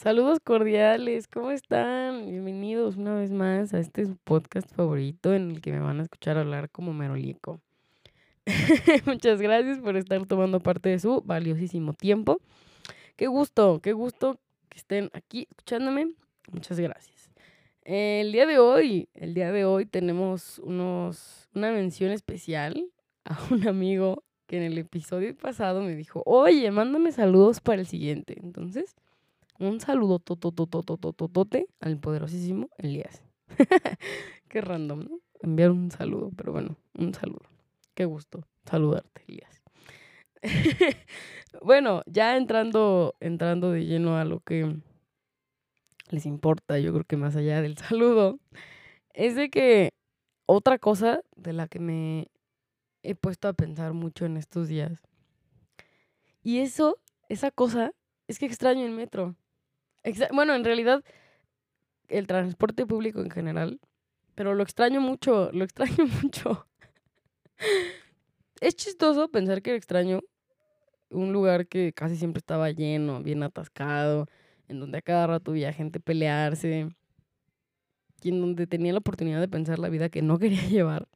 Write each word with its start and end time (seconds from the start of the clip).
Saludos 0.00 0.40
cordiales, 0.40 1.28
¿cómo 1.28 1.50
están? 1.50 2.24
Bienvenidos 2.24 2.96
una 2.96 3.16
vez 3.16 3.30
más 3.32 3.74
a 3.74 3.80
este 3.80 4.06
podcast 4.24 4.74
favorito 4.74 5.34
en 5.34 5.50
el 5.50 5.60
que 5.60 5.72
me 5.72 5.80
van 5.80 6.00
a 6.00 6.04
escuchar 6.04 6.38
hablar 6.38 6.70
como 6.70 6.94
merolico. 6.94 7.60
Muchas 9.04 9.42
gracias 9.42 9.78
por 9.80 9.98
estar 9.98 10.24
tomando 10.24 10.58
parte 10.60 10.88
de 10.88 10.98
su 10.98 11.20
valiosísimo 11.20 11.92
tiempo. 11.92 12.40
Qué 13.16 13.26
gusto, 13.26 13.80
qué 13.82 13.92
gusto 13.92 14.40
que 14.70 14.78
estén 14.78 15.10
aquí 15.12 15.46
escuchándome. 15.50 16.14
Muchas 16.50 16.80
gracias. 16.80 17.28
El 17.84 18.32
día 18.32 18.46
de 18.46 18.58
hoy, 18.58 19.10
el 19.12 19.34
día 19.34 19.52
de 19.52 19.66
hoy 19.66 19.84
tenemos 19.84 20.60
unos, 20.60 21.50
una 21.54 21.72
mención 21.72 22.10
especial 22.10 22.86
a 23.26 23.38
un 23.50 23.68
amigo 23.68 24.24
que 24.46 24.56
en 24.56 24.62
el 24.62 24.78
episodio 24.78 25.36
pasado 25.36 25.82
me 25.82 25.94
dijo, 25.94 26.22
oye, 26.24 26.70
mándame 26.70 27.12
saludos 27.12 27.60
para 27.60 27.82
el 27.82 27.86
siguiente. 27.86 28.38
Entonces, 28.42 28.96
un 29.60 29.80
saludo 29.80 30.18
totototototote 30.18 31.66
al 31.80 31.98
poderosísimo 31.98 32.68
Elías. 32.78 33.22
Qué 34.48 34.60
random, 34.60 35.04
¿no? 35.04 35.20
Enviar 35.42 35.70
un 35.70 35.90
saludo, 35.90 36.30
pero 36.36 36.52
bueno, 36.52 36.76
un 36.98 37.14
saludo. 37.14 37.42
Qué 37.94 38.04
gusto 38.04 38.46
saludarte, 38.64 39.22
Elías. 39.26 39.62
bueno, 41.62 42.02
ya 42.06 42.36
entrando, 42.36 43.14
entrando 43.20 43.70
de 43.70 43.84
lleno 43.84 44.16
a 44.16 44.24
lo 44.24 44.40
que 44.40 44.76
les 46.10 46.26
importa, 46.26 46.78
yo 46.78 46.92
creo 46.92 47.04
que 47.04 47.16
más 47.16 47.36
allá 47.36 47.60
del 47.62 47.76
saludo, 47.78 48.38
es 49.12 49.36
de 49.36 49.50
que 49.50 49.92
otra 50.46 50.78
cosa 50.78 51.20
de 51.36 51.52
la 51.52 51.68
que 51.68 51.78
me 51.78 52.28
he 53.02 53.14
puesto 53.14 53.48
a 53.48 53.52
pensar 53.52 53.92
mucho 53.92 54.24
en 54.26 54.36
estos 54.36 54.68
días. 54.68 55.02
Y 56.42 56.58
eso, 56.58 56.98
esa 57.28 57.50
cosa, 57.50 57.92
es 58.26 58.38
que 58.38 58.46
extraño 58.46 58.84
el 58.84 58.92
metro. 58.92 59.36
Bueno, 60.32 60.54
en 60.54 60.64
realidad, 60.64 61.02
el 62.08 62.26
transporte 62.26 62.86
público 62.86 63.20
en 63.20 63.30
general, 63.30 63.80
pero 64.34 64.54
lo 64.54 64.62
extraño 64.62 65.00
mucho, 65.00 65.50
lo 65.52 65.64
extraño 65.64 66.06
mucho. 66.22 66.66
es 68.60 68.74
chistoso 68.76 69.28
pensar 69.28 69.62
que 69.62 69.74
extraño 69.74 70.20
un 71.10 71.32
lugar 71.32 71.66
que 71.66 71.92
casi 71.92 72.16
siempre 72.16 72.38
estaba 72.38 72.70
lleno, 72.70 73.22
bien 73.22 73.42
atascado, 73.42 74.26
en 74.68 74.80
donde 74.80 74.98
a 74.98 75.02
cada 75.02 75.26
rato 75.26 75.50
había 75.50 75.72
gente 75.72 76.00
pelearse, 76.00 76.88
y 78.22 78.28
en 78.28 78.40
donde 78.40 78.66
tenía 78.66 78.92
la 78.92 78.98
oportunidad 78.98 79.40
de 79.40 79.48
pensar 79.48 79.78
la 79.78 79.88
vida 79.88 80.08
que 80.08 80.22
no 80.22 80.38
quería 80.38 80.66
llevar. 80.68 81.08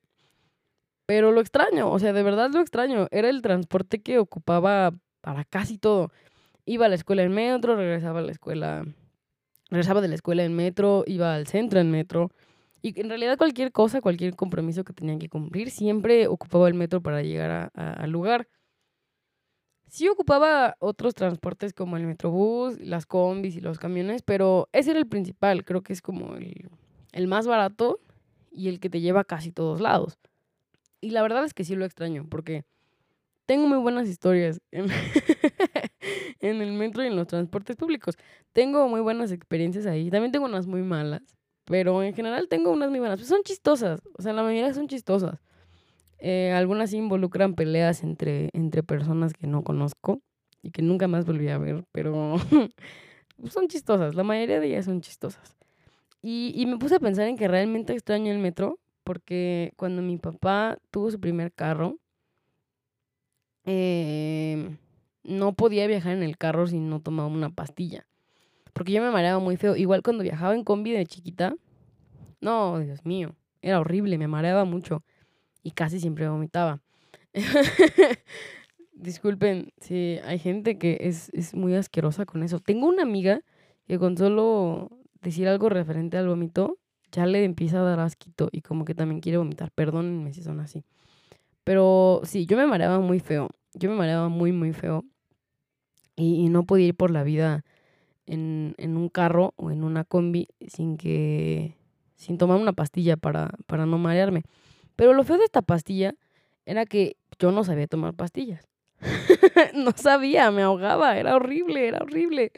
Pero 1.07 1.33
lo 1.33 1.41
extraño, 1.41 1.91
o 1.91 1.99
sea, 1.99 2.12
de 2.12 2.23
verdad 2.23 2.51
lo 2.53 2.61
extraño. 2.61 3.09
Era 3.11 3.29
el 3.29 3.43
transporte 3.43 4.01
que 4.01 4.19
ocupaba 4.19 4.93
para 5.21 5.45
casi 5.45 5.77
todo. 5.77 6.11
Iba 6.67 6.87
a 6.87 6.89
la 6.89 6.95
escuela 6.95 7.23
en 7.23 7.33
metro, 7.33 7.77
regresaba 7.77 8.20
a 8.20 8.23
la 8.23 8.33
escuela, 8.33 8.84
regresaba 9.70 10.01
de 10.01 10.09
la 10.09 10.15
escuela 10.15 10.45
en 10.45 10.55
metro, 10.55 11.05
iba 11.06 11.34
al 11.34 11.47
centro 11.47 11.81
en 11.81 11.91
metro. 11.91 12.31
Y 12.81 12.98
en 13.01 13.09
realidad 13.09 13.39
cualquier 13.39 13.73
cosa, 13.73 14.01
cualquier 14.01 14.37
compromiso 14.37 14.84
que 14.84 14.93
tenían 14.93 15.19
que 15.19 15.29
cumplir, 15.29 15.71
siempre 15.71 16.27
ocupaba 16.27 16.69
el 16.69 16.75
metro 16.75 17.03
para 17.03 17.23
llegar 17.23 17.71
al 17.75 18.11
lugar. 18.11 18.48
Sí 19.89 20.09
ocupaba 20.09 20.77
otros 20.81 21.15
transportes 21.15 21.73
como 21.73 21.97
el 21.97 22.05
metrobús, 22.05 22.81
las 22.81 23.06
combis 23.06 23.56
y 23.56 23.61
los 23.61 23.78
camiones, 23.78 24.23
pero 24.23 24.69
ese 24.73 24.91
era 24.91 24.99
el 24.99 25.06
principal, 25.06 25.65
creo 25.65 25.83
que 25.83 25.93
es 25.93 26.03
como 26.03 26.34
el, 26.37 26.69
el 27.12 27.28
más 27.28 27.47
barato 27.47 28.01
y 28.51 28.69
el 28.69 28.81
que 28.81 28.91
te 28.91 29.01
lleva 29.01 29.21
a 29.21 29.25
casi 29.25 29.53
todos 29.53 29.81
lados. 29.81 30.19
Y 31.01 31.11
la 31.11 31.23
verdad 31.23 31.45
es 31.45 31.55
que 31.55 31.65
sí 31.65 31.77
lo 31.77 31.84
extraño, 31.84 32.27
porque 32.28 32.65
tengo 33.47 33.69
muy 33.69 33.78
buenas 33.78 34.09
historias 34.09 34.61
en, 34.73 34.87
el 36.50 36.72
metro 36.72 37.03
y 37.03 37.09
en 37.09 37.16
los 37.16 37.27
transportes 37.27 37.77
públicos. 37.77 38.16
Tengo 38.53 38.88
muy 38.88 39.00
buenas 39.00 39.32
experiencias 39.32 39.87
ahí. 39.87 40.10
También 40.10 40.32
tengo 40.32 40.47
unas 40.47 40.66
muy 40.66 40.82
malas, 40.82 41.22
pero 41.65 42.03
en 42.03 42.15
general 42.15 42.49
tengo 42.49 42.71
unas 42.71 42.91
muy 42.91 42.99
buenas. 43.00 43.19
Pues 43.19 43.28
son 43.28 43.43
chistosas, 43.43 44.00
o 44.16 44.22
sea, 44.22 44.32
la 44.32 44.43
mayoría 44.43 44.72
son 44.75 44.88
chistosas. 44.88 45.41
Eh, 46.19 46.53
algunas 46.53 46.93
involucran 46.93 47.55
peleas 47.55 48.03
entre, 48.03 48.50
entre 48.53 48.82
personas 48.82 49.34
que 49.34 49.47
no 49.47 49.62
conozco 49.62 50.21
y 50.62 50.71
que 50.71 50.82
nunca 50.82 51.09
más 51.09 51.27
volví 51.27 51.49
a 51.49 51.59
ver, 51.59 51.84
pero 51.93 52.37
son 53.50 53.69
chistosas. 53.69 54.15
La 54.15 54.22
mayoría 54.25 54.61
de 54.61 54.66
ellas 54.69 54.87
son 54.87 55.00
chistosas. 55.00 55.56
Y, 56.22 56.53
y 56.56 56.66
me 56.66 56.78
puse 56.78 56.97
a 56.97 57.00
pensar 57.00 57.28
en 57.28 57.37
que 57.37 57.49
realmente 57.49 57.93
extraño 57.93 58.32
el 58.32 58.38
metro 58.38 58.78
porque 59.05 59.72
cuando 59.76 60.03
mi 60.03 60.16
papá 60.19 60.78
tuvo 60.91 61.11
su 61.11 61.21
primer 61.21 61.53
carro, 61.53 61.99
em, 63.65 64.76
no 65.25 65.55
podía 65.55 65.87
viajar 65.87 66.17
en 66.17 66.23
el 66.23 66.39
carro 66.39 66.67
si 66.67 66.79
no 66.79 67.01
tomaba 67.01 67.29
una 67.29 67.51
pastilla. 67.51 68.07
Porque 68.73 68.93
yo 68.93 69.03
me 69.03 69.11
mareaba 69.11 69.39
muy 69.39 69.57
feo. 69.57 69.77
Igual 69.77 70.03
cuando 70.03 70.23
viajaba 70.23 70.55
en 70.55 70.65
combi 70.65 70.93
de 70.93 71.07
chiquita, 71.07 71.55
no, 72.41 72.79
Dios 72.79 73.05
mío, 73.05 73.35
era 73.62 73.81
horrible, 73.81 74.19
me 74.19 74.29
mareaba 74.29 74.65
mucho 74.65 75.03
y 75.62 75.71
casi 75.71 75.99
siempre 75.99 76.29
vomitaba. 76.29 76.83
Disculpen, 78.93 79.73
si 79.81 80.19
hay 80.25 80.39
gente 80.39 80.79
que 80.79 80.99
es, 81.01 81.31
es 81.33 81.55
muy 81.55 81.75
asquerosa 81.75 82.27
con 82.27 82.43
eso. 82.43 82.61
Tengo 82.61 82.87
una 82.87 83.03
amiga 83.03 83.41
que 83.87 83.99
con 83.99 84.17
solo 84.17 84.91
decir 85.21 85.49
algo 85.49 85.69
referente 85.69 86.17
al 86.17 86.29
vómito, 86.29 86.79
ya 87.11 87.27
le 87.27 87.45
empieza 87.45 87.81
a 87.81 87.83
dar 87.83 88.01
asquito 88.01 88.49
y 88.53 88.61
como 88.61 88.85
que 88.85 88.95
también 88.95 89.21
quiere 89.21 89.39
vomitar. 89.39 89.71
Perdónenme 89.73 90.33
si 90.33 90.43
son 90.43 90.61
así. 90.61 90.85
Pero 91.65 92.21
sí, 92.25 92.47
yo 92.47 92.56
me 92.56 92.67
mareaba 92.67 93.01
muy 93.01 93.21
feo. 93.21 93.49
Yo 93.73 93.91
me 93.91 93.97
mareaba 93.97 94.29
muy, 94.29 94.53
muy 94.53 94.73
feo. 94.73 95.05
Y, 96.16 96.48
no 96.48 96.64
podía 96.64 96.86
ir 96.88 96.94
por 96.94 97.10
la 97.10 97.25
vida 97.25 97.64
en, 98.26 98.75
en, 98.78 98.97
un 98.97 99.08
carro 99.08 99.52
o 99.56 99.70
en 99.70 99.82
una 99.82 100.04
combi 100.04 100.48
sin 100.69 100.97
que. 100.97 101.76
sin 102.14 102.38
tomar 102.38 102.60
una 102.60 102.72
pastilla 102.72 103.16
para, 103.16 103.50
para 103.66 103.86
no 103.86 103.98
marearme. 103.98 104.42
Pero 104.97 105.12
lo 105.12 105.25
feo 105.25 105.38
de 105.38 105.44
esta 105.44 105.62
pastilla 105.62 106.14
era 106.66 106.86
que 106.86 107.16
yo 107.38 107.52
no 107.52 107.64
sabía 107.64 107.86
tomar 107.86 108.14
pastillas. 108.14 108.69
no 109.75 109.92
sabía, 109.97 110.50
me 110.50 110.62
ahogaba, 110.62 111.19
era 111.19 111.34
horrible, 111.36 111.88
era 111.88 111.98
horrible. 111.98 112.52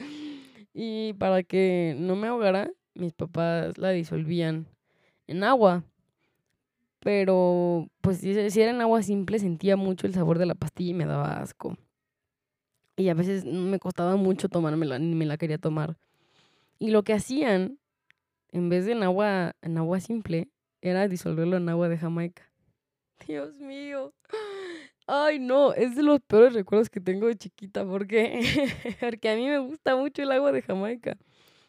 Y 0.75 1.15
para 1.15 1.43
que 1.43 1.97
no 1.99 2.17
me 2.17 2.29
ahogara, 2.29 2.71
mis 2.95 3.13
papás 3.13 3.79
la 3.79 3.91
disolvían 3.91 4.67
en 5.27 5.45
agua. 5.45 5.85
Pero, 7.01 7.89
pues 8.01 8.19
si, 8.19 8.31
era 8.31 8.71
en 8.71 8.81
agua 8.81 9.03
simple, 9.03 9.39
sentía 9.39 9.77
mucho 9.77 10.07
el 10.07 10.15
sabor 10.15 10.39
de 10.39 10.47
la 10.47 10.55
pastilla 10.55 10.91
y 10.91 10.95
me 10.95 11.07
daba 11.07 11.41
asco. 11.41 11.77
Y 12.97 13.09
a 13.09 13.15
veces 13.15 13.45
me 13.45 13.79
costaba 13.79 14.17
mucho 14.17 14.49
tomármela, 14.49 14.99
ni 14.99 15.15
me 15.15 15.27
la 15.27 15.37
quería 15.37 15.59
tomar. 15.59 15.97
Y 16.79 16.91
lo 16.91 17.03
que 17.03 17.13
hacían, 17.13 17.79
en 18.53 18.69
vez 18.69 18.87
de 18.87 18.93
en 18.93 19.03
agua, 19.03 19.55
en 19.63 19.77
agua 19.79 20.01
simple, 20.01 20.49
era 20.81 21.09
disolverlo 21.09 21.57
en 21.57 21.69
agua 21.69 21.89
de 21.89 21.99
Jamaica. 21.99 22.51
Dios 23.27 23.59
mío. 23.59 24.13
Ay, 25.07 25.39
no, 25.39 25.73
es 25.73 25.95
de 25.95 26.03
los 26.03 26.21
peores 26.21 26.53
recuerdos 26.53 26.91
que 26.91 27.01
tengo 27.01 27.29
de 27.29 27.37
chiquita, 27.37 27.85
porque 27.87 28.41
porque 29.01 29.29
a 29.29 29.37
mí 29.37 29.47
me 29.47 29.59
gusta 29.59 29.95
mucho 29.95 30.23
el 30.23 30.33
agua 30.33 30.53
de 30.53 30.63
Jamaica. 30.63 31.17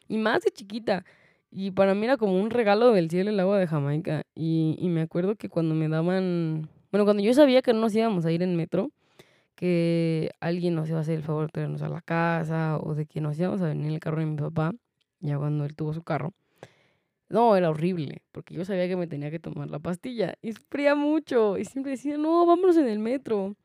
Y 0.07 0.17
más 0.17 0.43
de 0.43 0.51
chiquita. 0.51 1.05
Y 1.51 1.71
para 1.71 1.93
mí 1.93 2.05
era 2.05 2.17
como 2.17 2.39
un 2.41 2.49
regalo 2.49 2.91
del 2.91 3.09
cielo 3.09 3.29
el 3.29 3.39
agua 3.39 3.59
de 3.59 3.67
Jamaica. 3.67 4.23
Y, 4.33 4.75
y 4.79 4.89
me 4.89 5.01
acuerdo 5.01 5.35
que 5.35 5.49
cuando 5.49 5.75
me 5.75 5.87
daban... 5.87 6.69
Bueno, 6.91 7.05
cuando 7.05 7.23
yo 7.23 7.33
sabía 7.33 7.61
que 7.61 7.73
no 7.73 7.81
nos 7.81 7.95
íbamos 7.95 8.25
a 8.25 8.31
ir 8.31 8.41
en 8.41 8.55
metro, 8.55 8.91
que 9.57 10.29
alguien 10.39 10.75
nos 10.75 10.87
iba 10.87 10.99
a 10.99 11.01
hacer 11.01 11.15
el 11.15 11.23
favor 11.23 11.47
de 11.47 11.51
traernos 11.51 11.81
a 11.81 11.89
la 11.89 12.01
casa 12.01 12.77
o 12.77 12.93
de 12.93 13.07
que 13.07 13.21
nos 13.21 13.37
íbamos 13.39 13.59
a 13.61 13.65
venir 13.65 13.87
en 13.87 13.93
el 13.93 13.99
carro 13.99 14.19
de 14.19 14.27
mi 14.27 14.37
papá, 14.37 14.71
ya 15.19 15.37
cuando 15.39 15.65
él 15.65 15.75
tuvo 15.75 15.93
su 15.93 16.03
carro. 16.03 16.33
No, 17.27 17.55
era 17.57 17.71
horrible, 17.71 18.21
porque 18.31 18.53
yo 18.53 18.63
sabía 18.65 18.87
que 18.87 18.95
me 18.95 19.07
tenía 19.07 19.31
que 19.31 19.39
tomar 19.39 19.69
la 19.71 19.79
pastilla 19.79 20.35
y 20.43 20.53
sufría 20.53 20.93
mucho 20.93 21.57
y 21.57 21.65
siempre 21.65 21.93
decía, 21.93 22.17
no, 22.17 22.45
vámonos 22.45 22.77
en 22.77 22.87
el 22.87 22.99
metro. 22.99 23.55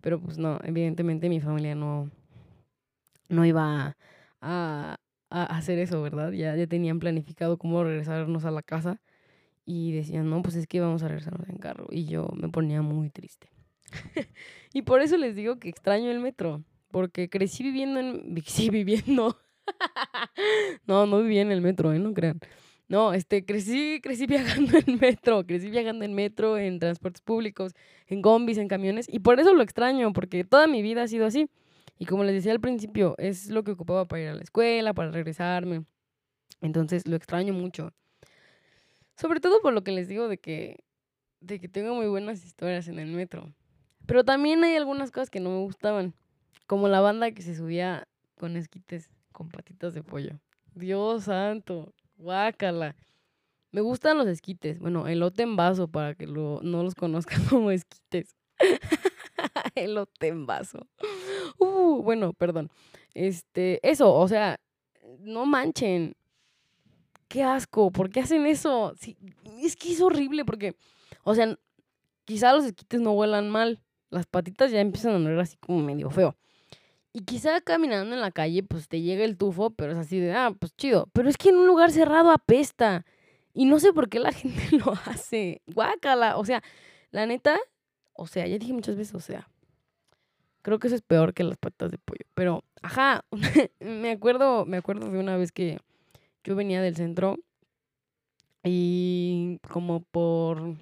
Pero 0.00 0.18
pues 0.18 0.38
no, 0.38 0.58
evidentemente 0.64 1.28
mi 1.28 1.40
familia 1.40 1.74
no, 1.74 2.10
no 3.28 3.44
iba 3.44 3.94
a, 4.40 4.96
a 5.28 5.44
hacer 5.44 5.78
eso, 5.78 6.00
¿verdad? 6.00 6.32
Ya, 6.32 6.56
ya 6.56 6.66
tenían 6.66 6.98
planificado 6.98 7.58
cómo 7.58 7.84
regresarnos 7.84 8.46
a 8.46 8.50
la 8.50 8.62
casa 8.62 9.02
y 9.66 9.92
decían, 9.92 10.30
no, 10.30 10.40
pues 10.40 10.56
es 10.56 10.66
que 10.66 10.80
vamos 10.80 11.02
a 11.02 11.08
regresarnos 11.08 11.46
en 11.50 11.58
carro. 11.58 11.88
Y 11.90 12.06
yo 12.06 12.30
me 12.34 12.48
ponía 12.48 12.80
muy 12.80 13.10
triste. 13.10 13.50
y 14.72 14.82
por 14.82 15.02
eso 15.02 15.16
les 15.16 15.36
digo 15.36 15.58
que 15.58 15.68
extraño 15.68 16.10
el 16.10 16.20
metro, 16.20 16.64
porque 16.90 17.28
crecí 17.28 17.62
viviendo 17.62 18.00
en... 18.00 18.42
Sí, 18.46 18.70
viviendo. 18.70 19.38
no, 20.86 21.06
no 21.06 21.22
vivía 21.22 21.42
en 21.42 21.52
el 21.52 21.60
metro, 21.60 21.92
¿eh? 21.92 21.98
No 21.98 22.12
crean. 22.14 22.40
No, 22.88 23.12
este, 23.12 23.44
crecí, 23.44 24.00
crecí 24.02 24.26
viajando 24.26 24.76
en 24.84 24.98
metro, 24.98 25.46
crecí 25.46 25.70
viajando 25.70 26.04
en 26.04 26.12
metro, 26.12 26.58
en 26.58 26.80
transportes 26.80 27.22
públicos, 27.22 27.72
en 28.08 28.20
combis, 28.20 28.58
en 28.58 28.66
camiones, 28.66 29.06
y 29.08 29.20
por 29.20 29.38
eso 29.38 29.54
lo 29.54 29.62
extraño, 29.62 30.12
porque 30.12 30.42
toda 30.42 30.66
mi 30.66 30.82
vida 30.82 31.04
ha 31.04 31.08
sido 31.08 31.26
así. 31.26 31.48
Y 32.00 32.06
como 32.06 32.24
les 32.24 32.34
decía 32.34 32.50
al 32.50 32.60
principio, 32.60 33.14
es 33.18 33.48
lo 33.50 33.62
que 33.62 33.72
ocupaba 33.72 34.06
para 34.06 34.22
ir 34.22 34.28
a 34.30 34.34
la 34.34 34.42
escuela, 34.42 34.92
para 34.92 35.10
regresarme. 35.12 35.84
Entonces 36.60 37.06
lo 37.06 37.14
extraño 37.14 37.52
mucho. 37.52 37.92
Sobre 39.16 39.40
todo 39.40 39.60
por 39.60 39.72
lo 39.72 39.84
que 39.84 39.92
les 39.92 40.08
digo 40.08 40.26
de 40.26 40.38
que, 40.38 40.82
de 41.40 41.60
que 41.60 41.68
tengo 41.68 41.94
muy 41.94 42.06
buenas 42.08 42.44
historias 42.44 42.88
en 42.88 42.98
el 42.98 43.12
metro. 43.12 43.54
Pero 44.10 44.24
también 44.24 44.64
hay 44.64 44.74
algunas 44.74 45.12
cosas 45.12 45.30
que 45.30 45.38
no 45.38 45.50
me 45.50 45.60
gustaban. 45.60 46.14
Como 46.66 46.88
la 46.88 47.00
banda 47.00 47.30
que 47.30 47.42
se 47.42 47.54
subía 47.54 48.08
con 48.34 48.56
esquites 48.56 49.08
con 49.30 49.50
patitas 49.50 49.94
de 49.94 50.02
pollo. 50.02 50.40
Dios 50.74 51.26
santo, 51.26 51.94
guácala. 52.16 52.96
Me 53.70 53.82
gustan 53.82 54.18
los 54.18 54.26
esquites. 54.26 54.80
Bueno, 54.80 55.06
elote 55.06 55.44
en 55.44 55.54
vaso 55.54 55.86
para 55.86 56.16
que 56.16 56.26
no 56.26 56.60
los 56.60 56.96
conozcan 56.96 57.44
como 57.48 57.70
esquites. 57.70 58.34
elote 59.76 60.26
en 60.26 60.44
vaso. 60.44 60.88
Uh, 61.58 62.02
bueno, 62.02 62.32
perdón. 62.32 62.68
Este, 63.14 63.78
eso, 63.88 64.12
o 64.12 64.26
sea, 64.26 64.58
no 65.20 65.46
manchen. 65.46 66.16
Qué 67.28 67.44
asco, 67.44 67.92
¿por 67.92 68.10
qué 68.10 68.18
hacen 68.18 68.44
eso? 68.46 68.92
Sí, 68.98 69.16
es 69.62 69.76
que 69.76 69.92
es 69.92 70.00
horrible 70.00 70.44
porque, 70.44 70.74
o 71.22 71.36
sea, 71.36 71.56
quizá 72.24 72.52
los 72.52 72.64
esquites 72.64 73.00
no 73.00 73.12
huelan 73.12 73.48
mal. 73.48 73.80
Las 74.10 74.26
patitas 74.26 74.70
ya 74.70 74.80
empiezan 74.80 75.12
a 75.12 75.16
oler 75.16 75.38
así 75.38 75.56
como 75.56 75.80
medio 75.80 76.10
feo. 76.10 76.36
Y 77.12 77.24
quizá 77.24 77.60
caminando 77.60 78.14
en 78.14 78.20
la 78.20 78.30
calle, 78.30 78.62
pues 78.62 78.88
te 78.88 79.00
llega 79.00 79.24
el 79.24 79.36
tufo, 79.36 79.70
pero 79.70 79.92
es 79.92 79.98
así 79.98 80.20
de, 80.20 80.32
ah, 80.32 80.54
pues 80.58 80.76
chido. 80.76 81.08
Pero 81.12 81.28
es 81.28 81.36
que 81.36 81.48
en 81.48 81.56
un 81.56 81.66
lugar 81.66 81.90
cerrado 81.90 82.30
apesta. 82.30 83.04
Y 83.52 83.64
no 83.64 83.80
sé 83.80 83.92
por 83.92 84.08
qué 84.08 84.20
la 84.20 84.32
gente 84.32 84.76
lo 84.76 84.92
hace. 85.06 85.62
Guácala. 85.66 86.36
O 86.36 86.44
sea, 86.44 86.62
la 87.10 87.26
neta, 87.26 87.58
o 88.12 88.26
sea, 88.26 88.46
ya 88.46 88.58
dije 88.58 88.72
muchas 88.72 88.96
veces, 88.96 89.14
o 89.14 89.20
sea, 89.20 89.48
creo 90.62 90.78
que 90.78 90.86
eso 90.86 90.96
es 90.96 91.02
peor 91.02 91.34
que 91.34 91.44
las 91.44 91.56
patas 91.56 91.90
de 91.90 91.98
pollo. 91.98 92.24
Pero, 92.34 92.64
ajá, 92.82 93.24
me 93.80 94.12
acuerdo, 94.12 94.64
me 94.66 94.76
acuerdo 94.76 95.10
de 95.10 95.18
una 95.18 95.36
vez 95.36 95.50
que 95.52 95.78
yo 96.44 96.54
venía 96.54 96.80
del 96.80 96.96
centro 96.96 97.36
y 98.62 99.58
como 99.68 100.00
por, 100.00 100.76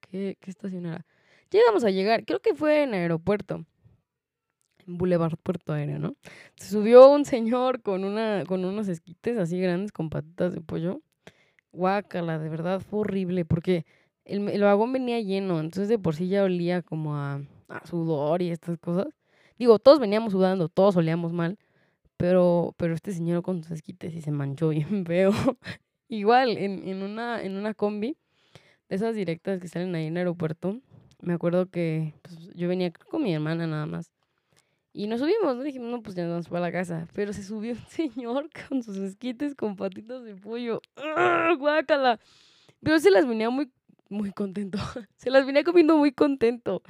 ¿qué, 0.00 0.36
qué 0.40 0.50
estación 0.50 0.86
era? 0.86 1.06
Llegamos 1.50 1.84
a 1.84 1.90
llegar, 1.90 2.24
creo 2.24 2.40
que 2.40 2.54
fue 2.54 2.82
en 2.82 2.94
aeropuerto. 2.94 3.64
En 4.86 4.98
Boulevard 4.98 5.36
Puerto 5.42 5.72
Aéreo, 5.72 5.98
¿no? 5.98 6.16
Se 6.56 6.70
subió 6.70 7.10
un 7.10 7.24
señor 7.24 7.82
con 7.82 8.04
una, 8.04 8.44
con 8.46 8.64
unos 8.64 8.88
esquites 8.88 9.36
así 9.38 9.60
grandes 9.60 9.92
con 9.92 10.10
patitas 10.10 10.54
de 10.54 10.60
pollo 10.60 11.02
guácala, 11.72 12.38
de 12.38 12.48
verdad 12.48 12.80
fue 12.80 13.00
horrible 13.00 13.44
porque 13.44 13.84
el, 14.24 14.48
el, 14.48 14.62
vagón 14.62 14.92
venía 14.92 15.20
lleno, 15.20 15.60
entonces 15.60 15.88
de 15.88 15.98
por 15.98 16.14
sí 16.14 16.28
ya 16.28 16.44
olía 16.44 16.82
como 16.82 17.16
a, 17.16 17.42
a, 17.68 17.86
sudor 17.86 18.42
y 18.42 18.50
estas 18.50 18.78
cosas. 18.78 19.06
Digo, 19.58 19.78
todos 19.78 19.98
veníamos 19.98 20.32
sudando, 20.32 20.68
todos 20.68 20.96
olíamos 20.96 21.32
mal, 21.32 21.58
pero, 22.16 22.74
pero 22.76 22.94
este 22.94 23.12
señor 23.12 23.42
con 23.42 23.62
sus 23.62 23.72
esquites 23.72 24.14
y 24.14 24.20
se 24.22 24.30
manchó 24.30 24.68
bien 24.70 25.04
feo. 25.06 25.32
Igual, 26.08 26.58
en, 26.58 26.88
en, 26.88 27.02
una, 27.02 27.42
en 27.42 27.56
una 27.56 27.74
combi, 27.74 28.16
de 28.88 28.96
esas 28.96 29.14
directas 29.14 29.60
que 29.60 29.68
salen 29.68 29.94
ahí 29.94 30.06
en 30.06 30.14
el 30.14 30.18
aeropuerto, 30.18 30.80
me 31.22 31.34
acuerdo 31.34 31.70
que 31.70 32.14
pues, 32.22 32.54
yo 32.54 32.68
venía 32.68 32.92
con 32.92 33.22
mi 33.22 33.34
hermana 33.34 33.66
nada 33.66 33.86
más. 33.86 34.12
Y 34.92 35.06
nos 35.06 35.20
subimos, 35.20 35.56
¿no? 35.56 35.62
Dijimos, 35.62 35.88
no, 35.90 36.02
pues 36.02 36.16
ya 36.16 36.24
nos 36.24 36.32
vamos 36.32 36.48
para 36.48 36.60
la 36.62 36.72
casa. 36.72 37.06
Pero 37.14 37.32
se 37.32 37.42
subió 37.42 37.72
un 37.72 37.78
señor 37.88 38.50
con 38.68 38.82
sus 38.82 38.96
esquites 38.96 39.54
con 39.54 39.76
patitas 39.76 40.24
de 40.24 40.34
pollo. 40.34 40.80
¡Ah, 40.96 41.54
guácala! 41.58 42.18
Pero 42.82 42.98
se 42.98 43.10
las 43.10 43.26
venía 43.26 43.50
muy, 43.50 43.70
muy 44.08 44.32
contento. 44.32 44.78
se 45.16 45.30
las 45.30 45.46
venía 45.46 45.62
comiendo 45.62 45.96
muy 45.96 46.12
contento. 46.12 46.82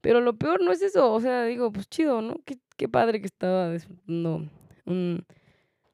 Pero 0.00 0.20
lo 0.20 0.34
peor 0.36 0.62
no 0.62 0.72
es 0.72 0.82
eso. 0.82 1.12
O 1.12 1.20
sea, 1.20 1.44
digo, 1.44 1.70
pues 1.72 1.88
chido, 1.88 2.22
¿no? 2.22 2.36
Qué, 2.44 2.58
qué 2.76 2.88
padre 2.88 3.20
que 3.20 3.26
estaba 3.26 3.70
disfrutando 3.70 4.48
un, 4.86 5.24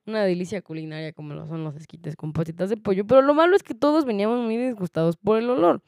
una 0.06 0.25
delicia 0.25 0.62
culinaria 0.62 1.12
como 1.12 1.34
lo 1.34 1.46
son 1.46 1.64
los 1.64 1.76
esquites 1.76 2.14
con 2.17 2.32
patitas 2.32 2.70
de 2.70 2.76
pollo. 2.76 3.05
Pero 3.06 3.23
lo 3.23 3.34
malo 3.34 3.56
es 3.56 3.62
que 3.64 3.75
todos 3.75 4.05
veníamos 4.05 4.44
muy 4.44 4.56
disgustados 4.56 5.17
por 5.17 5.38
el 5.38 5.50
olor. 5.50 5.82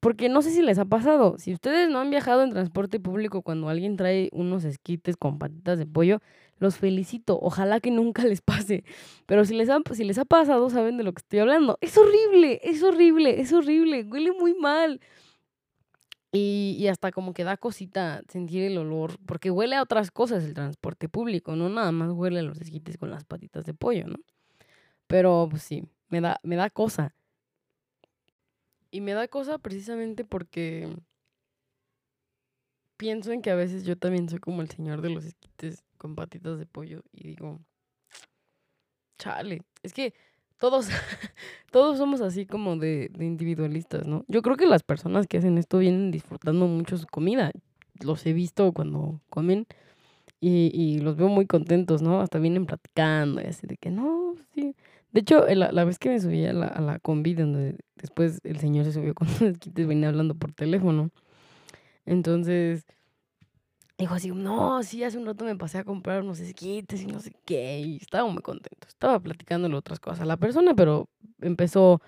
Porque 0.00 0.30
no 0.30 0.40
sé 0.40 0.50
si 0.50 0.62
les 0.62 0.78
ha 0.78 0.86
pasado, 0.86 1.36
si 1.38 1.52
ustedes 1.52 1.90
no 1.90 2.00
han 2.00 2.10
viajado 2.10 2.42
en 2.42 2.50
transporte 2.50 2.98
público 2.98 3.42
cuando 3.42 3.68
alguien 3.68 3.96
trae 3.96 4.30
unos 4.32 4.64
esquites 4.64 5.16
con 5.18 5.38
patitas 5.38 5.78
de 5.78 5.86
pollo, 5.86 6.20
los 6.58 6.76
felicito, 6.78 7.38
ojalá 7.40 7.80
que 7.80 7.90
nunca 7.90 8.24
les 8.26 8.40
pase. 8.40 8.84
Pero 9.26 9.44
si 9.44 9.54
les 9.54 9.68
ha, 9.68 10.24
pasado, 10.24 10.70
saben 10.70 10.96
de 10.96 11.04
lo 11.04 11.12
que 11.12 11.20
estoy 11.20 11.40
hablando. 11.40 11.76
Es 11.82 11.98
horrible, 11.98 12.60
es 12.62 12.82
horrible, 12.82 13.40
es 13.40 13.52
horrible, 13.52 14.04
huele 14.04 14.32
muy 14.32 14.54
mal. 14.54 15.00
Y, 16.32 16.76
y 16.78 16.86
hasta 16.88 17.10
como 17.10 17.34
que 17.34 17.44
da 17.44 17.56
cosita 17.56 18.22
sentir 18.28 18.62
el 18.62 18.78
olor, 18.78 19.18
porque 19.26 19.50
huele 19.50 19.76
a 19.76 19.82
otras 19.82 20.10
cosas 20.10 20.44
el 20.44 20.54
transporte 20.54 21.08
público, 21.08 21.56
no 21.56 21.68
nada 21.68 21.90
más 21.92 22.12
huele 22.12 22.38
a 22.38 22.42
los 22.42 22.60
esquites 22.60 22.96
con 22.98 23.10
las 23.10 23.24
patitas 23.24 23.64
de 23.64 23.74
pollo, 23.74 24.06
¿no? 24.06 24.16
Pero 25.08 25.48
pues 25.50 25.62
sí, 25.62 25.82
me 26.08 26.20
da, 26.20 26.38
me 26.44 26.56
da 26.56 26.70
cosa. 26.70 27.14
Y 28.90 29.00
me 29.00 29.12
da 29.12 29.28
cosa 29.28 29.58
precisamente 29.58 30.24
porque 30.24 30.88
pienso 32.96 33.32
en 33.32 33.40
que 33.40 33.50
a 33.50 33.54
veces 33.54 33.84
yo 33.84 33.96
también 33.96 34.28
soy 34.28 34.40
como 34.40 34.62
el 34.62 34.68
señor 34.68 35.00
de 35.00 35.10
los 35.10 35.24
esquites 35.24 35.84
con 35.96 36.16
patitas 36.16 36.58
de 36.58 36.66
pollo 36.66 37.02
y 37.12 37.28
digo, 37.28 37.60
chale, 39.18 39.62
es 39.82 39.92
que 39.92 40.12
todos, 40.58 40.88
todos 41.72 41.98
somos 41.98 42.20
así 42.20 42.46
como 42.46 42.76
de, 42.76 43.10
individualistas, 43.18 44.06
¿no? 44.06 44.24
Yo 44.28 44.42
creo 44.42 44.56
que 44.56 44.66
las 44.66 44.82
personas 44.82 45.26
que 45.26 45.38
hacen 45.38 45.56
esto 45.56 45.78
vienen 45.78 46.10
disfrutando 46.10 46.66
mucho 46.66 46.98
su 46.98 47.06
comida. 47.06 47.52
Los 48.00 48.26
he 48.26 48.32
visto 48.32 48.72
cuando 48.72 49.20
comen 49.30 49.66
y, 50.40 50.70
y 50.74 50.98
los 50.98 51.16
veo 51.16 51.28
muy 51.28 51.46
contentos, 51.46 52.02
¿no? 52.02 52.20
Hasta 52.20 52.38
vienen 52.38 52.66
platicando 52.66 53.40
y 53.40 53.46
así 53.46 53.66
de 53.66 53.76
que 53.76 53.90
no, 53.90 54.34
sí. 54.54 54.74
De 55.12 55.20
hecho, 55.20 55.44
la, 55.46 55.72
la 55.72 55.84
vez 55.84 55.98
que 55.98 56.08
me 56.08 56.20
subí 56.20 56.44
a 56.46 56.52
la, 56.52 56.66
a 56.66 56.98
combi, 57.00 57.34
donde 57.34 57.78
después 57.96 58.40
el 58.44 58.58
señor 58.60 58.84
se 58.84 58.92
subió 58.92 59.14
con 59.14 59.28
los 59.28 59.42
esquites, 59.42 59.86
venía 59.86 60.08
hablando 60.08 60.34
por 60.34 60.52
teléfono. 60.52 61.10
Entonces, 62.06 62.86
dijo 63.98 64.14
así, 64.14 64.30
no, 64.30 64.82
sí, 64.82 65.04
hace 65.04 65.18
un 65.18 65.26
rato 65.26 65.44
me 65.44 65.56
pasé 65.56 65.78
a 65.78 65.84
comprar 65.84 66.22
unos 66.22 66.40
esquites 66.40 67.02
y 67.02 67.06
no 67.06 67.20
sé 67.20 67.32
qué, 67.44 67.80
y 67.80 67.96
estaba 67.96 68.28
muy 68.30 68.42
contento. 68.42 68.88
Estaba 68.88 69.20
platicándole 69.20 69.76
otras 69.76 70.00
cosas 70.00 70.20
a 70.20 70.24
la 70.24 70.36
persona, 70.36 70.74
pero 70.74 71.08
empezó 71.40 72.00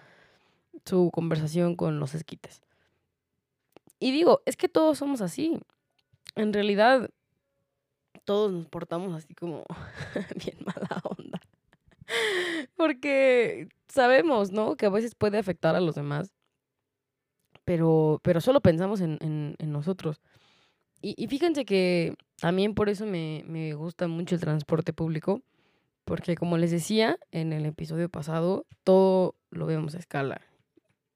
su 0.84 1.10
conversación 1.12 1.76
con 1.76 2.00
los 2.00 2.14
esquites. 2.14 2.62
Y 3.98 4.10
digo, 4.10 4.43
es 4.46 4.56
que 4.56 4.69
todos 4.69 4.98
somos 4.98 5.20
así. 5.20 5.60
En 6.34 6.52
realidad, 6.52 7.10
todos 8.25 8.52
nos 8.52 8.66
portamos 8.66 9.14
así 9.14 9.34
como 9.34 9.64
bien 10.44 10.56
mala 10.64 11.02
onda. 11.05 11.40
Porque 12.76 13.69
sabemos, 13.88 14.53
¿no? 14.53 14.76
Que 14.76 14.87
a 14.87 14.91
veces 14.91 15.14
puede 15.14 15.38
afectar 15.38 15.76
a 15.76 15.81
los 15.81 15.94
demás. 15.94 16.32
Pero, 17.64 18.20
pero 18.23 18.41
solo 18.41 18.60
pensamos 18.60 19.01
en, 19.01 19.19
en, 19.20 19.55
en 19.58 19.72
nosotros. 19.72 20.20
Y, 21.01 21.15
y, 21.17 21.29
fíjense 21.29 21.65
que 21.65 22.15
también 22.41 22.75
por 22.75 22.89
eso 22.89 23.06
me, 23.06 23.44
me 23.46 23.75
gusta 23.75 24.08
mucho 24.08 24.34
el 24.34 24.41
transporte 24.41 24.93
público. 24.93 25.43
Porque 26.05 26.34
como 26.34 26.58
les 26.58 26.70
decía 26.70 27.19
en 27.31 27.53
el 27.53 27.65
episodio 27.65 28.08
pasado, 28.08 28.67
todo 28.82 29.36
lo 29.51 29.67
vemos 29.67 29.94
a 29.94 29.98
escala. 29.98 30.41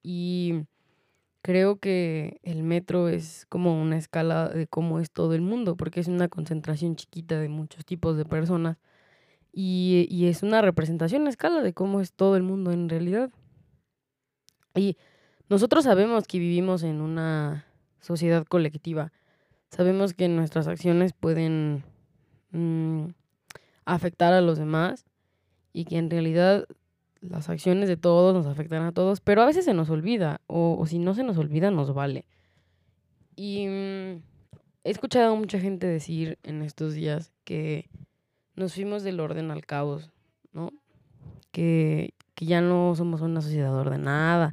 Y 0.02 0.62
creo 1.42 1.78
que 1.78 2.40
el 2.42 2.62
metro 2.62 3.08
es 3.08 3.46
como 3.48 3.80
una 3.80 3.96
escala 3.98 4.48
de 4.48 4.66
cómo 4.66 5.00
es 5.00 5.10
todo 5.10 5.34
el 5.34 5.42
mundo, 5.42 5.76
porque 5.76 6.00
es 6.00 6.08
una 6.08 6.28
concentración 6.28 6.96
chiquita 6.96 7.38
de 7.40 7.48
muchos 7.48 7.84
tipos 7.84 8.16
de 8.16 8.24
personas 8.24 8.78
y, 9.58 10.06
y, 10.10 10.26
es 10.26 10.42
una 10.42 10.60
representación 10.60 11.26
a 11.26 11.30
escala 11.30 11.62
de 11.62 11.72
cómo 11.72 12.02
es 12.02 12.12
todo 12.12 12.36
el 12.36 12.42
mundo 12.42 12.72
en 12.72 12.90
realidad. 12.90 13.30
Y 14.74 14.98
nosotros 15.48 15.84
sabemos 15.84 16.26
que 16.26 16.38
vivimos 16.38 16.82
en 16.82 17.00
una 17.00 17.64
sociedad 18.00 18.44
colectiva. 18.44 19.12
Sabemos 19.70 20.12
que 20.12 20.28
nuestras 20.28 20.68
acciones 20.68 21.14
pueden 21.14 21.84
mmm, 22.50 23.06
afectar 23.86 24.34
a 24.34 24.42
los 24.42 24.58
demás 24.58 25.06
y 25.72 25.86
que 25.86 25.96
en 25.96 26.10
realidad 26.10 26.66
las 27.22 27.48
acciones 27.48 27.88
de 27.88 27.96
todos 27.96 28.34
nos 28.34 28.44
afectan 28.44 28.82
a 28.82 28.92
todos, 28.92 29.22
pero 29.22 29.40
a 29.40 29.46
veces 29.46 29.64
se 29.64 29.72
nos 29.72 29.88
olvida 29.88 30.42
o, 30.48 30.84
si 30.86 30.98
no 30.98 31.14
se 31.14 31.24
nos 31.24 31.38
olvida 31.38 31.70
nos 31.70 31.94
vale. 31.94 32.26
Y 33.36 33.66
mmm, 33.66 34.20
he 34.84 34.90
escuchado 34.90 35.32
a 35.32 35.38
mucha 35.38 35.58
gente 35.60 35.86
decir 35.86 36.38
en 36.42 36.60
estos 36.60 36.92
días 36.92 37.32
que 37.44 37.88
nos 38.56 38.74
fuimos 38.74 39.02
del 39.02 39.20
orden 39.20 39.50
al 39.50 39.64
caos, 39.64 40.10
¿no? 40.52 40.72
Que, 41.52 42.14
que 42.34 42.46
ya 42.46 42.60
no 42.60 42.94
somos 42.96 43.20
una 43.20 43.40
sociedad 43.40 43.74
ordenada 43.74 44.50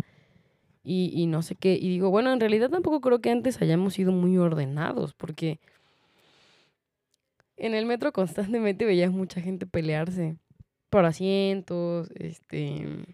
y, 0.83 1.11
y 1.13 1.27
no 1.27 1.41
sé 1.41 1.55
qué. 1.55 1.73
Y 1.73 1.89
digo, 1.89 2.09
bueno, 2.09 2.31
en 2.31 2.39
realidad 2.39 2.69
tampoco 2.69 3.01
creo 3.01 3.21
que 3.21 3.31
antes 3.31 3.61
hayamos 3.61 3.93
sido 3.93 4.11
muy 4.11 4.37
ordenados, 4.37 5.13
porque 5.13 5.59
en 7.57 7.73
el 7.73 7.85
metro 7.85 8.11
constantemente 8.11 8.85
veías 8.85 9.11
mucha 9.11 9.41
gente 9.41 9.65
pelearse 9.65 10.37
por 10.89 11.05
asientos, 11.05 12.09
este, 12.15 13.05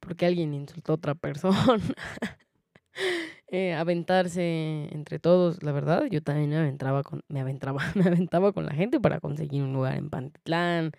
porque 0.00 0.26
alguien 0.26 0.54
insultó 0.54 0.92
a 0.92 0.96
otra 0.96 1.14
persona. 1.14 1.78
eh, 3.52 3.74
aventarse 3.74 4.88
entre 4.92 5.18
todos, 5.18 5.62
la 5.62 5.72
verdad, 5.72 6.06
yo 6.10 6.22
también 6.22 6.48
me 6.48 6.56
aventaba 6.56 7.02
con, 7.02 7.22
me 7.28 7.38
aventaba, 7.38 7.82
me 7.94 8.04
aventaba 8.04 8.52
con 8.52 8.64
la 8.64 8.72
gente 8.72 8.98
para 8.98 9.20
conseguir 9.20 9.62
un 9.62 9.74
lugar 9.74 9.98
en 9.98 10.08
Pantitlán, 10.08 10.92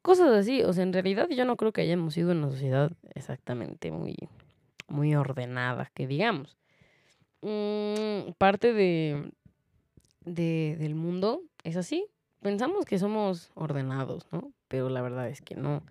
cosas 0.00 0.28
así, 0.28 0.62
o 0.62 0.72
sea, 0.72 0.84
en 0.84 0.92
realidad 0.92 1.28
yo 1.28 1.44
no 1.44 1.56
creo 1.56 1.72
que 1.72 1.80
hayamos 1.80 2.14
sido 2.14 2.30
una 2.30 2.48
sociedad 2.48 2.92
exactamente 3.14 3.90
muy, 3.90 4.16
muy 4.86 5.16
ordenada, 5.16 5.90
que 5.92 6.06
digamos. 6.06 6.56
Mm, 7.42 8.34
parte 8.38 8.72
de, 8.72 9.32
de, 10.24 10.76
del 10.78 10.94
mundo 10.94 11.42
es 11.64 11.76
así, 11.76 12.06
pensamos 12.40 12.84
que 12.84 13.00
somos 13.00 13.50
ordenados, 13.54 14.28
¿no? 14.30 14.52
Pero 14.68 14.90
la 14.90 15.02
verdad 15.02 15.28
es 15.28 15.40
que 15.40 15.56
no. 15.56 15.82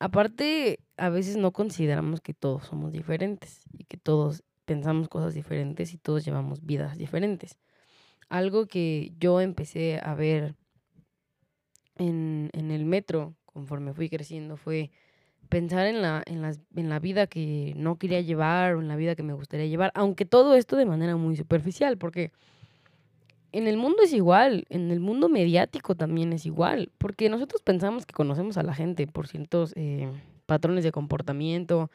Aparte, 0.00 0.80
a 0.96 1.10
veces 1.10 1.36
no 1.36 1.52
consideramos 1.52 2.20
que 2.20 2.34
todos 2.34 2.64
somos 2.64 2.90
diferentes 2.90 3.62
y 3.78 3.84
que 3.84 3.96
todos 3.96 4.42
pensamos 4.70 5.08
cosas 5.08 5.34
diferentes 5.34 5.92
y 5.92 5.98
todos 5.98 6.24
llevamos 6.24 6.64
vidas 6.64 6.96
diferentes. 6.96 7.58
Algo 8.28 8.66
que 8.66 9.12
yo 9.18 9.40
empecé 9.40 9.98
a 10.00 10.14
ver 10.14 10.54
en, 11.96 12.50
el 12.52 12.84
metro 12.84 13.34
conforme 13.46 13.94
fui 13.94 14.08
creciendo 14.08 14.56
fue 14.56 14.92
pensar 15.48 15.88
en 15.88 16.88
la 16.88 16.98
vida 17.00 17.26
que 17.26 17.72
no 17.74 17.96
quería 17.96 18.20
llevar 18.20 18.76
o 18.76 18.80
en 18.80 18.86
la 18.86 18.94
vida 18.94 19.16
que 19.16 19.24
me 19.24 19.32
gustaría 19.32 19.66
llevar, 19.66 19.90
aunque 19.96 20.24
todo 20.24 20.54
esto 20.54 20.76
de 20.76 20.86
manera 20.86 21.16
muy 21.16 21.34
superficial, 21.34 21.98
porque 21.98 22.30
en 23.50 23.66
el 23.66 23.76
mundo 23.76 24.04
es 24.04 24.12
igual, 24.12 24.66
en 24.68 24.92
el 24.92 25.00
mundo 25.00 25.28
mediático 25.28 25.96
también 25.96 26.32
es 26.32 26.46
igual, 26.46 26.92
porque 26.96 27.28
nosotros 27.28 27.60
pensamos 27.62 28.06
que 28.06 28.14
conocemos 28.14 28.56
a 28.56 28.62
la 28.62 28.72
gente 28.72 29.08
por 29.08 29.26
ciertos 29.26 29.72
eh, 29.74 30.08
patrones 30.46 30.84
de 30.84 30.92
comportamiento, 30.92 31.90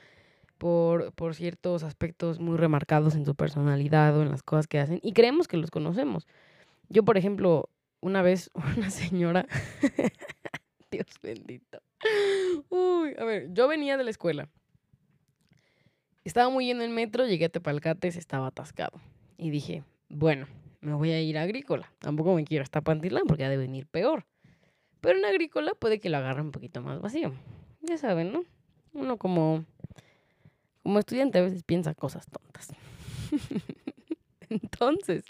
por, 0.57 1.11
por 1.13 1.35
ciertos 1.35 1.83
aspectos 1.83 2.39
muy 2.39 2.57
remarcados 2.57 3.15
en 3.15 3.25
su 3.25 3.35
personalidad 3.35 4.17
o 4.17 4.21
en 4.21 4.29
las 4.29 4.43
cosas 4.43 4.67
que 4.67 4.79
hacen, 4.79 4.99
y 5.01 5.13
creemos 5.13 5.47
que 5.47 5.57
los 5.57 5.71
conocemos. 5.71 6.27
Yo, 6.89 7.03
por 7.03 7.17
ejemplo, 7.17 7.69
una 8.01 8.21
vez 8.21 8.51
una 8.77 8.89
señora, 8.89 9.47
Dios 10.91 11.07
bendito, 11.21 11.79
Uy, 12.69 13.15
a 13.17 13.23
ver, 13.23 13.53
yo 13.53 13.67
venía 13.67 13.97
de 13.97 14.03
la 14.03 14.11
escuela. 14.11 14.49
Estaba 16.23 16.49
muy 16.49 16.65
lleno 16.65 16.83
el 16.83 16.89
metro, 16.89 17.25
llegué 17.25 17.45
a 17.45 17.49
Tepalcates, 17.49 18.15
estaba 18.15 18.47
atascado. 18.47 18.99
Y 19.37 19.49
dije, 19.49 19.83
bueno, 20.09 20.47
me 20.81 20.93
voy 20.93 21.11
a 21.11 21.21
ir 21.21 21.37
a 21.37 21.43
Agrícola. 21.43 21.91
Tampoco 21.99 22.33
me 22.33 22.45
quiero 22.45 22.63
hasta 22.63 22.81
Pantitlán 22.81 23.23
porque 23.27 23.43
ha 23.43 23.49
de 23.49 23.57
venir 23.57 23.85
peor. 23.87 24.25
Pero 25.01 25.19
en 25.19 25.25
Agrícola 25.25 25.73
puede 25.73 25.99
que 25.99 26.09
lo 26.09 26.17
agarre 26.17 26.41
un 26.41 26.51
poquito 26.51 26.81
más 26.81 26.99
vacío. 26.99 27.33
Ya 27.81 27.97
saben, 27.97 28.31
¿no? 28.31 28.43
Uno 28.93 29.17
como, 29.17 29.65
como 30.85 30.99
estudiante 30.99 31.39
a 31.39 31.41
veces 31.41 31.63
piensa 31.63 31.95
cosas 31.95 32.27
tontas. 32.27 32.71
Entonces, 34.49 35.25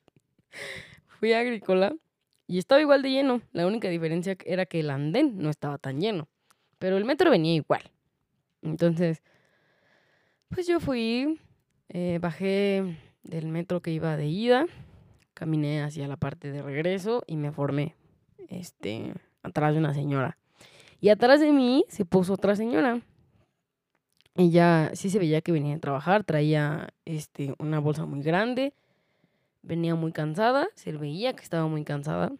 fui 1.07 1.31
a 1.31 1.39
Agrícola 1.39 1.95
y 2.45 2.57
estaba 2.57 2.81
igual 2.81 3.01
de 3.01 3.11
lleno. 3.11 3.41
La 3.53 3.65
única 3.65 3.87
diferencia 3.87 4.35
era 4.43 4.65
que 4.65 4.81
el 4.81 4.89
andén 4.89 5.37
no 5.37 5.49
estaba 5.49 5.77
tan 5.77 6.01
lleno. 6.01 6.27
Pero 6.77 6.97
el 6.97 7.05
metro 7.05 7.31
venía 7.31 7.53
igual. 7.53 7.89
Entonces, 8.63 9.23
pues 10.49 10.67
yo 10.67 10.81
fui, 10.81 11.39
eh, 11.87 12.19
bajé 12.19 12.97
del 13.23 13.47
metro 13.47 13.81
que 13.81 13.91
iba 13.91 14.17
de 14.17 14.27
ida, 14.27 14.65
caminé 15.33 15.83
hacia 15.83 16.05
la 16.09 16.17
parte 16.17 16.51
de 16.51 16.63
regreso 16.63 17.23
y 17.27 17.37
me 17.37 17.53
formé 17.53 17.95
este, 18.49 19.13
atrás 19.41 19.71
de 19.71 19.79
una 19.79 19.93
señora. 19.93 20.37
Y 20.99 21.07
atrás 21.07 21.39
de 21.39 21.53
mí 21.53 21.85
se 21.87 22.03
puso 22.03 22.33
otra 22.33 22.57
señora. 22.57 23.01
Ella 24.35 24.91
sí 24.93 25.09
se 25.09 25.17
veía 25.17 25.41
que 25.41 25.51
venía 25.51 25.75
a 25.75 25.79
trabajar, 25.79 26.25
traía 26.25 26.89
este, 27.05 27.55
una 27.57 27.79
bolsa 27.79 28.05
muy 28.05 28.21
grande, 28.21 28.73
venía 29.61 29.95
muy 29.95 30.11
cansada, 30.11 30.67
se 30.75 30.91
veía 30.91 31.33
que 31.33 31.43
estaba 31.43 31.67
muy 31.67 31.85
cansada 31.85 32.33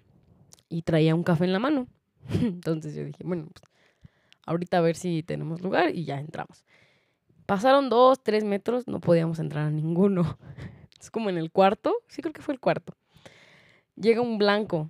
y 0.68 0.82
traía 0.82 1.16
un 1.16 1.24
café 1.24 1.46
en 1.46 1.54
la 1.54 1.60
mano. 1.60 1.88
Entonces 2.42 2.96
yo 2.96 3.06
dije, 3.06 3.24
bueno, 3.24 3.48
pues 3.54 3.64
ahorita 4.46 4.78
a 4.78 4.82
ver 4.82 4.96
si 4.96 5.24
tenemos 5.24 5.62
lugar 5.62 5.96
y 5.96 6.04
ya 6.04 6.20
entramos. 6.20 6.66
Pasaron 7.46 7.90
dos, 7.90 8.22
tres 8.22 8.44
metros, 8.44 8.88
no 8.88 9.00
podíamos 9.00 9.40
entrar 9.40 9.68
a 9.68 9.72
ninguno. 9.72 10.38
Es 11.00 11.12
como 11.12 11.30
en 11.30 11.38
el 11.38 11.52
cuarto, 11.52 11.94
sí 12.08 12.24
creo 12.24 12.34
que 12.34 12.42
fue 12.42 12.56
el 12.56 12.60
cuarto. 12.60 12.96
Llega 13.96 14.22
un 14.22 14.40
blanco. 14.40 14.90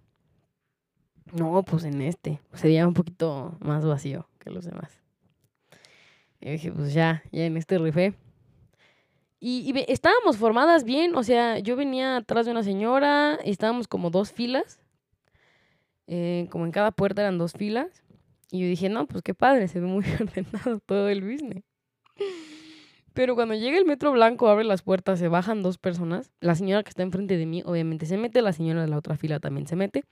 No, 1.33 1.61
pues 1.63 1.83
en 1.83 2.01
este. 2.01 2.39
Sería 2.53 2.87
un 2.87 2.93
poquito 2.93 3.57
más 3.59 3.85
vacío 3.85 4.29
que 4.39 4.49
los 4.49 4.63
demás. 4.63 5.01
Y 6.41 6.51
dije, 6.51 6.71
pues 6.71 6.93
ya, 6.93 7.23
ya 7.31 7.45
en 7.45 7.57
este 7.57 7.77
rifé. 7.77 8.13
Y, 9.39 9.73
estábamos 9.87 10.37
formadas 10.37 10.83
bien, 10.83 11.15
o 11.15 11.23
sea, 11.23 11.59
yo 11.59 11.75
venía 11.75 12.17
atrás 12.17 12.45
de 12.45 12.51
una 12.51 12.63
señora, 12.63 13.37
y 13.43 13.51
estábamos 13.51 13.87
como 13.87 14.09
dos 14.09 14.31
filas, 14.31 14.79
eh, 16.07 16.47
como 16.49 16.65
en 16.65 16.71
cada 16.71 16.91
puerta 16.91 17.21
eran 17.21 17.37
dos 17.37 17.53
filas, 17.53 18.03
y 18.51 18.61
yo 18.61 18.67
dije, 18.67 18.89
no, 18.89 19.05
pues 19.05 19.21
qué 19.21 19.33
padre, 19.33 19.67
se 19.67 19.79
ve 19.79 19.87
muy 19.87 20.03
ordenado 20.19 20.79
todo 20.79 21.09
el 21.09 21.21
business. 21.21 21.63
Pero 23.13 23.35
cuando 23.35 23.55
llega 23.55 23.77
el 23.77 23.85
metro 23.85 24.11
blanco, 24.11 24.49
abre 24.49 24.65
las 24.65 24.81
puertas, 24.81 25.19
se 25.19 25.29
bajan 25.29 25.63
dos 25.63 25.77
personas. 25.77 26.31
La 26.41 26.53
señora 26.53 26.83
que 26.83 26.89
está 26.89 27.01
enfrente 27.01 27.37
de 27.37 27.45
mí, 27.45 27.63
obviamente, 27.65 28.05
se 28.05 28.17
mete, 28.17 28.41
la 28.41 28.51
señora 28.51 28.81
de 28.81 28.89
la 28.89 28.97
otra 28.97 29.15
fila 29.15 29.39
también 29.39 29.67
se 29.67 29.77
mete. 29.77 30.03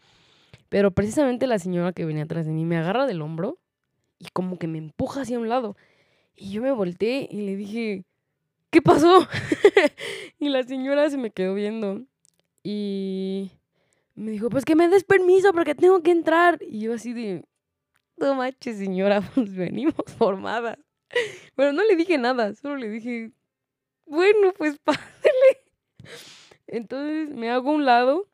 Pero 0.69 0.91
precisamente 0.91 1.45
la 1.45 1.59
señora 1.59 1.91
que 1.91 2.05
venía 2.05 2.23
atrás 2.23 2.45
de 2.45 2.53
mí 2.53 2.63
me 2.63 2.77
agarra 2.77 3.05
del 3.05 3.21
hombro 3.21 3.59
y 4.19 4.27
como 4.31 4.57
que 4.57 4.67
me 4.67 4.77
empuja 4.77 5.21
hacia 5.21 5.37
un 5.37 5.49
lado. 5.49 5.75
Y 6.35 6.51
yo 6.51 6.61
me 6.61 6.71
volteé 6.71 7.27
y 7.29 7.41
le 7.41 7.55
dije, 7.55 8.05
¿qué 8.69 8.81
pasó? 8.81 9.27
y 10.39 10.49
la 10.49 10.63
señora 10.63 11.09
se 11.09 11.17
me 11.17 11.31
quedó 11.31 11.53
viendo 11.53 12.03
y 12.63 13.51
me 14.15 14.31
dijo, 14.31 14.49
pues 14.49 14.65
que 14.65 14.75
me 14.75 14.87
des 14.87 15.03
permiso 15.03 15.53
porque 15.53 15.75
tengo 15.75 16.01
que 16.01 16.11
entrar. 16.11 16.59
Y 16.61 16.81
yo 16.81 16.93
así 16.93 17.13
de, 17.13 17.45
no 18.17 18.35
manches, 18.35 18.77
señora, 18.77 19.21
pues 19.35 19.55
venimos 19.55 19.95
formadas. 20.17 20.77
Pero 21.55 21.73
no 21.73 21.83
le 21.83 21.95
dije 21.95 22.17
nada, 22.17 22.55
solo 22.55 22.77
le 22.77 22.89
dije, 22.89 23.31
bueno, 24.05 24.53
pues 24.57 24.77
pásale. 24.83 25.63
Entonces 26.67 27.29
me 27.29 27.51
hago 27.51 27.71
un 27.71 27.85
lado 27.85 28.27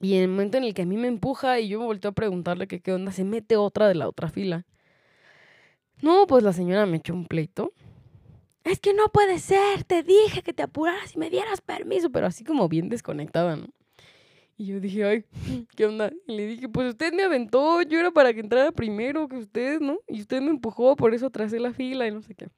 y 0.00 0.16
en 0.16 0.22
el 0.22 0.28
momento 0.28 0.58
en 0.58 0.64
el 0.64 0.74
que 0.74 0.82
a 0.82 0.86
mí 0.86 0.96
me 0.96 1.06
empuja 1.06 1.60
y 1.60 1.68
yo 1.68 1.78
me 1.78 1.86
volteo 1.86 2.10
a 2.10 2.14
preguntarle 2.14 2.66
que 2.66 2.80
qué 2.80 2.92
onda, 2.92 3.12
se 3.12 3.22
mete 3.22 3.56
otra 3.56 3.86
de 3.86 3.94
la 3.94 4.08
otra 4.08 4.28
fila. 4.28 4.66
No, 6.02 6.26
pues 6.26 6.42
la 6.42 6.52
señora 6.52 6.84
me 6.84 6.98
echó 6.98 7.14
un 7.14 7.26
pleito. 7.26 7.72
Es 8.64 8.78
que 8.78 8.92
no 8.92 9.08
puede 9.08 9.38
ser, 9.38 9.84
te 9.84 10.02
dije 10.02 10.42
que 10.42 10.52
te 10.52 10.62
apuraras 10.62 11.14
y 11.14 11.18
me 11.18 11.30
dieras 11.30 11.60
permiso, 11.60 12.10
pero 12.10 12.26
así 12.26 12.44
como 12.44 12.68
bien 12.68 12.88
desconectada, 12.88 13.56
¿no? 13.56 13.68
Y 14.56 14.66
yo 14.66 14.80
dije, 14.80 15.04
ay, 15.04 15.24
¿qué 15.76 15.86
onda? 15.86 16.12
Y 16.26 16.36
le 16.36 16.46
dije, 16.46 16.68
pues 16.68 16.90
usted 16.90 17.12
me 17.12 17.22
aventó, 17.22 17.82
yo 17.82 17.98
era 17.98 18.10
para 18.10 18.32
que 18.32 18.40
entrara 18.40 18.70
primero 18.70 19.28
que 19.28 19.36
usted, 19.36 19.80
¿no? 19.80 19.98
Y 20.06 20.20
usted 20.20 20.40
me 20.40 20.50
empujó, 20.50 20.94
por 20.94 21.14
eso 21.14 21.30
tracé 21.30 21.58
la 21.58 21.72
fila 21.72 22.06
y 22.06 22.12
no 22.12 22.22
sé 22.22 22.34
qué. 22.34 22.48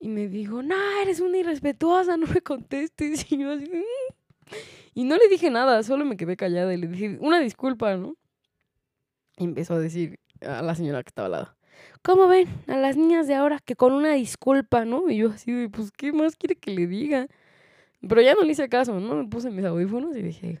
Y 0.00 0.08
me 0.08 0.26
dijo, 0.26 0.62
no, 0.62 0.74
eres 1.02 1.20
una 1.20 1.38
irrespetuosa, 1.38 2.16
no 2.16 2.26
me 2.26 2.40
contestes. 2.40 3.30
Y 3.30 3.38
yo 3.38 3.52
así, 3.52 3.66
mm". 3.66 4.54
y 4.94 5.04
no 5.04 5.16
le 5.16 5.28
dije 5.28 5.50
nada, 5.50 5.82
solo 5.82 6.04
me 6.04 6.16
quedé 6.16 6.36
callada 6.36 6.74
y 6.74 6.76
le 6.76 6.88
dije, 6.88 7.18
una 7.20 7.38
disculpa, 7.40 7.96
¿no? 7.96 8.16
Y 9.36 9.44
empezó 9.44 9.74
a 9.74 9.78
decir 9.78 10.18
a 10.40 10.62
la 10.62 10.74
señora 10.74 11.02
que 11.02 11.08
estaba 11.08 11.26
al 11.26 11.32
lado, 11.32 11.56
¿cómo 12.02 12.28
ven 12.28 12.48
a 12.66 12.76
las 12.76 12.96
niñas 12.96 13.26
de 13.26 13.34
ahora 13.34 13.58
que 13.58 13.76
con 13.76 13.92
una 13.92 14.12
disculpa, 14.14 14.84
¿no? 14.84 15.08
Y 15.10 15.18
yo 15.18 15.30
así 15.30 15.68
pues, 15.68 15.90
¿qué 15.92 16.12
más 16.12 16.36
quiere 16.36 16.56
que 16.56 16.70
le 16.70 16.86
diga? 16.86 17.28
Pero 18.06 18.20
ya 18.20 18.34
no 18.34 18.42
le 18.42 18.52
hice 18.52 18.68
caso, 18.68 18.98
¿no? 18.98 19.14
Me 19.14 19.28
puse 19.28 19.50
mis 19.50 19.64
audífonos 19.64 20.16
y 20.16 20.22
dije, 20.22 20.60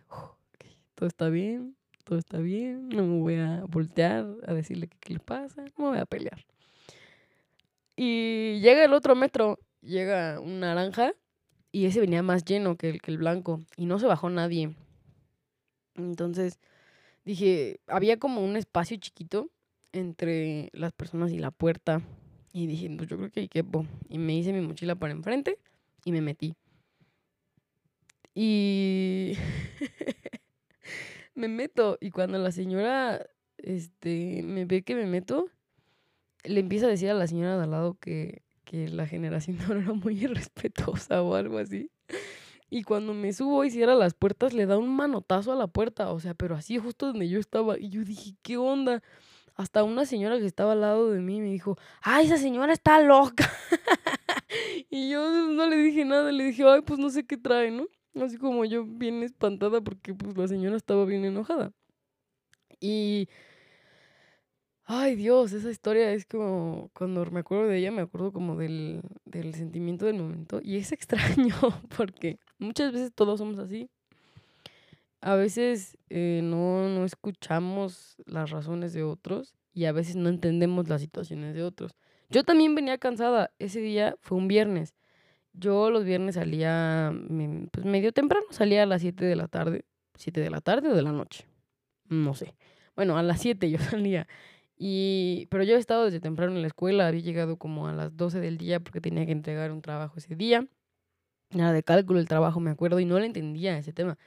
todo 0.94 1.08
está 1.08 1.28
bien, 1.28 1.76
todo 2.04 2.18
está 2.18 2.38
bien, 2.38 2.88
no 2.88 3.04
me 3.04 3.20
voy 3.20 3.34
a 3.36 3.64
voltear 3.68 4.26
a 4.46 4.54
decirle 4.54 4.88
qué 5.00 5.14
le 5.14 5.20
pasa, 5.20 5.62
no 5.76 5.84
me 5.84 5.90
voy 5.90 5.98
a 5.98 6.06
pelear. 6.06 6.44
Y 7.96 8.60
llega 8.60 8.84
el 8.84 8.92
otro 8.92 9.14
metro, 9.16 9.58
llega 9.80 10.40
un 10.40 10.60
naranja 10.60 11.14
y 11.72 11.86
ese 11.86 12.00
venía 12.00 12.22
más 12.22 12.44
lleno 12.44 12.76
que 12.76 12.90
el, 12.90 13.02
que 13.02 13.10
el 13.10 13.18
blanco 13.18 13.60
y 13.76 13.86
no 13.86 13.98
se 13.98 14.06
bajó 14.06 14.30
nadie. 14.30 14.74
Entonces 15.96 16.60
dije, 17.24 17.80
había 17.86 18.18
como 18.18 18.44
un 18.44 18.56
espacio 18.56 18.96
chiquito 18.96 19.50
entre 19.92 20.70
las 20.72 20.92
personas 20.92 21.32
y 21.32 21.38
la 21.38 21.50
puerta. 21.50 22.02
Y 22.52 22.66
dije, 22.66 22.90
pues 22.96 23.08
yo 23.08 23.16
creo 23.16 23.30
que 23.30 23.40
hay 23.40 23.48
que... 23.48 23.64
Y 24.08 24.18
me 24.18 24.36
hice 24.36 24.52
mi 24.52 24.60
mochila 24.60 24.94
para 24.94 25.12
enfrente 25.12 25.58
y 26.04 26.12
me 26.12 26.20
metí. 26.20 26.54
Y 28.34 29.34
me 31.34 31.48
meto 31.48 31.98
y 32.00 32.10
cuando 32.10 32.38
la 32.38 32.52
señora 32.52 33.26
este, 33.58 34.42
me 34.42 34.64
ve 34.64 34.82
que 34.82 34.94
me 34.94 35.06
meto, 35.06 35.48
le 36.44 36.60
empieza 36.60 36.86
a 36.86 36.90
decir 36.90 37.10
a 37.10 37.14
la 37.14 37.26
señora 37.26 37.56
de 37.56 37.64
al 37.64 37.70
lado 37.70 37.98
que, 38.00 38.42
que 38.64 38.88
la 38.88 39.06
generación 39.06 39.58
no 39.68 39.74
era 39.74 39.92
muy 39.92 40.18
irrespetuosa 40.24 41.22
o 41.22 41.34
algo 41.34 41.58
así. 41.58 41.90
Y 42.70 42.84
cuando 42.84 43.12
me 43.12 43.34
subo 43.34 43.64
y 43.64 43.70
cierra 43.70 43.94
las 43.94 44.14
puertas, 44.14 44.54
le 44.54 44.64
da 44.64 44.78
un 44.78 44.96
manotazo 44.96 45.52
a 45.52 45.56
la 45.56 45.66
puerta, 45.66 46.10
o 46.10 46.20
sea, 46.20 46.32
pero 46.32 46.56
así 46.56 46.78
justo 46.78 47.08
donde 47.08 47.28
yo 47.28 47.38
estaba. 47.38 47.78
Y 47.78 47.90
yo 47.90 48.02
dije, 48.02 48.34
¿qué 48.40 48.56
onda? 48.56 49.02
Hasta 49.54 49.84
una 49.84 50.06
señora 50.06 50.38
que 50.38 50.46
estaba 50.46 50.72
al 50.72 50.80
lado 50.80 51.10
de 51.10 51.20
mí 51.20 51.40
me 51.40 51.50
dijo, 51.50 51.76
¡ay, 52.02 52.26
esa 52.26 52.38
señora 52.38 52.72
está 52.72 53.00
loca! 53.00 53.50
y 54.90 55.10
yo 55.10 55.30
no 55.48 55.66
le 55.66 55.76
dije 55.76 56.04
nada, 56.04 56.32
le 56.32 56.44
dije, 56.44 56.64
ay, 56.66 56.82
pues 56.82 56.98
no 56.98 57.10
sé 57.10 57.26
qué 57.26 57.36
trae, 57.36 57.70
¿no? 57.70 57.86
Así 58.20 58.36
como 58.38 58.64
yo 58.64 58.84
bien 58.84 59.22
espantada 59.22 59.80
porque 59.80 60.14
pues 60.14 60.36
la 60.36 60.48
señora 60.48 60.76
estaba 60.76 61.04
bien 61.04 61.24
enojada. 61.24 61.72
Y... 62.80 63.28
Ay 64.84 65.14
Dios, 65.14 65.52
esa 65.52 65.70
historia 65.70 66.12
es 66.12 66.26
como, 66.26 66.90
cuando 66.92 67.24
me 67.30 67.40
acuerdo 67.40 67.66
de 67.68 67.78
ella, 67.78 67.90
me 67.92 68.02
acuerdo 68.02 68.32
como 68.32 68.56
del, 68.56 69.00
del 69.24 69.54
sentimiento 69.54 70.06
del 70.06 70.16
momento. 70.16 70.60
Y 70.62 70.76
es 70.76 70.92
extraño 70.92 71.54
porque 71.96 72.38
muchas 72.58 72.92
veces 72.92 73.12
todos 73.14 73.38
somos 73.38 73.58
así. 73.58 73.88
A 75.22 75.36
veces 75.36 75.96
eh, 76.10 76.40
no, 76.42 76.88
no 76.88 77.04
escuchamos 77.04 78.16
las 78.26 78.50
razones 78.50 78.92
de 78.92 79.04
otros 79.04 79.54
y 79.72 79.84
a 79.84 79.92
veces 79.92 80.16
no 80.16 80.28
entendemos 80.28 80.88
las 80.88 81.00
situaciones 81.00 81.54
de 81.54 81.62
otros. 81.62 81.96
Yo 82.28 82.44
también 82.44 82.74
venía 82.74 82.98
cansada. 82.98 83.52
Ese 83.58 83.80
día 83.80 84.16
fue 84.20 84.36
un 84.36 84.48
viernes. 84.48 84.94
Yo 85.52 85.90
los 85.90 86.04
viernes 86.04 86.34
salía 86.34 87.14
pues 87.70 87.86
medio 87.86 88.12
temprano, 88.12 88.46
salía 88.50 88.82
a 88.82 88.86
las 88.86 89.02
7 89.02 89.24
de 89.24 89.36
la 89.36 89.48
tarde. 89.48 89.84
¿7 90.18 90.40
de 90.40 90.50
la 90.50 90.60
tarde 90.60 90.88
o 90.88 90.94
de 90.94 91.02
la 91.02 91.12
noche? 91.12 91.46
No 92.08 92.34
sé. 92.34 92.54
Bueno, 92.96 93.16
a 93.16 93.22
las 93.22 93.40
7 93.40 93.70
yo 93.70 93.78
salía. 93.78 94.26
Y, 94.76 95.46
pero 95.50 95.62
yo 95.62 95.76
he 95.76 95.78
estado 95.78 96.06
desde 96.06 96.18
temprano 96.18 96.56
en 96.56 96.62
la 96.62 96.66
escuela, 96.66 97.06
había 97.06 97.20
llegado 97.20 97.56
como 97.56 97.86
a 97.86 97.92
las 97.92 98.16
12 98.16 98.40
del 98.40 98.58
día 98.58 98.80
porque 98.80 99.00
tenía 99.00 99.24
que 99.24 99.32
entregar 99.32 99.70
un 99.70 99.82
trabajo 99.82 100.14
ese 100.16 100.34
día. 100.34 100.66
Era 101.50 101.72
de 101.72 101.84
cálculo 101.84 102.18
el 102.18 102.26
trabajo, 102.26 102.58
me 102.58 102.70
acuerdo, 102.70 102.98
y 102.98 103.04
no 103.04 103.20
le 103.20 103.26
entendía 103.26 103.78
ese 103.78 103.92
tema. 103.92 104.18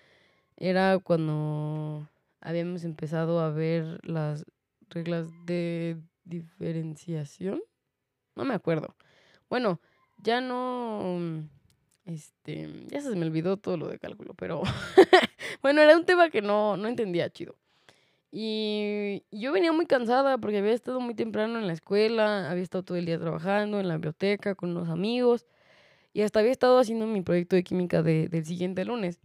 Era 0.58 1.00
cuando 1.00 2.10
habíamos 2.40 2.84
empezado 2.84 3.40
a 3.40 3.50
ver 3.50 4.00
las 4.04 4.46
reglas 4.90 5.28
de 5.46 5.98
diferenciación. 6.24 7.62
No 8.36 8.46
me 8.46 8.54
acuerdo. 8.54 8.96
Bueno, 9.50 9.82
ya 10.18 10.42
no. 10.42 11.20
Este. 12.06 12.70
Ya 12.88 13.02
se 13.02 13.16
me 13.16 13.26
olvidó 13.26 13.58
todo 13.58 13.78
lo 13.78 13.88
de 13.88 14.00
cálculo, 14.00 14.34
pero. 14.34 14.62
bueno, 15.62 15.82
era 15.82 15.98
un 15.98 16.06
tema 16.06 16.30
que 16.30 16.42
no, 16.42 16.78
no 16.78 16.88
entendía 16.88 17.30
chido. 17.30 17.56
Y 18.38 19.24
yo 19.32 19.54
venía 19.54 19.72
muy 19.72 19.86
cansada 19.86 20.38
porque 20.38 20.58
había 20.58 20.74
estado 20.74 21.00
muy 21.00 21.16
temprano 21.16 21.58
en 21.58 21.68
la 21.68 21.74
escuela, 21.74 22.52
había 22.52 22.64
estado 22.64 22.84
todo 22.84 22.98
el 22.98 23.06
día 23.06 23.18
trabajando 23.18 23.80
en 23.80 23.88
la 23.88 23.96
biblioteca 23.96 24.56
con 24.56 24.72
unos 24.72 24.90
amigos 24.90 25.46
y 26.12 26.22
hasta 26.22 26.40
había 26.40 26.52
estado 26.52 26.78
haciendo 26.78 27.08
mi 27.08 27.22
proyecto 27.22 27.56
de 27.56 27.64
química 27.64 28.04
del 28.04 28.46
siguiente 28.46 28.84
lunes. 28.84 29.22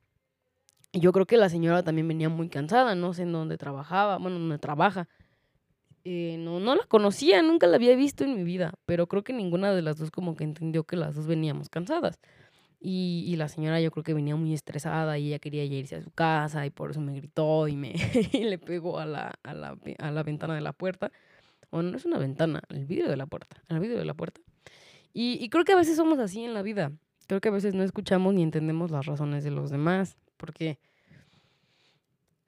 Yo 0.92 1.12
creo 1.12 1.26
que 1.26 1.36
la 1.36 1.48
señora 1.48 1.82
también 1.84 2.08
venía 2.08 2.28
muy 2.28 2.48
cansada, 2.48 2.94
no 2.94 3.14
sé 3.14 3.22
en 3.22 3.32
dónde 3.32 3.56
trabajaba, 3.56 4.18
bueno, 4.18 4.38
dónde 4.38 4.58
trabaja. 4.58 5.08
Eh, 6.04 6.36
no, 6.38 6.60
no 6.60 6.74
la 6.74 6.84
conocía, 6.86 7.42
nunca 7.42 7.66
la 7.66 7.76
había 7.76 7.94
visto 7.94 8.24
en 8.24 8.34
mi 8.34 8.42
vida, 8.42 8.72
pero 8.86 9.06
creo 9.06 9.22
que 9.22 9.32
ninguna 9.32 9.72
de 9.72 9.82
las 9.82 9.98
dos 9.98 10.10
como 10.10 10.34
que 10.34 10.44
entendió 10.44 10.84
que 10.84 10.96
las 10.96 11.14
dos 11.14 11.26
veníamos 11.26 11.68
cansadas. 11.68 12.18
Y, 12.80 13.24
y, 13.28 13.36
la 13.36 13.48
señora 13.48 13.78
yo 13.80 13.90
creo 13.90 14.02
que 14.02 14.14
venía 14.14 14.36
muy 14.36 14.54
estresada 14.54 15.18
y 15.18 15.28
ella 15.28 15.38
quería 15.38 15.64
irse 15.64 15.96
a 15.96 16.02
su 16.02 16.10
casa 16.10 16.64
y 16.64 16.70
por 16.70 16.92
eso 16.92 17.02
me 17.02 17.14
gritó 17.14 17.68
y 17.68 17.76
me 17.76 17.92
y 18.32 18.44
le 18.44 18.58
pegó 18.58 18.98
a 18.98 19.04
la, 19.04 19.34
a, 19.42 19.52
la, 19.52 19.76
a 19.98 20.10
la 20.10 20.22
ventana 20.22 20.54
de 20.54 20.62
la 20.62 20.72
puerta. 20.72 21.12
Bueno, 21.70 21.90
no 21.90 21.96
es 21.98 22.06
una 22.06 22.18
ventana, 22.18 22.62
el 22.70 22.86
vidrio 22.86 23.10
de 23.10 23.18
la 23.18 23.26
puerta, 23.26 23.62
el 23.68 23.80
vidrio 23.80 23.98
de 23.98 24.06
la 24.06 24.14
puerta. 24.14 24.40
Y, 25.12 25.38
y 25.44 25.50
creo 25.50 25.64
que 25.64 25.72
a 25.72 25.76
veces 25.76 25.96
somos 25.96 26.18
así 26.18 26.42
en 26.42 26.54
la 26.54 26.62
vida. 26.62 26.92
Creo 27.26 27.42
que 27.42 27.48
a 27.50 27.52
veces 27.52 27.74
no 27.74 27.82
escuchamos 27.82 28.32
ni 28.32 28.42
entendemos 28.42 28.90
las 28.90 29.04
razones 29.04 29.44
de 29.44 29.50
los 29.50 29.70
demás, 29.70 30.16
porque 30.40 30.78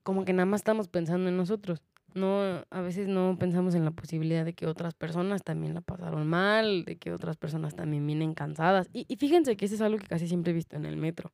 como 0.03 0.25
que 0.25 0.33
nada 0.33 0.47
más 0.47 0.63
estamos 0.63 0.89
pensando 0.89 1.29
en 1.29 1.37
nosotros 1.37 1.83
no, 2.15 2.65
a 2.71 2.81
veces 2.81 3.09
no 3.09 3.37
pensamos 3.39 3.75
en 3.75 3.85
la 3.85 3.91
posibilidad 3.91 4.45
de 4.45 4.55
que 4.55 4.67
otras 4.67 4.95
personas 4.95 5.43
también 5.43 5.75
la 5.75 5.81
pasaron 5.81 6.27
mal, 6.27 6.85
de 6.85 6.97
que 6.97 7.13
otras 7.13 7.37
personas 7.37 7.75
también 7.75 8.07
vienen 8.07 8.35
cansadas. 8.35 8.89
Y, 8.93 9.17
fíjense 9.17 9.57
que 9.57 9.65
eso 9.65 9.75
es 9.75 9.81
algo 9.81 9.99
que 9.99 10.07
casi 10.07 10.29
siempre 10.29 10.53
he 10.53 10.55
visto 10.55 10.77
en 10.77 10.85
el 10.85 10.97
metro. 10.97 11.33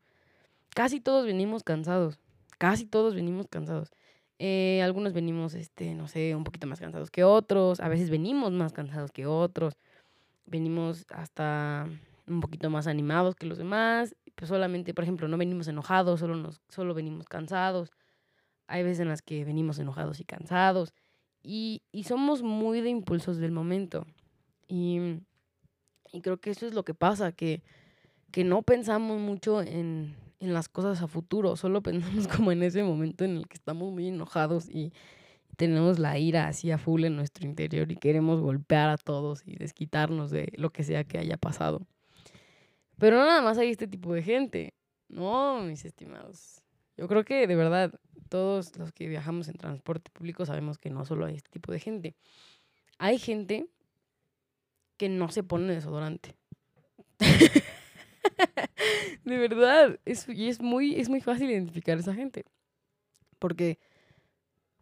Casi 0.70 1.00
todos 1.00 1.26
venimos 1.26 1.64
cansados, 1.64 2.20
casi 2.58 2.86
todos 2.86 3.14
venimos 3.14 3.48
cansados. 3.48 3.90
Eh, 4.38 4.80
algunos 4.82 5.12
venimos, 5.12 5.54
este, 5.54 5.94
no 5.94 6.06
sé, 6.06 6.36
un 6.36 6.44
poquito 6.44 6.66
más 6.68 6.78
cansados 6.78 7.10
que 7.10 7.24
otros, 7.24 7.80
a 7.80 7.88
veces 7.88 8.08
venimos 8.08 8.52
más 8.52 8.72
cansados 8.72 9.10
que 9.10 9.26
otros, 9.26 9.76
venimos 10.46 11.06
hasta 11.10 11.88
un 12.28 12.40
poquito 12.40 12.70
más 12.70 12.86
animados 12.86 13.34
que 13.34 13.46
los 13.46 13.58
demás, 13.58 14.14
pues 14.38 14.48
solamente, 14.48 14.94
por 14.94 15.02
ejemplo, 15.04 15.26
no 15.28 15.36
venimos 15.36 15.68
enojados, 15.68 16.20
solo, 16.20 16.36
nos, 16.36 16.62
solo 16.68 16.94
venimos 16.94 17.26
cansados 17.26 17.90
hay 18.68 18.82
veces 18.82 19.00
en 19.00 19.08
las 19.08 19.22
que 19.22 19.44
venimos 19.44 19.78
enojados 19.78 20.20
y 20.20 20.24
cansados 20.24 20.94
y, 21.42 21.82
y 21.90 22.04
somos 22.04 22.42
muy 22.42 22.80
de 22.82 22.90
impulsos 22.90 23.38
del 23.38 23.50
momento. 23.50 24.06
Y, 24.68 25.00
y, 26.12 26.20
creo 26.20 26.36
que 26.36 26.50
eso 26.50 26.66
es 26.66 26.74
lo 26.74 26.84
que 26.84 26.94
pasa, 26.94 27.32
que, 27.32 27.62
que 28.30 28.44
no 28.44 28.62
pensamos 28.62 29.18
mucho 29.18 29.62
en, 29.62 30.14
en 30.40 30.52
las 30.52 30.68
cosas 30.68 31.00
a 31.00 31.08
futuro, 31.08 31.56
solo 31.56 31.82
pensamos 31.82 32.28
como 32.28 32.52
en 32.52 32.62
ese 32.62 32.84
momento 32.84 33.24
en 33.24 33.38
el 33.38 33.48
que 33.48 33.56
estamos 33.56 33.90
muy 33.90 34.08
enojados 34.08 34.68
y 34.68 34.92
tenemos 35.56 35.98
la 35.98 36.18
ira 36.18 36.46
así 36.46 36.70
a 36.70 36.78
full 36.78 37.04
en 37.04 37.16
nuestro 37.16 37.46
interior 37.46 37.90
y 37.90 37.96
queremos 37.96 38.40
golpear 38.40 38.90
a 38.90 38.98
todos 38.98 39.42
y 39.46 39.56
desquitarnos 39.56 40.30
de 40.30 40.52
lo 40.56 40.70
que 40.70 40.84
sea 40.84 41.04
que 41.04 41.18
haya 41.18 41.38
pasado. 41.38 41.86
Pero 42.98 43.16
no 43.16 43.26
nada 43.26 43.42
más 43.42 43.58
hay 43.58 43.70
este 43.70 43.86
tipo 43.86 44.12
de 44.12 44.22
gente, 44.22 44.74
no, 45.08 45.62
mis 45.62 45.84
estimados. 45.84 46.62
Yo 46.96 47.06
creo 47.06 47.24
que 47.24 47.46
de 47.46 47.56
verdad 47.56 47.98
todos 48.28 48.76
los 48.76 48.92
que 48.92 49.08
viajamos 49.08 49.48
en 49.48 49.54
transporte 49.54 50.10
público 50.10 50.44
sabemos 50.44 50.78
que 50.78 50.90
no 50.90 51.04
solo 51.04 51.26
hay 51.26 51.36
este 51.36 51.50
tipo 51.50 51.72
de 51.72 51.80
gente. 51.80 52.16
Hay 52.98 53.18
gente 53.18 53.68
que 54.96 55.08
no 55.08 55.30
se 55.30 55.44
pone 55.44 55.72
desodorante. 55.72 56.34
de 59.24 59.38
verdad, 59.38 59.98
es, 60.04 60.28
y 60.28 60.48
es 60.48 60.60
muy, 60.60 60.98
es 60.98 61.08
muy 61.08 61.20
fácil 61.20 61.50
identificar 61.50 61.96
a 61.96 62.00
esa 62.00 62.14
gente. 62.14 62.44
Porque 63.38 63.78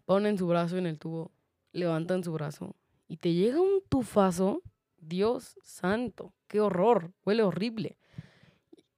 ponen 0.07 0.39
su 0.39 0.47
brazo 0.47 0.79
en 0.79 0.87
el 0.87 0.99
tubo, 0.99 1.33
levantan 1.73 2.25
su 2.25 2.33
brazo 2.33 2.75
y 3.07 3.19
te 3.19 3.35
llega 3.35 3.61
un 3.61 3.83
tufazo. 3.89 4.63
Dios 4.99 5.59
santo, 5.63 6.35
qué 6.49 6.61
horror, 6.61 7.13
huele 7.25 7.43
horrible. 7.43 7.99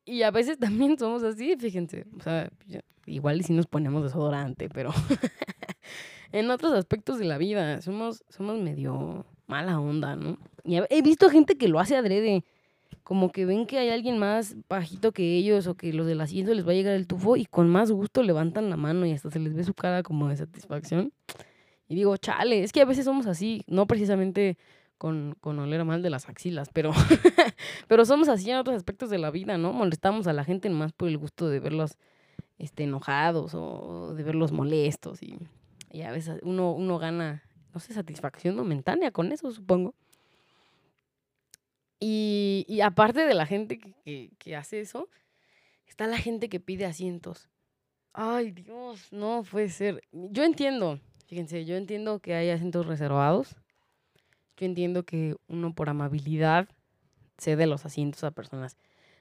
Y 0.08 0.22
a 0.22 0.30
veces 0.30 0.58
también 0.58 0.98
somos 0.98 1.22
así, 1.22 1.56
fíjense. 1.56 2.06
O 2.18 2.22
sea, 2.22 2.50
igual 3.06 3.44
si 3.44 3.52
nos 3.52 3.66
ponemos 3.66 4.02
desodorante, 4.02 4.68
pero 4.68 4.90
en 6.32 6.50
otros 6.50 6.72
aspectos 6.72 7.18
de 7.18 7.26
la 7.26 7.38
vida 7.38 7.82
somos, 7.82 8.24
somos 8.28 8.58
medio 8.58 9.26
mala 9.46 9.78
onda, 9.78 10.16
¿no? 10.16 10.38
Y 10.64 10.76
he 10.90 11.02
visto 11.02 11.30
gente 11.30 11.56
que 11.56 11.68
lo 11.68 11.78
hace 11.78 11.96
adrede. 11.96 12.44
Como 13.02 13.32
que 13.32 13.46
ven 13.46 13.66
que 13.66 13.78
hay 13.78 13.88
alguien 13.88 14.18
más 14.18 14.54
bajito 14.68 15.12
que 15.12 15.36
ellos 15.36 15.66
o 15.66 15.74
que 15.74 15.94
los 15.94 16.06
del 16.06 16.20
asiento 16.20 16.52
les 16.52 16.66
va 16.66 16.72
a 16.72 16.74
llegar 16.74 16.94
el 16.94 17.06
tufo 17.06 17.36
y 17.36 17.46
con 17.46 17.68
más 17.68 17.90
gusto 17.90 18.22
levantan 18.22 18.68
la 18.68 18.76
mano 18.76 19.06
y 19.06 19.12
hasta 19.12 19.30
se 19.30 19.38
les 19.38 19.54
ve 19.54 19.64
su 19.64 19.72
cara 19.72 20.02
como 20.02 20.28
de 20.28 20.36
satisfacción. 20.36 21.12
Y 21.88 21.94
digo, 21.94 22.18
chale, 22.18 22.62
es 22.62 22.72
que 22.72 22.82
a 22.82 22.84
veces 22.84 23.06
somos 23.06 23.26
así, 23.26 23.62
no 23.66 23.86
precisamente 23.86 24.58
con, 24.98 25.37
con 25.40 25.58
oler 25.58 25.84
mal 25.84 26.02
de 26.02 26.11
las 26.11 26.28
axilas, 26.28 26.68
pero, 26.72 26.92
pero 27.88 28.04
somos 28.04 28.28
así 28.28 28.50
en 28.50 28.58
otros 28.58 28.76
aspectos 28.76 29.08
de 29.08 29.18
la 29.18 29.30
vida, 29.30 29.56
¿no? 29.56 29.72
Molestamos 29.72 30.26
a 30.26 30.32
la 30.32 30.44
gente 30.44 30.68
más 30.68 30.92
por 30.92 31.08
el 31.08 31.16
gusto 31.16 31.48
de 31.48 31.61
verlos 31.61 31.96
este, 32.58 32.84
enojados 32.84 33.54
o 33.54 34.14
de 34.14 34.22
verlos 34.24 34.52
molestos 34.52 35.22
y, 35.22 35.38
a 36.02 36.11
veces 36.11 36.40
uno, 36.42 36.72
uno 36.72 36.98
gana, 36.98 37.42
no 37.72 37.80
sé, 37.80 37.94
satisfacción 37.94 38.56
momentánea 38.56 39.11
con 39.11 39.32
eso, 39.32 39.50
supongo. 39.50 39.94
Y, 42.00 42.64
y 42.68 42.80
aparte 42.82 43.26
de 43.26 43.34
la 43.34 43.46
gente 43.46 43.78
que, 43.78 43.92
que, 44.04 44.30
que, 44.38 44.54
hace 44.54 44.80
eso, 44.80 45.08
está 45.87 46.06
la 46.06 46.18
gente 46.18 46.48
que 46.48 46.61
pide 46.61 46.84
asientos. 46.84 47.48
Ay, 48.12 48.50
Dios, 48.50 49.12
no 49.12 49.44
puede 49.50 49.68
ser. 49.68 50.02
Yo 50.12 50.44
entiendo, 50.44 51.00
fíjense, 51.26 51.64
yo 51.64 51.76
entiendo 51.76 52.20
que 52.20 52.34
hay 52.34 52.50
asientos 52.50 52.87
reservados. 52.87 53.56
Yo 54.58 54.66
entiendo 54.66 55.04
que 55.04 55.36
uno 55.46 55.72
por 55.72 55.88
amabilidad 55.88 56.68
cede 57.38 57.66
los 57.66 57.86
asientos 57.86 58.24
a 58.24 58.32
personas 58.32 58.76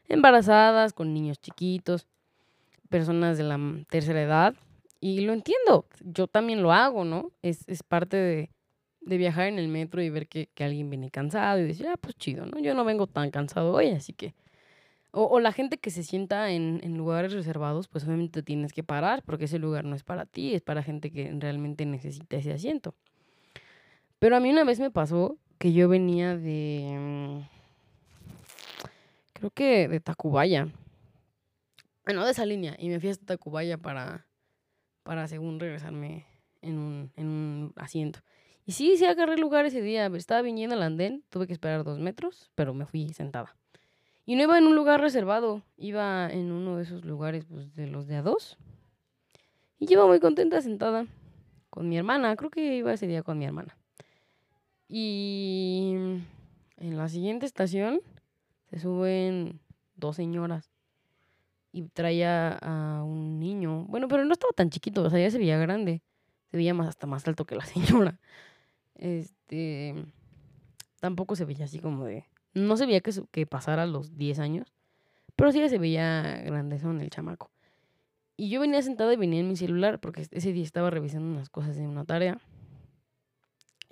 embarazadas, 0.09 0.93
con 0.93 1.13
niños 1.13 1.39
chiquitos 1.39 2.07
personas 2.89 3.37
de 3.37 3.43
la 3.43 3.59
tercera 3.89 4.21
edad 4.21 4.55
y 4.99 5.21
lo 5.21 5.33
entiendo, 5.33 5.85
yo 6.01 6.27
también 6.27 6.63
lo 6.63 6.71
hago, 6.71 7.05
¿no? 7.05 7.31
Es, 7.41 7.63
es 7.67 7.83
parte 7.83 8.17
de, 8.17 8.49
de, 9.01 9.17
viajar 9.17 9.47
en 9.47 9.59
el 9.59 9.67
metro 9.67 10.01
y 10.01 10.09
ver 10.09 10.27
que, 10.27 10.49
que, 10.53 10.63
alguien 10.63 10.89
viene 10.89 11.11
cansado 11.11 11.59
y 11.59 11.65
decir, 11.65 11.87
ah, 11.87 11.97
pues 12.01 12.15
chido, 12.15 12.45
¿no? 12.45 12.59
Yo 12.59 12.73
no 12.73 12.83
vengo 12.83 13.05
tan 13.07 13.29
cansado 13.29 13.73
hoy, 13.73 13.89
así 13.89 14.13
que... 14.13 14.33
O, 15.11 15.23
o 15.23 15.39
la 15.39 15.51
gente 15.51 15.77
que 15.77 15.89
se 15.89 16.03
sienta 16.03 16.51
en, 16.51 16.81
en, 16.83 16.97
lugares 16.97 17.31
reservados, 17.33 17.87
pues 17.87 18.03
obviamente 18.05 18.43
tienes 18.43 18.73
que 18.73 18.83
parar 18.83 19.23
porque 19.23 19.45
ese 19.45 19.57
lugar 19.57 19.85
no 19.85 19.95
es 19.95 20.03
para 20.03 20.25
ti, 20.25 20.53
es 20.53 20.61
para 20.61 20.83
gente 20.83 21.11
que 21.11 21.31
realmente 21.39 21.85
necesita 21.85 22.37
ese 22.37 22.53
asiento. 22.53 22.93
Pero 24.19 24.35
a 24.35 24.39
mí 24.39 24.49
una 24.49 24.63
vez 24.63 24.79
me 24.79 24.91
pasó 24.91 25.37
que 25.57 25.73
yo 25.73 25.89
venía 25.89 26.37
de... 26.37 26.97
Mm, 26.99 27.39
creo 29.33 29.51
que 29.51 29.87
de 29.87 29.99
Tacubaya 29.99 30.67
bueno, 32.07 32.23
de 32.23 32.31
esa 32.31 32.45
línea. 32.45 32.73
Y 32.79 32.87
me 32.87 33.01
fui 33.01 33.09
hasta 33.09 33.25
Tacubaya 33.25 33.77
para, 33.77 34.25
para 35.03 35.27
según 35.27 35.59
regresarme 35.59 36.25
en 36.61 36.77
un, 36.77 37.11
en 37.17 37.27
un 37.27 37.73
asiento. 37.75 38.19
Y 38.65 38.71
sí, 38.71 38.95
sí 38.95 39.03
agarré 39.03 39.37
lugar 39.37 39.65
ese 39.65 39.81
día. 39.81 40.05
Estaba 40.15 40.41
viniendo 40.41 40.73
al 40.73 40.83
andén, 40.83 41.25
tuve 41.29 41.47
que 41.47 41.53
esperar 41.53 41.83
dos 41.83 41.99
metros, 41.99 42.49
pero 42.55 42.73
me 42.73 42.85
fui 42.85 43.09
sentada. 43.09 43.57
Y 44.25 44.37
no 44.37 44.43
iba 44.43 44.57
en 44.57 44.67
un 44.67 44.75
lugar 44.77 45.01
reservado, 45.01 45.63
iba 45.75 46.29
en 46.31 46.53
uno 46.53 46.77
de 46.77 46.83
esos 46.83 47.03
lugares 47.03 47.43
pues, 47.43 47.75
de 47.75 47.87
los 47.87 48.07
de 48.07 48.15
a 48.15 48.21
dos. 48.21 48.57
Y 49.77 49.91
iba 49.91 50.07
muy 50.07 50.21
contenta 50.21 50.61
sentada 50.61 51.07
con 51.69 51.89
mi 51.89 51.97
hermana. 51.97 52.37
Creo 52.37 52.49
que 52.49 52.77
iba 52.77 52.93
ese 52.93 53.07
día 53.07 53.21
con 53.21 53.37
mi 53.37 53.43
hermana. 53.43 53.76
Y 54.89 55.93
en 56.77 56.97
la 56.97 57.09
siguiente 57.09 57.45
estación 57.45 57.99
se 58.69 58.79
suben 58.79 59.59
dos 59.95 60.15
señoras 60.15 60.71
y 61.71 61.83
traía 61.83 62.57
a 62.61 63.03
un 63.03 63.39
niño. 63.39 63.85
Bueno, 63.85 64.07
pero 64.07 64.25
no 64.25 64.33
estaba 64.33 64.53
tan 64.53 64.69
chiquito, 64.69 65.03
o 65.03 65.09
sea, 65.09 65.19
ya 65.19 65.29
se 65.29 65.37
veía 65.37 65.57
grande. 65.57 66.01
Se 66.49 66.57
veía 66.57 66.73
más 66.73 66.87
hasta 66.87 67.07
más 67.07 67.27
alto 67.27 67.45
que 67.45 67.55
la 67.55 67.65
señora. 67.65 68.19
Este 68.95 69.95
tampoco 70.99 71.35
se 71.35 71.45
veía 71.45 71.65
así 71.65 71.79
como 71.79 72.05
de 72.05 72.25
no 72.53 72.75
se 72.77 72.85
veía 72.85 73.01
que, 73.01 73.11
que 73.31 73.45
pasara 73.45 73.85
los 73.85 74.17
10 74.17 74.39
años, 74.39 74.73
pero 75.35 75.51
sí 75.51 75.67
se 75.69 75.77
veía 75.77 76.41
grandezón 76.43 77.01
el 77.01 77.09
chamaco. 77.09 77.51
Y 78.35 78.49
yo 78.49 78.61
venía 78.61 78.81
sentada 78.81 79.13
y 79.13 79.17
venía 79.17 79.39
en 79.39 79.47
mi 79.47 79.55
celular 79.55 79.99
porque 79.99 80.27
ese 80.31 80.53
día 80.53 80.63
estaba 80.63 80.89
revisando 80.89 81.27
unas 81.27 81.49
cosas 81.49 81.75
de 81.75 81.87
una 81.87 82.05
tarea. 82.05 82.39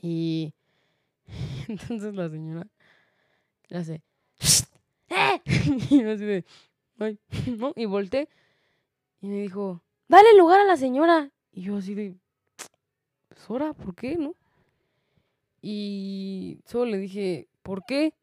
Y 0.02 0.54
entonces 1.68 2.14
la 2.16 2.30
señora 2.30 2.68
le 3.68 3.78
hace, 3.78 4.04
¡Eh! 5.10 5.42
y 5.90 6.02
yo 6.02 6.12
así 6.12 6.26
de, 6.26 6.46
Ay, 7.00 7.20
¿no? 7.58 7.74
Y 7.76 7.86
volteé 7.86 8.30
y 9.22 9.28
me 9.28 9.42
dijo, 9.42 9.84
dale 10.08 10.36
lugar 10.38 10.60
a 10.60 10.66
la 10.66 10.78
señora. 10.78 11.32
Y 11.52 11.64
yo 11.64 11.78
así 11.78 11.94
de, 11.94 12.16
pues 13.28 13.50
ahora, 13.50 13.74
¿por 13.74 13.96
qué, 13.96 14.16
no? 14.18 14.36
Y 15.62 16.60
solo 16.66 16.92
le 16.92 16.98
dije, 17.00 17.48
¿por 17.64 17.86
qué? 17.86 18.14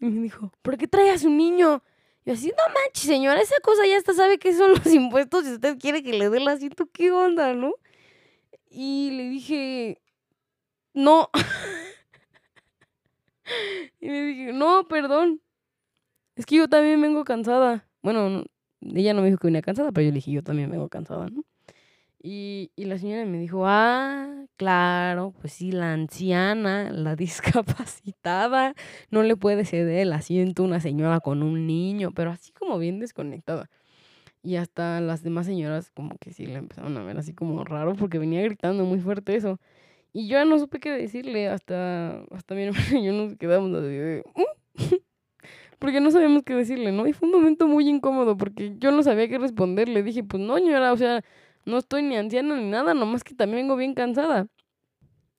y 0.00 0.06
me 0.06 0.22
dijo, 0.22 0.52
¿por 0.62 0.76
qué 0.76 0.86
trae 0.86 1.10
a 1.10 1.18
su 1.18 1.30
niño? 1.30 1.82
Y 2.24 2.30
así, 2.30 2.48
no 2.48 2.74
manches, 2.74 3.04
señora, 3.04 3.40
esa 3.40 3.56
cosa 3.62 3.86
ya 3.86 3.96
está, 3.96 4.14
sabe 4.14 4.38
qué 4.38 4.54
son 4.54 4.70
los 4.70 4.86
impuestos 4.86 5.44
y 5.46 5.54
usted 5.54 5.78
quiere 5.78 6.02
que 6.02 6.12
le 6.12 6.30
dé 6.30 6.38
el 6.38 6.48
asiento, 6.48 6.86
¿qué 6.92 7.10
onda, 7.10 7.54
no? 7.54 7.74
Y 8.70 9.10
le 9.12 9.28
dije, 9.28 10.00
no. 10.94 11.30
y 14.00 14.08
me 14.08 14.22
dije, 14.22 14.52
no, 14.52 14.86
perdón. 14.88 15.40
Es 16.36 16.46
que 16.46 16.56
yo 16.56 16.68
también 16.68 17.00
vengo 17.00 17.24
cansada. 17.24 17.88
Bueno, 18.02 18.44
ella 18.80 19.14
no 19.14 19.22
me 19.22 19.28
dijo 19.28 19.38
que 19.38 19.48
venía 19.48 19.62
cansada, 19.62 19.92
pero 19.92 20.06
yo 20.06 20.10
le 20.10 20.16
dije, 20.16 20.32
yo 20.32 20.42
también 20.42 20.70
vengo 20.70 20.88
cansada, 20.88 21.28
¿no? 21.28 21.44
Y, 22.26 22.70
y, 22.74 22.86
la 22.86 22.98
señora 22.98 23.26
me 23.26 23.38
dijo, 23.38 23.66
ah, 23.66 24.46
claro, 24.56 25.34
pues 25.40 25.52
sí, 25.52 25.72
la 25.72 25.92
anciana, 25.92 26.90
la 26.90 27.16
discapacitada, 27.16 28.74
no 29.10 29.22
le 29.22 29.36
puede 29.36 29.64
ceder 29.66 29.98
el 29.98 30.12
asiento 30.12 30.62
a 30.62 30.66
una 30.66 30.80
señora 30.80 31.20
con 31.20 31.42
un 31.42 31.66
niño, 31.66 32.12
pero 32.12 32.30
así 32.30 32.50
como 32.52 32.78
bien 32.78 32.98
desconectada. 32.98 33.68
Y 34.42 34.56
hasta 34.56 35.00
las 35.00 35.22
demás 35.22 35.46
señoras 35.46 35.90
como 35.90 36.16
que 36.18 36.32
sí 36.32 36.46
le 36.46 36.56
empezaron 36.56 36.96
a 36.96 37.02
ver 37.02 37.18
así 37.18 37.34
como 37.34 37.64
raro 37.64 37.94
porque 37.94 38.18
venía 38.18 38.42
gritando 38.42 38.84
muy 38.84 39.00
fuerte 39.00 39.36
eso. 39.36 39.60
Y 40.14 40.28
yo 40.28 40.38
ya 40.38 40.44
no 40.44 40.58
supe 40.60 40.78
qué 40.78 40.92
decirle, 40.92 41.48
hasta, 41.48 42.22
hasta 42.30 42.54
mi 42.54 42.62
hermana 42.62 42.98
y 42.98 43.04
yo 43.04 43.12
nos 43.12 43.36
quedamos 43.36 43.74
así 43.74 43.88
de... 43.88 44.22
Mm". 44.34 44.94
porque 45.80 46.00
no 46.00 46.10
sabíamos 46.12 46.44
qué 46.44 46.54
decirle, 46.54 46.92
¿no? 46.92 47.06
Y 47.06 47.12
fue 47.12 47.28
un 47.28 47.34
momento 47.34 47.66
muy 47.66 47.88
incómodo 47.88 48.36
porque 48.36 48.76
yo 48.78 48.92
no 48.92 49.02
sabía 49.02 49.28
qué 49.28 49.38
responder. 49.38 49.88
Le 49.88 50.04
dije, 50.04 50.22
pues 50.22 50.40
no, 50.40 50.54
señora, 50.54 50.92
o 50.92 50.96
sea, 50.96 51.22
no 51.66 51.78
estoy 51.78 52.04
ni 52.04 52.16
anciana 52.16 52.56
ni 52.56 52.70
nada, 52.70 52.94
nomás 52.94 53.24
que 53.24 53.34
también 53.34 53.64
vengo 53.64 53.76
bien 53.76 53.92
cansada. 53.92 54.46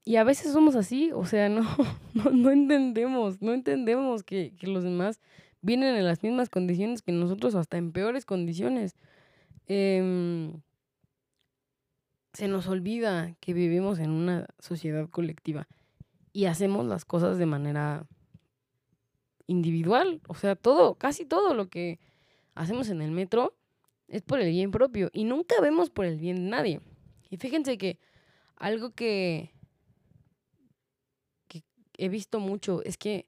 Y 0.03 0.17
a 0.17 0.23
veces 0.23 0.51
somos 0.51 0.75
así, 0.75 1.09
o 1.13 1.25
sea, 1.25 1.49
no, 1.49 1.63
no, 2.33 2.51
entendemos, 2.51 3.41
no 3.41 3.53
entendemos 3.53 4.23
que, 4.23 4.53
los 4.61 4.83
demás 4.83 5.21
vienen 5.61 5.95
en 5.95 6.05
las 6.05 6.21
mismas 6.21 6.49
condiciones 6.49 7.01
que 7.01 7.13
nosotros 7.13 7.55
hasta 7.55 7.77
en 7.77 7.93
peores 7.93 8.25
condiciones. 8.25 8.95
Em, 9.67 10.61
se 12.35 12.49
nos 12.49 12.67
olvida 12.67 13.35
que 13.39 13.53
vivimos 13.53 13.99
en 13.99 14.11
una 14.11 14.47
sociedad 14.59 15.09
colectiva 15.09 15.67
y 16.33 16.45
hacemos 16.45 16.85
las 16.85 17.05
cosas 17.05 17.37
de 17.37 17.45
manera 17.45 18.05
individual. 19.47 20.21
O 20.27 20.35
sea, 20.35 20.55
todo, 20.55 20.95
casi 20.95 21.25
todo 21.25 21.53
lo 21.53 21.69
que 21.69 21.97
hacemos 22.53 22.89
en 22.89 23.01
el 23.01 23.11
metro 23.11 23.55
es 24.09 24.21
por 24.21 24.41
el 24.41 24.49
bien 24.49 24.71
propio 24.71 25.09
y 25.13 25.23
nunca 25.23 25.55
vemos 25.61 25.89
por 25.89 26.05
el 26.05 26.19
bien 26.19 26.35
de 26.35 26.49
nadie. 26.49 26.81
Y 27.29 27.37
fíjense 27.37 27.77
que 27.77 27.99
algo 28.57 28.91
que, 28.91 29.51
que 31.47 31.63
he 31.97 32.09
visto 32.09 32.41
mucho 32.41 32.83
es 32.83 32.97
que 32.97 33.27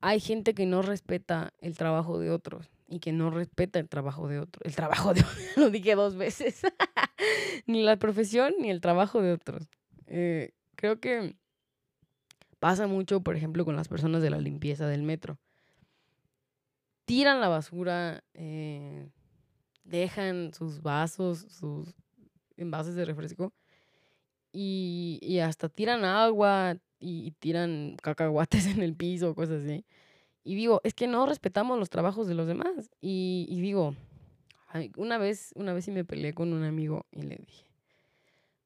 hay 0.00 0.18
gente 0.18 0.54
que 0.54 0.66
no 0.66 0.82
respeta 0.82 1.52
el 1.60 1.76
trabajo 1.76 2.18
de 2.18 2.30
otros 2.30 2.71
y 2.92 3.00
que 3.00 3.12
no 3.12 3.30
respeta 3.30 3.78
el 3.78 3.88
trabajo 3.88 4.28
de 4.28 4.38
otros. 4.38 4.62
El 4.66 4.74
trabajo 4.74 5.14
de 5.14 5.22
otros, 5.22 5.36
lo 5.56 5.70
dije 5.70 5.94
dos 5.94 6.16
veces. 6.16 6.60
ni 7.66 7.82
la 7.82 7.96
profesión 7.96 8.52
ni 8.60 8.70
el 8.70 8.80
trabajo 8.80 9.22
de 9.22 9.32
otros. 9.32 9.66
Eh, 10.06 10.52
creo 10.76 11.00
que 11.00 11.34
pasa 12.58 12.86
mucho, 12.86 13.22
por 13.22 13.34
ejemplo, 13.34 13.64
con 13.64 13.76
las 13.76 13.88
personas 13.88 14.20
de 14.20 14.30
la 14.30 14.38
limpieza 14.38 14.86
del 14.86 15.02
metro. 15.02 15.38
Tiran 17.06 17.40
la 17.40 17.48
basura, 17.48 18.22
eh, 18.34 19.08
dejan 19.84 20.52
sus 20.52 20.82
vasos, 20.82 21.46
sus 21.48 21.94
envases 22.56 22.94
de 22.94 23.06
refresco 23.06 23.54
y, 24.52 25.38
hasta 25.42 25.68
tiran 25.70 26.04
agua 26.04 26.76
y, 27.00 27.30
tiran 27.32 27.96
cacahuates 28.02 28.66
en 28.76 28.82
el 28.82 28.94
piso, 28.94 29.34
cosas 29.34 29.64
así. 29.64 29.84
Y 30.44 30.54
digo, 30.54 30.80
es 30.84 30.94
que 30.94 31.06
no 31.06 31.26
respetamos 31.26 31.78
los 31.78 31.90
trabajos 31.90 32.26
de 32.26 32.34
los 32.34 32.46
demás. 32.46 32.90
Y, 33.00 33.46
digo, 33.60 33.94
una 34.96 35.18
vez, 35.18 35.52
una 35.54 35.72
vez 35.72 35.84
sí 35.84 35.90
me 35.90 36.04
peleé 36.04 36.34
con 36.34 36.52
un 36.52 36.64
amigo 36.64 37.06
y 37.12 37.22
le 37.22 37.36
dije, 37.36 37.66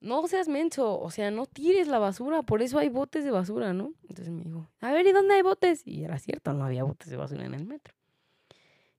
no 0.01 0.27
seas 0.27 0.49
menso, 0.49 0.99
o 0.99 1.11
sea, 1.11 1.31
no 1.31 1.47
tires 1.47 1.89
la 1.89 1.99
basura, 1.99 2.43
por 2.43 2.62
eso 2.62 2.79
hay 2.79 2.89
botes 2.89 3.25
de 3.25 3.31
basura, 3.31 3.73
¿no? 3.73 3.93
Entonces 4.03 4.31
me 4.31 4.45
dijo, 4.45 4.69
a 4.81 4.93
ver, 4.93 5.07
¿y 5.07 5.12
dónde 5.12 5.35
hay 5.35 5.43
botes? 5.43 5.83
Y 5.87 6.05
era 6.05 6.19
cierto, 6.19 6.53
no 6.53 6.65
había 6.65 6.85
botes 6.85 7.11
de 7.11 7.17
basura 7.17 7.45
en 7.45 7.55
el 7.55 7.67
metro. 7.67 7.95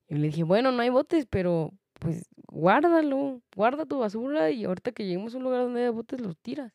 Y 0.10 0.16
le 0.16 0.28
dije, 0.28 0.44
bueno, 0.44 0.72
no 0.72 0.82
hay 0.82 0.90
botes, 0.90 1.26
pero 1.26 1.72
pues 2.00 2.30
guárdalo, 2.48 3.42
guarda 3.56 3.86
tu 3.86 4.00
basura 4.00 4.52
y 4.52 4.66
ahorita 4.66 4.92
que 4.92 5.06
lleguemos 5.06 5.34
a 5.34 5.38
un 5.38 5.44
lugar 5.44 5.62
donde 5.64 5.82
haya 5.82 5.92
botes, 5.92 6.22
los 6.22 6.38
tiras. 6.38 6.74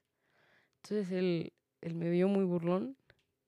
Entonces 0.83 1.13
él, 1.13 1.53
él 1.81 1.95
me 1.95 2.11
vio 2.11 2.29
muy 2.29 2.45
burlón, 2.45 2.97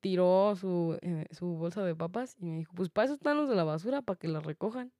tiró 0.04 0.54
su, 0.54 0.98
eh, 1.00 1.24
su 1.30 1.46
bolsa 1.46 1.82
de 1.82 1.96
papas 1.96 2.36
y 2.38 2.44
me 2.44 2.58
dijo, 2.58 2.74
pues 2.74 2.90
para 2.90 3.06
eso 3.06 3.14
están 3.14 3.38
los 3.38 3.48
de 3.48 3.54
la 3.54 3.64
basura, 3.64 4.02
para 4.02 4.18
que 4.18 4.28
las 4.28 4.44
recojan. 4.44 4.92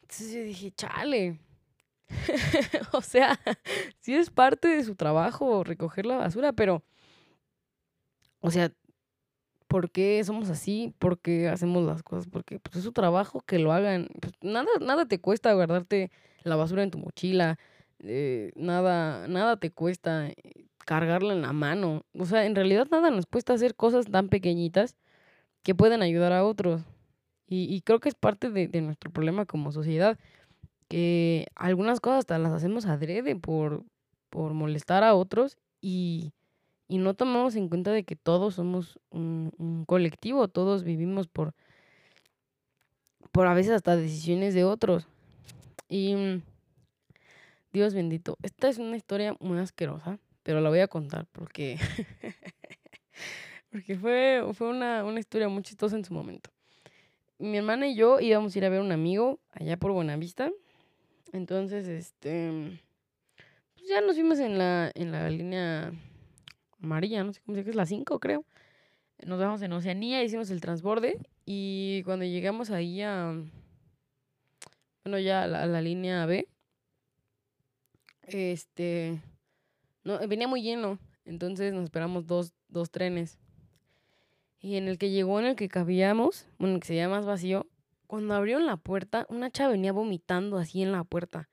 Entonces 0.00 0.32
yo 0.32 0.42
dije, 0.42 0.70
chale. 0.70 1.38
o 2.94 3.02
sea, 3.02 3.38
sí 4.00 4.14
es 4.14 4.30
parte 4.30 4.68
de 4.68 4.82
su 4.82 4.94
trabajo 4.94 5.62
recoger 5.62 6.06
la 6.06 6.16
basura, 6.16 6.54
pero, 6.54 6.84
o 8.40 8.50
sea, 8.50 8.72
por 9.68 9.90
qué 9.90 10.24
somos 10.24 10.48
así, 10.48 10.94
por 10.98 11.18
qué 11.18 11.50
hacemos 11.50 11.84
las 11.84 12.02
cosas, 12.02 12.26
porque 12.26 12.60
pues, 12.60 12.76
es 12.76 12.82
su 12.82 12.92
trabajo 12.92 13.42
que 13.42 13.58
lo 13.58 13.72
hagan. 13.72 14.08
Pues, 14.22 14.32
nada, 14.40 14.68
nada 14.80 15.04
te 15.04 15.20
cuesta 15.20 15.52
guardarte 15.52 16.10
la 16.44 16.56
basura 16.56 16.82
en 16.82 16.90
tu 16.90 16.96
mochila, 16.96 17.58
eh, 17.98 18.52
nada, 18.56 19.28
nada 19.28 19.58
te 19.58 19.70
cuesta 19.70 20.28
eh, 20.28 20.63
cargarla 20.84 21.32
en 21.32 21.42
la 21.42 21.52
mano. 21.52 22.04
O 22.18 22.26
sea, 22.26 22.46
en 22.46 22.54
realidad 22.54 22.88
nada 22.90 23.10
nos 23.10 23.26
cuesta 23.26 23.54
hacer 23.54 23.74
cosas 23.74 24.06
tan 24.06 24.28
pequeñitas 24.28 24.96
que 25.62 25.74
pueden 25.74 26.02
ayudar 26.02 26.32
a 26.32 26.44
otros. 26.44 26.82
Y, 27.46 27.82
creo 27.82 28.00
que 28.00 28.08
es 28.08 28.14
parte 28.16 28.50
de, 28.50 28.80
nuestro 28.80 29.10
problema 29.12 29.46
como 29.46 29.70
sociedad, 29.70 30.18
que 30.88 31.46
algunas 31.54 32.00
cosas 32.00 32.20
hasta 32.20 32.38
las 32.38 32.52
hacemos 32.52 32.86
adrede 32.86 33.36
por, 33.36 33.84
por 34.30 34.54
molestar 34.54 35.04
a 35.04 35.14
otros 35.14 35.56
y 35.80 36.32
y 36.88 36.98
no 36.98 37.14
tomamos 37.14 37.56
en 37.56 37.68
cuenta 37.68 37.92
de 37.92 38.04
que 38.04 38.16
todos 38.16 38.54
somos 38.54 38.98
un, 39.10 39.84
colectivo, 39.86 40.48
todos 40.48 40.84
vivimos 40.84 41.28
por, 41.28 41.54
por 43.32 43.46
a 43.46 43.54
veces 43.54 43.72
hasta 43.72 43.96
decisiones 43.96 44.54
de 44.54 44.64
otros. 44.64 45.08
Y 45.88 46.14
mm, 46.14 46.42
Dios 47.72 47.94
bendito, 47.94 48.36
esta 48.42 48.68
es 48.68 48.78
una 48.78 48.96
historia 48.96 49.36
muy 49.40 49.58
asquerosa, 49.58 50.18
pero 50.44 50.60
la 50.60 50.68
voy 50.68 50.78
a 50.78 50.86
contar 50.86 51.26
porque, 51.32 51.78
porque 53.72 53.96
fue, 53.96 54.44
fue 54.52 54.68
una, 54.68 55.04
una 55.04 55.18
historia 55.18 55.48
muy 55.48 55.64
chistosa 55.64 55.96
en 55.96 56.04
su 56.04 56.14
momento. 56.14 56.50
Mi 57.38 57.56
hermana 57.56 57.88
y 57.88 57.96
yo 57.96 58.20
íbamos 58.20 58.54
a 58.54 58.58
ir 58.58 58.64
a 58.64 58.68
ver 58.68 58.80
un 58.80 58.92
amigo 58.92 59.40
allá 59.50 59.76
por 59.76 59.90
Buenavista. 59.90 60.52
Entonces, 61.32 61.88
este, 61.88 62.78
pues 63.74 63.88
ya 63.88 64.00
nos 64.00 64.14
fuimos 64.14 64.38
en 64.38 64.56
la, 64.56 64.92
en 64.94 65.10
la 65.10 65.28
línea 65.28 65.92
amarilla, 66.80 67.24
no 67.24 67.32
sé 67.32 67.40
cómo 67.40 67.56
se 67.56 67.62
llama, 67.62 67.70
es 67.70 67.76
la 67.76 67.86
5 67.86 68.20
creo. 68.20 68.44
Nos 69.26 69.40
vamos 69.40 69.62
en 69.62 69.72
Oceanía, 69.72 70.22
hicimos 70.22 70.50
el 70.50 70.60
transborde 70.60 71.18
y 71.46 72.02
cuando 72.04 72.24
llegamos 72.24 72.70
ahí 72.70 73.00
a, 73.02 73.34
bueno, 75.04 75.18
ya 75.18 75.44
a 75.44 75.66
la, 75.66 75.82
línea 75.82 76.26
B, 76.26 76.48
este, 78.22 79.20
no, 80.04 80.18
venía 80.28 80.46
muy 80.46 80.62
lleno, 80.62 80.98
entonces 81.24 81.72
nos 81.72 81.84
esperamos 81.84 82.26
dos, 82.26 82.54
dos 82.68 82.90
trenes. 82.90 83.38
Y 84.60 84.76
en 84.76 84.88
el 84.88 84.96
que 84.96 85.10
llegó, 85.10 85.40
en 85.40 85.46
el 85.46 85.56
que 85.56 85.68
cabíamos, 85.68 86.46
bueno, 86.58 86.80
que 86.80 86.86
se 86.86 86.96
llama 86.96 87.16
más 87.16 87.26
vacío, 87.26 87.66
cuando 88.06 88.34
abrieron 88.34 88.66
la 88.66 88.76
puerta, 88.76 89.26
una 89.28 89.50
chava 89.50 89.72
venía 89.72 89.92
vomitando 89.92 90.58
así 90.58 90.82
en 90.82 90.92
la 90.92 91.04
puerta. 91.04 91.48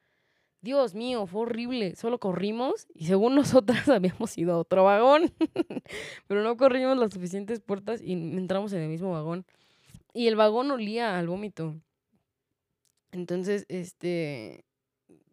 Dios 0.62 0.94
mío, 0.94 1.26
fue 1.26 1.42
horrible. 1.42 1.96
Solo 1.96 2.20
corrimos 2.20 2.88
y 2.94 3.06
según 3.06 3.36
nosotras 3.36 3.90
habíamos 3.90 4.38
ido 4.38 4.54
a 4.54 4.58
otro 4.58 4.84
vagón. 4.84 5.34
Pero 6.28 6.44
no 6.44 6.56
corrimos 6.56 6.98
las 6.98 7.14
suficientes 7.14 7.60
puertas 7.60 8.02
y 8.02 8.14
entramos 8.14 8.72
en 8.74 8.82
el 8.82 8.90
mismo 8.90 9.12
vagón. 9.12 9.46
Y 10.14 10.28
el 10.28 10.36
vagón 10.36 10.72
olía 10.72 11.18
al 11.18 11.28
vómito. 11.28 11.76
Entonces, 13.12 13.66
este, 13.70 14.64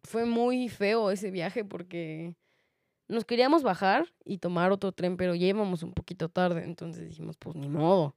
fue 0.03 0.25
muy 0.25 0.67
feo 0.67 1.11
ese 1.11 1.31
viaje 1.31 1.63
porque 1.63 2.35
nos 3.09 3.25
queríamos 3.25 3.63
bajar 3.63 4.13
y 4.23 4.37
tomar 4.37 4.71
otro 4.71 4.91
tren, 4.91 5.17
pero 5.17 5.35
ya 5.35 5.47
íbamos 5.47 5.83
un 5.83 5.93
poquito 5.93 6.29
tarde, 6.29 6.63
entonces 6.63 7.09
dijimos, 7.09 7.37
pues 7.37 7.55
ni 7.55 7.67
modo. 7.67 8.15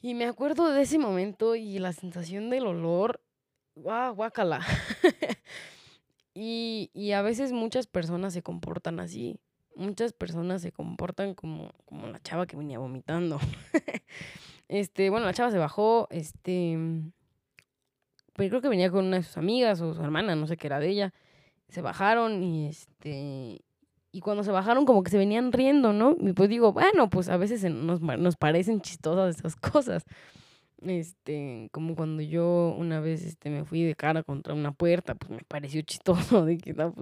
Y 0.00 0.14
me 0.14 0.24
acuerdo 0.24 0.70
de 0.70 0.82
ese 0.82 0.98
momento 0.98 1.54
y 1.54 1.78
la 1.78 1.92
sensación 1.92 2.50
del 2.50 2.66
olor, 2.66 3.22
guau, 3.74 4.14
guácala. 4.14 4.60
y, 6.34 6.90
y 6.94 7.12
a 7.12 7.22
veces 7.22 7.52
muchas 7.52 7.86
personas 7.86 8.32
se 8.32 8.42
comportan 8.42 8.98
así. 8.98 9.38
Muchas 9.76 10.12
personas 10.12 10.62
se 10.62 10.72
comportan 10.72 11.34
como, 11.34 11.72
como 11.84 12.06
la 12.06 12.20
chava 12.20 12.46
que 12.46 12.56
venía 12.56 12.78
vomitando. 12.78 13.38
este, 14.68 15.10
bueno, 15.10 15.26
la 15.26 15.34
chava 15.34 15.50
se 15.50 15.58
bajó, 15.58 16.06
este, 16.10 16.78
pero 18.34 18.48
creo 18.48 18.62
que 18.62 18.68
venía 18.68 18.90
con 18.90 19.04
una 19.04 19.18
de 19.18 19.22
sus 19.22 19.36
amigas 19.36 19.80
o 19.80 19.94
su 19.94 20.02
hermana, 20.02 20.34
no 20.34 20.46
sé 20.46 20.56
qué 20.56 20.66
era 20.66 20.80
de 20.80 20.88
ella. 20.88 21.14
Se 21.74 21.82
bajaron 21.82 22.40
y 22.44 22.68
este 22.68 23.60
y 24.12 24.20
cuando 24.20 24.44
se 24.44 24.52
bajaron 24.52 24.84
como 24.86 25.02
que 25.02 25.10
se 25.10 25.18
venían 25.18 25.50
riendo, 25.50 25.92
¿no? 25.92 26.16
Y 26.20 26.34
pues 26.34 26.48
digo, 26.48 26.72
bueno, 26.72 27.10
pues 27.10 27.28
a 27.28 27.36
veces 27.36 27.64
nos, 27.64 28.00
nos 28.00 28.36
parecen 28.36 28.80
chistosas 28.80 29.36
esas 29.36 29.56
cosas. 29.72 30.04
Este, 30.82 31.68
como 31.72 31.96
cuando 31.96 32.22
yo 32.22 32.76
una 32.78 33.00
vez 33.00 33.24
este, 33.24 33.50
me 33.50 33.64
fui 33.64 33.82
de 33.82 33.96
cara 33.96 34.22
contra 34.22 34.54
una 34.54 34.70
puerta, 34.70 35.16
pues 35.16 35.32
me 35.32 35.42
pareció 35.48 35.82
chistoso, 35.82 36.44
de 36.44 36.58
que 36.58 36.74
pues, 36.74 36.92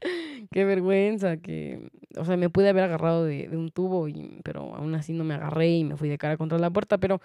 qué 0.52 0.64
vergüenza, 0.64 1.38
que, 1.38 1.90
o 2.16 2.24
sea, 2.24 2.36
me 2.36 2.50
pude 2.50 2.68
haber 2.68 2.84
agarrado 2.84 3.24
de, 3.24 3.48
de 3.48 3.56
un 3.56 3.72
tubo, 3.72 4.06
y, 4.06 4.40
pero 4.44 4.72
aún 4.76 4.94
así 4.94 5.12
no 5.12 5.24
me 5.24 5.34
agarré 5.34 5.70
y 5.70 5.82
me 5.82 5.96
fui 5.96 6.08
de 6.08 6.18
cara 6.18 6.36
contra 6.36 6.56
la 6.60 6.70
puerta, 6.70 6.98
pero 6.98 7.20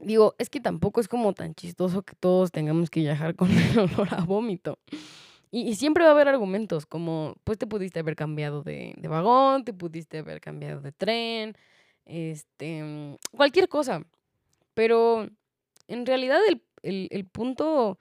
digo, 0.00 0.34
es 0.38 0.50
que 0.50 0.58
tampoco 0.58 1.00
es 1.00 1.06
como 1.06 1.32
tan 1.32 1.54
chistoso 1.54 2.02
que 2.02 2.16
todos 2.16 2.50
tengamos 2.50 2.90
que 2.90 3.00
viajar 3.00 3.36
con 3.36 3.50
el 3.52 3.78
olor 3.78 4.08
a 4.10 4.24
vómito. 4.24 4.80
Y, 5.52 5.74
siempre 5.74 6.04
va 6.04 6.10
a 6.10 6.12
haber 6.12 6.28
argumentos 6.28 6.86
como, 6.86 7.34
pues 7.44 7.58
te 7.58 7.66
pudiste 7.66 7.98
haber 8.00 8.14
cambiado 8.14 8.62
de, 8.62 8.94
de, 8.96 9.08
vagón, 9.08 9.64
te 9.64 9.72
pudiste 9.72 10.18
haber 10.18 10.40
cambiado 10.40 10.80
de 10.80 10.92
tren, 10.92 11.56
este, 12.04 13.18
cualquier 13.32 13.68
cosa. 13.68 14.04
Pero 14.74 15.28
en 15.88 16.06
realidad 16.06 16.38
el, 16.82 17.08
el, 17.10 17.24
punto 17.26 17.98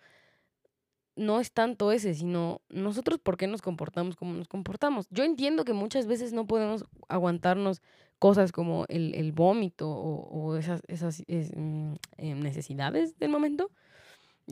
no 1.16 1.40
es 1.40 1.52
tanto 1.52 1.92
ese, 1.92 2.14
sino 2.14 2.62
nosotros 2.70 3.20
por 3.20 3.36
qué 3.36 3.48
nos 3.48 3.62
comportamos 3.62 4.16
como 4.16 4.34
nos 4.34 4.48
comportamos. 4.48 5.08
Yo 5.10 5.24
entiendo 5.24 5.66
que 5.66 5.74
muchas 5.74 6.06
veces 6.06 6.34
no 6.34 6.46
podemos 6.46 6.86
aguantarnos 7.08 7.82
cosas 8.20 8.52
como 8.52 8.86
el, 8.90 9.16
el 9.16 9.32
vómito 9.32 9.90
o, 9.90 10.28
o, 10.30 10.56
esas, 10.56 10.82
esas 10.88 11.24
mm, 11.28 11.94
eh, 12.18 12.36
necesidades 12.36 13.18
del 13.18 13.32
momento. 13.32 13.72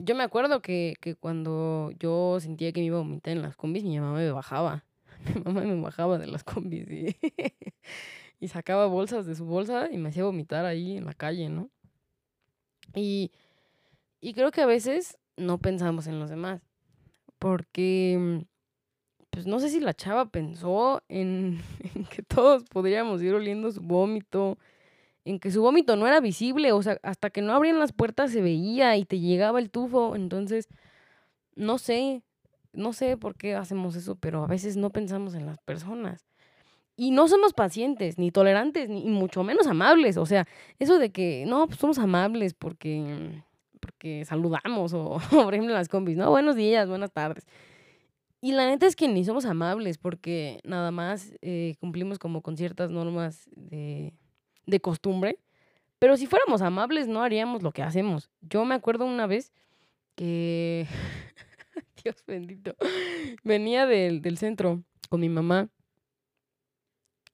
Yo 0.00 0.14
me 0.14 0.22
acuerdo 0.22 0.62
que, 0.62 0.94
que, 1.00 1.14
cuando 1.14 1.90
yo 1.98 2.38
sentía 2.40 2.72
que 2.72 2.80
me 2.80 2.86
iba 2.86 2.98
a 2.98 3.02
vomitar 3.02 3.32
en 3.32 3.42
las 3.42 3.56
combis, 3.56 3.84
mi 3.84 3.98
mamá 3.98 4.18
me 4.18 4.30
bajaba. 4.30 4.84
Mi 5.34 5.42
mamá 5.42 5.62
me 5.62 5.80
bajaba 5.80 6.18
de 6.18 6.28
las 6.28 6.44
combis 6.44 6.86
y, 8.40 8.48
sacaba 8.48 8.86
bolsas 8.86 9.26
de 9.26 9.34
su 9.34 9.44
bolsa 9.44 9.88
y 9.90 9.98
me 9.98 10.10
hacía 10.10 10.24
vomitar 10.24 10.64
ahí 10.64 10.96
en 10.96 11.06
la 11.06 11.14
calle, 11.14 11.48
¿no? 11.48 11.70
Y, 12.94 13.32
y 14.20 14.32
creo 14.34 14.52
que 14.52 14.60
a 14.60 14.66
veces 14.66 15.18
no 15.36 15.58
pensamos 15.58 16.06
en 16.06 16.20
los 16.20 16.30
demás. 16.30 16.62
Porque 17.40 18.46
pues 19.30 19.46
no 19.46 19.60
sé 19.60 19.68
si 19.68 19.80
la 19.80 19.94
chava 19.94 20.30
pensó 20.30 21.02
en, 21.08 21.62
que 22.10 22.22
todos 22.22 22.64
podríamos 22.64 23.22
ir 23.22 23.34
oliendo 23.34 23.70
su 23.70 23.80
vómito, 23.80 24.58
en 25.28 25.38
que 25.38 25.50
su 25.50 25.60
vómito 25.60 25.94
no 25.96 26.06
era 26.06 26.20
visible, 26.20 26.72
o 26.72 26.82
sea, 26.82 26.98
hasta 27.02 27.28
que 27.28 27.42
no 27.42 27.52
abrían 27.52 27.78
las 27.78 27.92
puertas 27.92 28.30
se 28.32 28.40
veía 28.40 28.96
y 28.96 29.04
te 29.04 29.20
llegaba 29.20 29.58
el 29.58 29.70
tufo, 29.70 30.16
entonces, 30.16 30.68
no 31.54 31.76
sé, 31.76 32.22
no 32.72 32.94
sé 32.94 33.18
por 33.18 33.34
qué 33.36 33.54
hacemos 33.54 33.94
eso, 33.94 34.16
pero 34.16 34.42
a 34.42 34.46
veces 34.46 34.76
no 34.78 34.90
pensamos 34.90 35.34
en 35.34 35.44
las 35.44 35.58
personas. 35.58 36.24
Y 36.96 37.10
no 37.10 37.28
somos 37.28 37.52
pacientes, 37.52 38.18
ni 38.18 38.30
tolerantes, 38.30 38.88
ni 38.88 39.04
mucho 39.04 39.44
menos 39.44 39.66
amables. 39.66 40.16
O 40.16 40.26
sea, 40.26 40.48
eso 40.78 40.98
de 40.98 41.10
que, 41.10 41.44
no, 41.46 41.66
pues 41.68 41.78
somos 41.78 41.98
amables 41.98 42.54
porque, 42.54 43.42
porque 43.80 44.24
saludamos, 44.24 44.94
o, 44.94 45.18
por 45.30 45.54
ejemplo, 45.54 45.74
las 45.74 45.88
combis, 45.88 46.16
¿no? 46.16 46.30
Buenos 46.30 46.56
días, 46.56 46.88
buenas 46.88 47.12
tardes. 47.12 47.46
Y 48.40 48.52
la 48.52 48.66
neta 48.66 48.86
es 48.86 48.96
que 48.96 49.08
ni 49.08 49.24
somos 49.24 49.44
amables 49.44 49.98
porque 49.98 50.60
nada 50.64 50.90
más 50.90 51.34
eh, 51.42 51.74
cumplimos 51.80 52.18
como 52.18 52.40
con 52.40 52.56
ciertas 52.56 52.90
normas 52.90 53.48
de, 53.54 54.14
de 54.68 54.80
costumbre. 54.80 55.38
Pero 55.98 56.16
si 56.16 56.26
fuéramos 56.26 56.62
amables 56.62 57.08
no 57.08 57.22
haríamos 57.22 57.62
lo 57.62 57.72
que 57.72 57.82
hacemos. 57.82 58.30
Yo 58.40 58.64
me 58.64 58.74
acuerdo 58.74 59.04
una 59.04 59.26
vez 59.26 59.52
que, 60.14 60.86
Dios 62.04 62.22
bendito, 62.26 62.76
venía 63.42 63.86
del, 63.86 64.22
del 64.22 64.38
centro 64.38 64.82
con 65.08 65.20
mi 65.20 65.28
mamá 65.28 65.68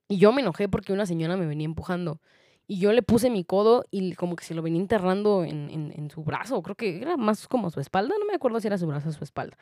y 0.09 0.19
yo 0.19 0.33
me 0.33 0.43
enojé 0.43 0.69
porque 0.69 0.93
una 0.93 1.07
señora 1.07 1.37
me 1.37 1.47
venía 1.47 1.65
empujando. 1.65 2.21
Y 2.67 2.79
yo 2.79 2.93
le 2.93 3.03
puse 3.03 3.29
mi 3.29 3.45
codo 3.45 3.85
y 3.91 4.15
como 4.15 4.37
que 4.37 4.45
se 4.45 4.55
lo 4.55 4.63
venía 4.63 4.81
enterrando 4.81 5.45
en, 5.45 5.69
en, 5.71 5.93
en, 5.95 6.11
su 6.11 6.25
brazo. 6.25 6.63
Creo 6.63 6.77
que 6.77 7.03
era 7.03 7.17
más 7.19 7.47
como 7.47 7.71
su 7.71 7.81
espalda. 7.81 8.15
No 8.19 8.25
me 8.25 8.35
acuerdo 8.35 8.59
si 8.61 8.69
era 8.69 8.79
su 8.79 8.87
brazo 8.87 9.11
o 9.11 9.13
su 9.13 9.23
espalda. 9.23 9.59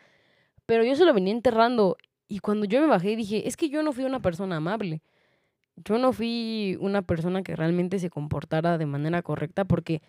Pero 0.67 0.85
yo 0.85 0.95
se 0.95 1.05
lo 1.05 1.13
venía 1.13 1.33
enterrando. 1.33 1.97
Y 2.29 2.39
cuando 2.39 2.65
yo 2.67 2.81
me 2.81 2.87
bajé 2.87 3.17
dije, 3.17 3.49
es 3.49 3.57
que 3.57 3.69
yo 3.69 3.83
no 3.83 3.93
fui 3.93 4.05
una 4.05 4.21
persona 4.21 4.57
amable. 4.57 5.03
Yo 5.77 5.99
no 5.99 6.13
fui 6.13 6.77
una 6.81 7.03
persona 7.03 7.43
que 7.43 7.57
realmente 7.57 7.99
se 7.99 8.11
comportara 8.11 8.79
de 8.79 8.87
manera 8.87 9.23
correcta 9.23 9.65
porque 9.65 10.03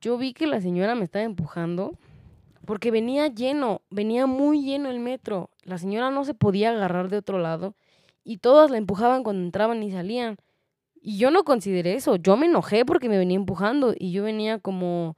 yo 0.00 0.16
vi 0.16 0.32
que 0.32 0.46
la 0.46 0.60
señora 0.60 0.94
me 0.94 1.04
estaba 1.04 1.24
empujando 1.24 1.98
porque 2.64 2.90
venía 2.90 3.26
lleno, 3.26 3.82
venía 3.90 4.26
muy 4.26 4.62
lleno 4.62 4.90
el 4.90 5.00
metro. 5.00 5.50
La 5.64 5.78
señora 5.78 6.10
no 6.10 6.24
se 6.24 6.34
podía 6.34 6.70
agarrar 6.70 7.08
de 7.08 7.16
otro 7.16 7.38
lado 7.38 7.74
y 8.24 8.38
todas 8.38 8.70
la 8.70 8.78
empujaban 8.78 9.22
cuando 9.22 9.42
entraban 9.42 9.82
y 9.82 9.90
salían. 9.90 10.36
Y 11.02 11.18
yo 11.18 11.30
no 11.30 11.44
consideré 11.44 11.94
eso, 11.94 12.16
yo 12.16 12.36
me 12.36 12.46
enojé 12.46 12.84
porque 12.84 13.08
me 13.08 13.18
venía 13.18 13.36
empujando 13.36 13.94
y 13.98 14.12
yo 14.12 14.22
venía 14.22 14.58
como 14.58 15.16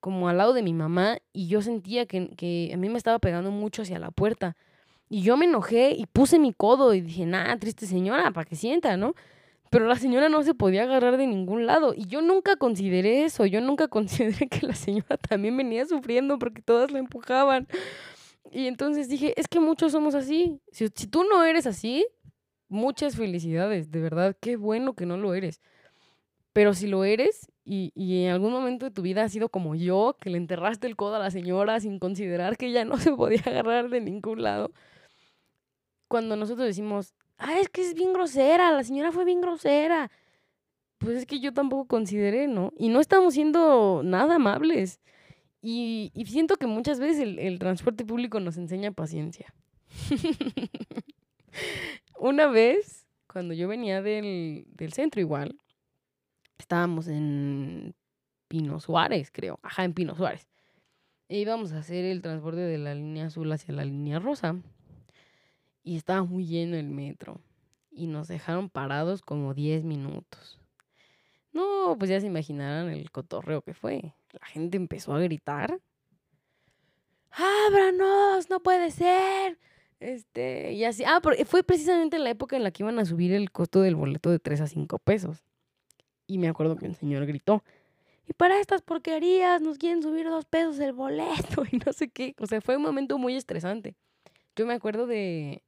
como 0.00 0.28
al 0.28 0.38
lado 0.38 0.54
de 0.54 0.62
mi 0.62 0.72
mamá 0.72 1.18
y 1.32 1.46
yo 1.46 1.60
sentía 1.60 2.06
que, 2.06 2.30
que, 2.30 2.70
a 2.72 2.76
mí 2.76 2.88
me 2.88 2.96
estaba 2.96 3.18
pegando 3.18 3.50
mucho 3.50 3.82
hacia 3.82 3.98
la 3.98 4.10
puerta. 4.10 4.56
Y 5.12 5.22
yo 5.22 5.36
me 5.36 5.46
enojé 5.46 5.90
y 5.90 6.06
puse 6.06 6.38
mi 6.38 6.54
codo 6.54 6.94
y 6.94 7.00
dije, 7.00 7.26
nada, 7.26 7.58
triste 7.58 7.84
señora, 7.84 8.30
para 8.30 8.44
que 8.44 8.54
sienta, 8.54 8.96
¿no? 8.96 9.14
Pero 9.68 9.86
la 9.86 9.96
señora 9.96 10.28
no 10.28 10.44
se 10.44 10.54
podía 10.54 10.84
agarrar 10.84 11.16
de 11.16 11.26
ningún 11.26 11.66
lado. 11.66 11.94
Y 11.94 12.06
yo 12.06 12.22
nunca 12.22 12.54
consideré 12.54 13.24
eso, 13.24 13.44
yo 13.44 13.60
nunca 13.60 13.88
consideré 13.88 14.48
que 14.48 14.66
la 14.66 14.74
señora 14.74 15.16
también 15.16 15.56
venía 15.56 15.84
sufriendo 15.84 16.38
porque 16.38 16.62
todas 16.62 16.92
la 16.92 17.00
empujaban. 17.00 17.66
Y 18.52 18.68
entonces 18.68 19.08
dije, 19.08 19.34
es 19.36 19.48
que 19.48 19.58
muchos 19.58 19.90
somos 19.92 20.14
así. 20.14 20.60
Si, 20.70 20.86
si 20.94 21.08
tú 21.08 21.24
no 21.24 21.44
eres 21.44 21.66
así, 21.66 22.06
muchas 22.68 23.16
felicidades, 23.16 23.90
de 23.90 24.00
verdad, 24.00 24.36
qué 24.40 24.56
bueno 24.56 24.94
que 24.94 25.06
no 25.06 25.16
lo 25.16 25.34
eres. 25.34 25.60
Pero 26.52 26.72
si 26.72 26.86
lo 26.86 27.04
eres 27.04 27.48
y, 27.64 27.92
y, 27.96 28.24
en 28.24 28.32
algún 28.32 28.52
momento 28.52 28.86
de 28.86 28.90
tu 28.92 29.02
vida 29.02 29.24
has 29.24 29.32
sido 29.32 29.48
como 29.48 29.74
yo, 29.74 30.16
que 30.20 30.30
le 30.30 30.38
enterraste 30.38 30.86
el 30.86 30.96
codo 30.96 31.16
a 31.16 31.18
la 31.20 31.30
señora 31.30 31.80
sin 31.80 31.98
considerar 31.98 32.56
que 32.56 32.66
ella 32.66 32.84
no 32.84 32.96
se 32.98 33.12
podía 33.12 33.42
agarrar 33.46 33.88
de 33.90 34.00
ningún 34.00 34.42
lado, 34.42 34.72
cuando 36.10 36.34
nosotros 36.34 36.66
decimos, 36.66 37.14
ah, 37.38 37.60
es 37.60 37.68
que 37.68 37.82
es 37.82 37.94
bien 37.94 38.12
grosera, 38.12 38.72
la 38.72 38.82
señora 38.82 39.12
fue 39.12 39.24
bien 39.24 39.40
grosera, 39.40 40.10
pues 40.98 41.16
es 41.16 41.24
que 41.24 41.38
yo 41.38 41.54
tampoco 41.54 41.86
consideré, 41.86 42.48
¿no? 42.48 42.72
Y 42.76 42.88
no 42.88 42.98
estamos 42.98 43.32
siendo 43.34 44.02
nada 44.04 44.34
amables. 44.34 45.00
Y, 45.62 46.10
y 46.12 46.26
siento 46.26 46.56
que 46.56 46.66
muchas 46.66 46.98
veces 46.98 47.20
el, 47.20 47.38
el 47.38 47.60
transporte 47.60 48.04
público 48.04 48.40
nos 48.40 48.56
enseña 48.56 48.90
paciencia. 48.90 49.54
Una 52.18 52.48
vez, 52.48 53.06
cuando 53.32 53.54
yo 53.54 53.68
venía 53.68 54.02
del, 54.02 54.66
del 54.72 54.92
centro 54.92 55.20
igual, 55.20 55.60
estábamos 56.58 57.06
en 57.06 57.94
Pino 58.48 58.80
Suárez, 58.80 59.30
creo. 59.30 59.60
Ajá, 59.62 59.84
en 59.84 59.94
Pino 59.94 60.16
Suárez. 60.16 60.48
E 61.28 61.38
íbamos 61.38 61.70
a 61.70 61.78
hacer 61.78 62.04
el 62.04 62.20
transporte 62.20 62.62
de 62.62 62.78
la 62.78 62.96
línea 62.96 63.26
azul 63.26 63.52
hacia 63.52 63.72
la 63.72 63.84
línea 63.84 64.18
rosa. 64.18 64.56
Y 65.82 65.96
estaba 65.96 66.22
muy 66.24 66.46
lleno 66.46 66.76
el 66.76 66.88
metro. 66.88 67.40
Y 67.90 68.06
nos 68.06 68.28
dejaron 68.28 68.68
parados 68.70 69.22
como 69.22 69.54
10 69.54 69.84
minutos. 69.84 70.60
No, 71.52 71.96
pues 71.98 72.10
ya 72.10 72.20
se 72.20 72.26
imaginarán 72.26 72.88
el 72.90 73.10
cotorreo 73.10 73.62
que 73.62 73.74
fue. 73.74 74.14
La 74.32 74.46
gente 74.46 74.76
empezó 74.76 75.14
a 75.14 75.20
gritar. 75.20 75.80
¡Ábranos! 77.30 78.48
¡No 78.50 78.60
puede 78.60 78.90
ser! 78.90 79.58
Este, 79.98 80.72
y 80.72 80.84
así. 80.84 81.04
Ah, 81.04 81.20
fue 81.46 81.62
precisamente 81.62 82.18
la 82.18 82.30
época 82.30 82.56
en 82.56 82.62
la 82.62 82.70
que 82.70 82.82
iban 82.82 82.98
a 82.98 83.04
subir 83.04 83.32
el 83.32 83.50
costo 83.50 83.80
del 83.82 83.96
boleto 83.96 84.30
de 84.30 84.38
3 84.38 84.60
a 84.62 84.66
5 84.66 84.98
pesos. 85.00 85.42
Y 86.26 86.38
me 86.38 86.48
acuerdo 86.48 86.76
que 86.76 86.86
el 86.86 86.94
señor 86.94 87.26
gritó, 87.26 87.64
y 88.30 88.32
para 88.32 88.60
estas 88.60 88.80
porquerías 88.80 89.60
nos 89.60 89.76
quieren 89.76 90.04
subir 90.04 90.28
dos 90.28 90.44
pesos 90.44 90.78
el 90.78 90.92
boleto 90.92 91.64
y 91.72 91.78
no 91.78 91.92
sé 91.92 92.10
qué. 92.10 92.36
O 92.38 92.46
sea, 92.46 92.60
fue 92.60 92.76
un 92.76 92.82
momento 92.82 93.18
muy 93.18 93.34
estresante. 93.34 93.96
Yo 94.54 94.66
me 94.66 94.74
acuerdo 94.74 95.08
de, 95.08 95.64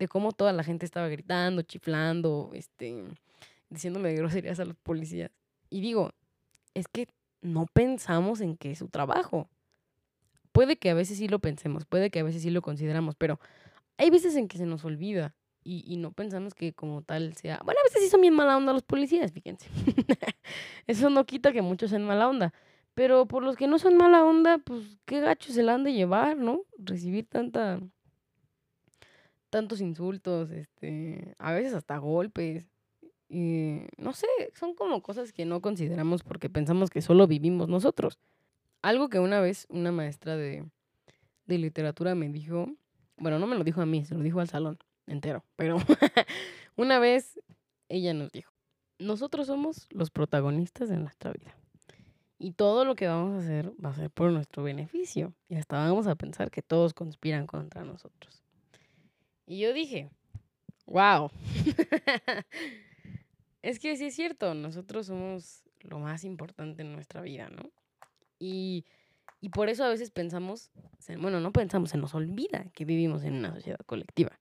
de 0.00 0.08
cómo 0.08 0.32
toda 0.32 0.54
la 0.54 0.64
gente 0.64 0.86
estaba 0.86 1.08
gritando, 1.08 1.60
chiflando, 1.60 2.50
este, 2.54 3.04
diciéndome 3.68 4.14
groserías 4.14 4.58
a 4.58 4.64
los 4.64 4.76
policías. 4.76 5.30
Y 5.68 5.82
digo, 5.82 6.12
es 6.72 6.88
que 6.88 7.06
no 7.42 7.66
pensamos 7.66 8.40
en 8.40 8.56
que 8.56 8.70
es 8.70 8.78
su 8.78 8.88
trabajo. 8.88 9.46
Puede 10.52 10.76
que 10.76 10.88
a 10.88 10.94
veces 10.94 11.18
sí 11.18 11.28
lo 11.28 11.38
pensemos, 11.38 11.84
puede 11.84 12.10
que 12.10 12.18
a 12.18 12.22
veces 12.22 12.40
sí 12.40 12.48
lo 12.48 12.62
consideramos, 12.62 13.14
pero 13.14 13.38
hay 13.98 14.08
veces 14.08 14.36
en 14.36 14.48
que 14.48 14.56
se 14.56 14.64
nos 14.64 14.86
olvida 14.86 15.34
y, 15.62 15.84
y 15.86 15.98
no 15.98 16.12
pensamos 16.12 16.54
que 16.54 16.72
como 16.72 17.02
tal 17.02 17.36
sea... 17.36 17.60
Bueno, 17.62 17.78
a 17.82 17.84
veces 17.86 18.02
sí 18.02 18.08
son 18.08 18.22
bien 18.22 18.34
mala 18.34 18.56
onda 18.56 18.72
los 18.72 18.82
policías, 18.82 19.32
fíjense. 19.32 19.68
Eso 20.86 21.10
no 21.10 21.26
quita 21.26 21.52
que 21.52 21.60
muchos 21.60 21.90
sean 21.90 22.06
mala 22.06 22.26
onda. 22.26 22.54
Pero 22.94 23.26
por 23.26 23.42
los 23.42 23.54
que 23.56 23.66
no 23.66 23.78
son 23.78 23.98
mala 23.98 24.24
onda, 24.24 24.56
pues 24.56 24.96
qué 25.04 25.20
gacho 25.20 25.52
se 25.52 25.62
la 25.62 25.74
han 25.74 25.84
de 25.84 25.92
llevar, 25.92 26.38
¿no? 26.38 26.62
Recibir 26.78 27.26
tanta 27.28 27.78
tantos 29.50 29.80
insultos, 29.80 30.50
este, 30.50 31.34
a 31.38 31.52
veces 31.52 31.74
hasta 31.74 31.98
golpes. 31.98 32.68
Y 33.28 33.82
no 33.96 34.12
sé, 34.12 34.26
son 34.54 34.74
como 34.74 35.02
cosas 35.02 35.32
que 35.32 35.44
no 35.44 35.60
consideramos 35.60 36.22
porque 36.22 36.48
pensamos 36.48 36.90
que 36.90 37.02
solo 37.02 37.26
vivimos 37.26 37.68
nosotros. 37.68 38.18
Algo 38.82 39.08
que 39.08 39.18
una 39.18 39.40
vez 39.40 39.66
una 39.68 39.92
maestra 39.92 40.36
de, 40.36 40.64
de 41.46 41.58
literatura 41.58 42.14
me 42.14 42.28
dijo, 42.28 42.68
bueno, 43.16 43.38
no 43.38 43.46
me 43.46 43.56
lo 43.56 43.62
dijo 43.62 43.80
a 43.82 43.86
mí, 43.86 44.04
se 44.04 44.14
lo 44.14 44.22
dijo 44.22 44.40
al 44.40 44.48
salón 44.48 44.78
entero, 45.06 45.44
pero 45.56 45.76
una 46.76 46.98
vez 46.98 47.38
ella 47.88 48.14
nos 48.14 48.32
dijo, 48.32 48.52
nosotros 48.98 49.46
somos 49.46 49.86
los 49.90 50.10
protagonistas 50.10 50.88
de 50.88 50.96
nuestra 50.96 51.32
vida. 51.32 51.54
Y 52.38 52.52
todo 52.52 52.86
lo 52.86 52.94
que 52.94 53.06
vamos 53.06 53.34
a 53.34 53.44
hacer 53.44 53.72
va 53.84 53.90
a 53.90 53.94
ser 53.94 54.10
por 54.10 54.30
nuestro 54.30 54.62
beneficio. 54.62 55.34
Y 55.48 55.56
hasta 55.56 55.76
vamos 55.76 56.06
a 56.06 56.14
pensar 56.14 56.50
que 56.50 56.62
todos 56.62 56.94
conspiran 56.94 57.46
contra 57.46 57.84
nosotros. 57.84 58.42
Y 59.50 59.58
yo 59.58 59.72
dije, 59.72 60.12
wow. 60.86 61.28
es 63.62 63.80
que 63.80 63.96
sí 63.96 64.06
es 64.06 64.14
cierto, 64.14 64.54
nosotros 64.54 65.06
somos 65.06 65.64
lo 65.80 65.98
más 65.98 66.22
importante 66.22 66.82
en 66.82 66.92
nuestra 66.92 67.20
vida, 67.20 67.48
¿no? 67.48 67.72
Y, 68.38 68.84
y 69.40 69.48
por 69.48 69.68
eso 69.68 69.82
a 69.82 69.88
veces 69.88 70.12
pensamos, 70.12 70.70
bueno, 71.18 71.40
no 71.40 71.52
pensamos, 71.52 71.90
se 71.90 71.98
nos 71.98 72.14
olvida 72.14 72.66
que 72.74 72.84
vivimos 72.84 73.24
en 73.24 73.34
una 73.34 73.52
sociedad 73.52 73.80
colectiva. 73.86 74.38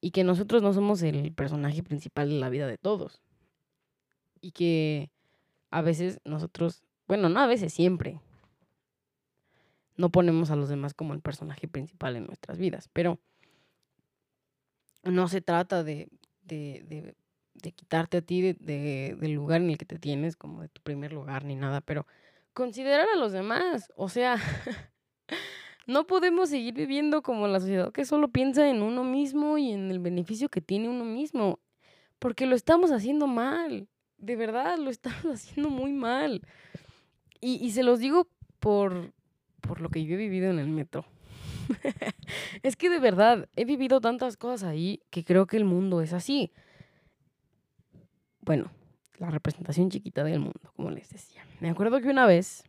Y 0.00 0.12
que 0.12 0.22
nosotros 0.22 0.62
no 0.62 0.72
somos 0.72 1.02
el 1.02 1.32
personaje 1.32 1.82
principal 1.82 2.28
de 2.28 2.38
la 2.38 2.50
vida 2.50 2.68
de 2.68 2.78
todos. 2.78 3.20
Y 4.40 4.52
que 4.52 5.10
a 5.70 5.82
veces 5.82 6.20
nosotros 6.24 6.84
bueno, 7.08 7.28
no 7.28 7.40
a 7.40 7.46
veces, 7.48 7.74
siempre. 7.74 8.20
No 9.96 10.10
ponemos 10.10 10.52
a 10.52 10.56
los 10.56 10.68
demás 10.68 10.94
como 10.94 11.14
el 11.14 11.20
personaje 11.20 11.66
principal 11.68 12.14
en 12.14 12.26
nuestras 12.26 12.58
vidas, 12.58 12.88
pero 12.92 13.18
no 15.04 15.28
se 15.28 15.40
trata 15.40 15.84
de, 15.84 16.08
de, 16.42 17.14
de, 17.54 17.72
quitarte 17.72 18.18
a 18.18 18.22
ti 18.22 18.40
de, 18.42 19.16
del 19.18 19.32
lugar 19.32 19.60
en 19.60 19.70
el 19.70 19.78
que 19.78 19.86
te 19.86 19.98
tienes, 19.98 20.36
como 20.36 20.62
de 20.62 20.68
tu 20.68 20.82
primer 20.82 21.12
lugar 21.12 21.44
ni 21.44 21.56
nada, 21.56 21.80
pero 21.80 22.06
considerar 22.52 23.08
a 23.08 23.16
los 23.16 23.32
demás. 23.32 23.92
O 23.96 24.08
sea, 24.08 24.36
no 25.86 26.06
podemos 26.06 26.48
seguir 26.48 26.74
viviendo 26.74 27.22
como 27.22 27.46
la 27.48 27.60
sociedad 27.60 27.92
que 27.92 28.04
solo 28.04 28.28
piensa 28.28 28.68
en 28.68 28.82
uno 28.82 29.04
mismo 29.04 29.58
y 29.58 29.72
en 29.72 29.90
el 29.90 29.98
beneficio 29.98 30.48
que 30.48 30.60
tiene 30.60 30.88
uno 30.88 31.04
mismo, 31.04 31.58
porque 32.18 32.46
lo 32.46 32.56
estamos 32.56 32.90
haciendo 32.92 33.26
mal. 33.26 33.88
De 34.16 34.36
verdad, 34.36 34.78
lo 34.78 34.90
estamos 34.90 35.24
haciendo 35.34 35.68
muy 35.68 35.92
mal. 35.92 36.42
Y, 37.40 37.72
se 37.72 37.82
los 37.82 37.98
digo 37.98 38.26
por, 38.58 39.12
por 39.60 39.82
lo 39.82 39.90
que 39.90 40.02
yo 40.06 40.14
he 40.14 40.16
vivido 40.16 40.48
en 40.48 40.58
el 40.58 40.68
metro. 40.68 41.04
es 42.62 42.76
que 42.76 42.90
de 42.90 42.98
verdad, 42.98 43.48
he 43.56 43.64
vivido 43.64 44.00
tantas 44.00 44.36
cosas 44.36 44.64
ahí 44.64 45.02
que 45.10 45.24
creo 45.24 45.46
que 45.46 45.56
el 45.56 45.64
mundo 45.64 46.00
es 46.00 46.12
así. 46.12 46.52
Bueno, 48.40 48.70
la 49.18 49.30
representación 49.30 49.90
chiquita 49.90 50.24
del 50.24 50.40
mundo, 50.40 50.72
como 50.76 50.90
les 50.90 51.08
decía. 51.10 51.44
Me 51.60 51.70
acuerdo 51.70 52.00
que 52.00 52.08
una 52.08 52.26
vez 52.26 52.64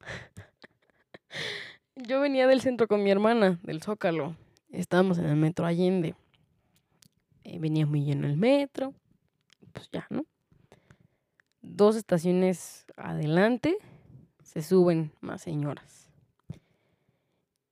yo 1.96 2.20
venía 2.20 2.46
del 2.46 2.60
centro 2.60 2.88
con 2.88 3.02
mi 3.02 3.10
hermana, 3.10 3.58
del 3.62 3.82
Zócalo. 3.82 4.36
Estábamos 4.70 5.18
en 5.18 5.26
el 5.26 5.36
metro 5.36 5.66
Allende. 5.66 6.14
Eh, 7.44 7.58
venía 7.58 7.86
muy 7.86 8.04
lleno 8.04 8.26
el 8.26 8.36
metro. 8.36 8.94
Pues 9.72 9.88
ya, 9.90 10.06
¿no? 10.10 10.24
dos 11.64 11.96
estaciones 11.96 12.86
adelante 12.96 13.76
se 14.42 14.62
suben 14.62 15.12
más 15.20 15.42
señoras. 15.42 16.03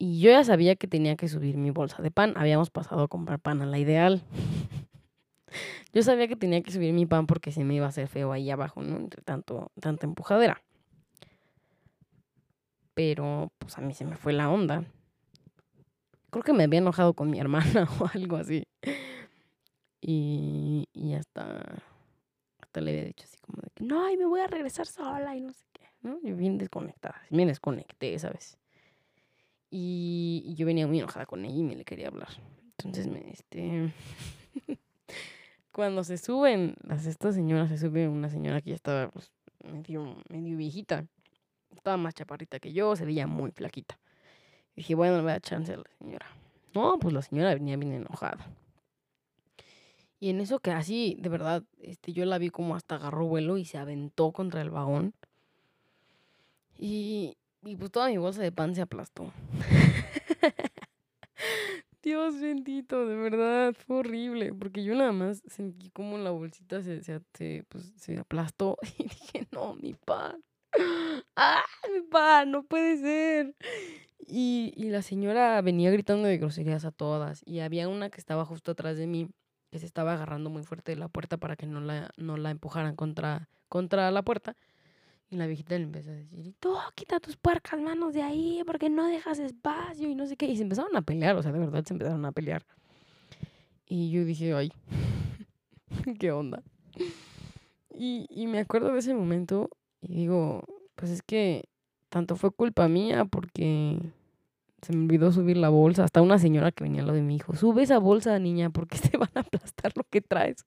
Y 0.02 0.18
yo 0.18 0.32
ya 0.32 0.42
sabía 0.42 0.74
que 0.74 0.88
tenía 0.88 1.14
que 1.14 1.28
subir 1.28 1.56
mi 1.56 1.70
bolsa 1.70 2.02
de 2.02 2.10
pan. 2.10 2.34
Habíamos 2.36 2.70
pasado 2.70 3.04
a 3.04 3.08
comprar 3.08 3.38
pan 3.38 3.62
a 3.62 3.66
la 3.66 3.78
ideal. 3.78 4.24
yo 5.94 6.02
sabía 6.02 6.26
que 6.26 6.34
tenía 6.34 6.60
que 6.60 6.72
subir 6.72 6.92
mi 6.92 7.06
pan 7.06 7.28
porque 7.28 7.52
se 7.52 7.62
me 7.62 7.76
iba 7.76 7.86
a 7.86 7.90
hacer 7.90 8.08
feo 8.08 8.32
ahí 8.32 8.50
abajo, 8.50 8.82
¿no? 8.82 8.96
Entre 8.96 9.22
tanto, 9.22 9.70
tanta 9.80 10.04
empujadera. 10.04 10.60
Pero 12.94 13.52
pues 13.58 13.78
a 13.78 13.80
mí 13.80 13.94
se 13.94 14.04
me 14.04 14.16
fue 14.16 14.32
la 14.32 14.50
onda. 14.50 14.84
Creo 16.30 16.42
que 16.42 16.52
me 16.52 16.64
había 16.64 16.80
enojado 16.80 17.14
con 17.14 17.30
mi 17.30 17.38
hermana 17.38 17.88
o 18.00 18.10
algo 18.12 18.38
así. 18.38 18.64
Y, 20.00 20.88
y 20.92 21.14
hasta 21.14 21.80
le 22.74 22.90
había 22.90 23.04
dicho 23.04 23.22
así 23.22 23.38
como 23.38 23.62
de 23.62 23.70
que, 23.72 23.84
no, 23.84 24.10
y 24.10 24.16
me 24.16 24.26
voy 24.26 24.40
a 24.40 24.48
regresar 24.48 24.88
sola 24.88 25.36
y 25.36 25.40
no 25.40 25.52
sé 25.52 25.64
qué, 25.72 25.84
¿no? 26.00 26.18
Yo 26.24 26.34
bien 26.34 26.58
desconectada, 26.58 27.22
me 27.30 27.46
desconecté, 27.46 28.18
¿sabes? 28.18 28.58
Y, 29.74 30.44
y 30.46 30.54
yo 30.54 30.66
venía 30.66 30.86
muy 30.86 30.98
enojada 30.98 31.24
con 31.24 31.44
ella 31.46 31.56
y 31.56 31.62
me 31.62 31.74
le 31.74 31.84
quería 31.84 32.08
hablar. 32.08 32.28
Entonces, 32.76 33.08
me, 33.08 33.30
este... 33.30 33.92
cuando 35.72 36.04
se 36.04 36.18
suben, 36.18 36.76
las 36.86 37.06
estas 37.06 37.34
señoras, 37.34 37.70
se 37.70 37.78
sube 37.78 38.06
una 38.06 38.28
señora 38.28 38.60
que 38.60 38.70
ya 38.70 38.76
estaba 38.76 39.10
pues, 39.10 39.32
medio, 39.64 40.16
medio 40.28 40.56
viejita. 40.58 41.06
Estaba 41.74 41.96
más 41.96 42.14
chaparrita 42.14 42.60
que 42.60 42.72
yo, 42.72 42.94
se 42.94 43.06
veía 43.06 43.26
muy 43.26 43.50
flaquita. 43.50 43.98
dije, 44.76 44.94
bueno, 44.94 45.16
le 45.16 45.22
voy 45.22 45.32
a 45.32 45.40
chance 45.40 45.72
a 45.72 45.78
la 45.78 45.90
señora. 45.98 46.26
No, 46.74 46.98
pues 46.98 47.14
la 47.14 47.22
señora 47.22 47.54
venía 47.54 47.76
bien 47.76 47.92
enojada. 47.92 48.46
Y 50.20 50.30
en 50.30 50.40
eso 50.40 50.60
que 50.60 50.70
así, 50.70 51.16
de 51.18 51.28
verdad, 51.28 51.64
este, 51.80 52.12
yo 52.12 52.24
la 52.26 52.38
vi 52.38 52.50
como 52.50 52.76
hasta 52.76 52.94
agarró 52.94 53.26
vuelo 53.26 53.56
y 53.56 53.64
se 53.64 53.78
aventó 53.78 54.30
contra 54.30 54.60
el 54.60 54.70
vagón. 54.70 55.14
Y, 56.78 57.36
y 57.64 57.76
pues 57.76 57.90
toda 57.90 58.08
mi 58.08 58.16
bolsa 58.18 58.42
de 58.42 58.52
pan 58.52 58.74
se 58.74 58.82
aplastó. 58.82 59.32
Dios 62.02 62.40
bendito, 62.40 63.06
de 63.06 63.14
verdad, 63.14 63.74
fue 63.86 63.98
horrible. 63.98 64.52
Porque 64.52 64.82
yo 64.82 64.94
nada 64.94 65.12
más 65.12 65.42
sentí 65.46 65.90
como 65.90 66.18
la 66.18 66.30
bolsita 66.30 66.82
se, 66.82 67.02
se, 67.02 67.64
pues, 67.68 67.92
se 67.96 68.18
aplastó. 68.18 68.76
Y 68.98 69.04
dije, 69.04 69.46
no, 69.52 69.74
mi 69.74 69.94
pan. 69.94 70.42
¡Ah, 71.36 71.62
mi 71.92 72.02
pan! 72.02 72.50
No 72.50 72.64
puede 72.64 72.96
ser. 72.98 73.54
Y, 74.26 74.72
y 74.76 74.90
la 74.90 75.02
señora 75.02 75.60
venía 75.62 75.90
gritando 75.90 76.26
de 76.26 76.38
groserías 76.38 76.84
a 76.84 76.90
todas. 76.90 77.42
Y 77.46 77.60
había 77.60 77.88
una 77.88 78.10
que 78.10 78.18
estaba 78.18 78.44
justo 78.44 78.72
atrás 78.72 78.96
de 78.96 79.06
mí 79.06 79.28
que 79.70 79.78
se 79.78 79.86
estaba 79.86 80.12
agarrando 80.12 80.50
muy 80.50 80.64
fuerte 80.64 80.92
de 80.92 80.96
la 80.96 81.08
puerta 81.08 81.38
para 81.38 81.56
que 81.56 81.66
no 81.66 81.80
la, 81.80 82.10
no 82.16 82.36
la 82.36 82.50
empujaran 82.50 82.94
contra, 82.96 83.48
contra 83.68 84.10
la 84.10 84.22
puerta. 84.22 84.56
Y 85.32 85.36
la 85.36 85.46
viejita 85.46 85.78
le 85.78 85.84
empezó 85.84 86.10
a 86.10 86.12
decir, 86.12 86.52
tú 86.60 86.76
quita 86.94 87.18
tus 87.18 87.38
puercas 87.38 87.80
manos 87.80 88.12
de 88.12 88.22
ahí 88.22 88.62
porque 88.66 88.90
no 88.90 89.06
dejas 89.06 89.38
espacio 89.38 90.10
y 90.10 90.14
no 90.14 90.26
sé 90.26 90.36
qué. 90.36 90.44
Y 90.44 90.58
se 90.58 90.62
empezaron 90.62 90.94
a 90.94 91.00
pelear, 91.00 91.34
o 91.36 91.42
sea, 91.42 91.52
de 91.52 91.58
verdad 91.58 91.82
se 91.86 91.94
empezaron 91.94 92.22
a 92.26 92.32
pelear. 92.32 92.66
Y 93.86 94.10
yo 94.10 94.26
dije, 94.26 94.52
ay, 94.52 94.70
qué 96.20 96.32
onda. 96.32 96.62
Y, 97.94 98.26
y 98.28 98.46
me 98.46 98.58
acuerdo 98.58 98.92
de 98.92 98.98
ese 98.98 99.14
momento 99.14 99.70
y 100.02 100.16
digo, 100.16 100.64
pues 100.96 101.10
es 101.10 101.22
que 101.22 101.64
tanto 102.10 102.36
fue 102.36 102.50
culpa 102.50 102.86
mía 102.88 103.24
porque 103.24 104.00
se 104.82 104.92
me 104.94 105.04
olvidó 105.04 105.32
subir 105.32 105.56
la 105.56 105.70
bolsa. 105.70 106.04
Hasta 106.04 106.20
una 106.20 106.38
señora 106.38 106.72
que 106.72 106.84
venía 106.84 107.00
al 107.00 107.06
lado 107.06 107.16
de 107.16 107.22
mi 107.22 107.36
hijo, 107.36 107.56
sube 107.56 107.84
esa 107.84 107.96
bolsa, 107.96 108.38
niña, 108.38 108.68
porque 108.68 108.98
te 109.10 109.16
van 109.16 109.30
a 109.34 109.40
aplastar 109.40 109.92
lo 109.96 110.04
que 110.04 110.20
traes. 110.20 110.66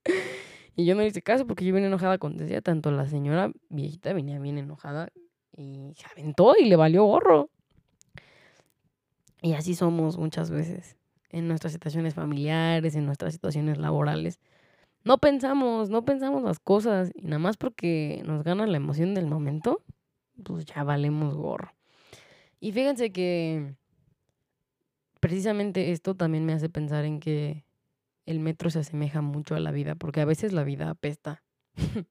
Y 0.76 0.86
yo 0.86 0.96
no 0.96 1.04
hice 1.04 1.22
caso 1.22 1.48
porque 1.48 1.66
yo 1.66 1.74
venía 1.74 1.88
enojada 1.88 2.18
con 2.18 2.38
decía, 2.38 2.62
tanto 2.62 2.92
la 2.92 3.08
señora 3.08 3.52
viejita 3.70 4.14
venía 4.14 4.40
bien 4.40 4.58
enojada 4.58 5.10
y 5.56 5.94
se 5.96 6.06
aventó 6.12 6.54
y 6.60 6.66
le 6.66 6.76
valió 6.76 7.06
gorro. 7.06 7.50
Y 9.42 9.54
así 9.54 9.76
somos 9.76 10.18
muchas 10.18 10.50
veces 10.50 10.98
en 11.30 11.48
nuestras 11.48 11.74
situaciones 11.74 12.14
familiares, 12.14 12.96
en 12.96 13.06
nuestras 13.06 13.34
situaciones 13.34 13.78
laborales. 13.78 14.40
No 15.04 15.18
pensamos, 15.18 15.90
no 15.90 16.04
pensamos 16.04 16.44
las 16.44 16.60
cosas 16.60 17.12
y 17.14 17.26
nada 17.26 17.40
más 17.40 17.58
porque 17.58 18.22
nos 18.26 18.44
gana 18.44 18.66
la 18.66 18.78
emoción 18.78 19.14
del 19.14 19.28
momento, 19.28 19.84
pues 20.44 20.66
ya 20.66 20.84
valemos 20.84 21.36
gorro. 21.36 21.74
Y 22.60 22.72
fíjense 22.72 23.12
que 23.12 23.76
precisamente 25.20 25.92
esto 25.92 26.16
también 26.16 26.46
me 26.46 26.54
hace 26.54 26.70
pensar 26.70 27.06
en 27.06 27.20
que 27.20 27.65
el 28.26 28.40
metro 28.40 28.70
se 28.70 28.80
asemeja 28.80 29.22
mucho 29.22 29.56
a 29.56 29.60
la 29.60 29.72
vida, 29.72 29.96
porque 29.96 30.22
a 30.22 30.26
veces 30.26 30.54
la 30.54 30.64
vida 30.64 30.90
apesta. 30.90 31.44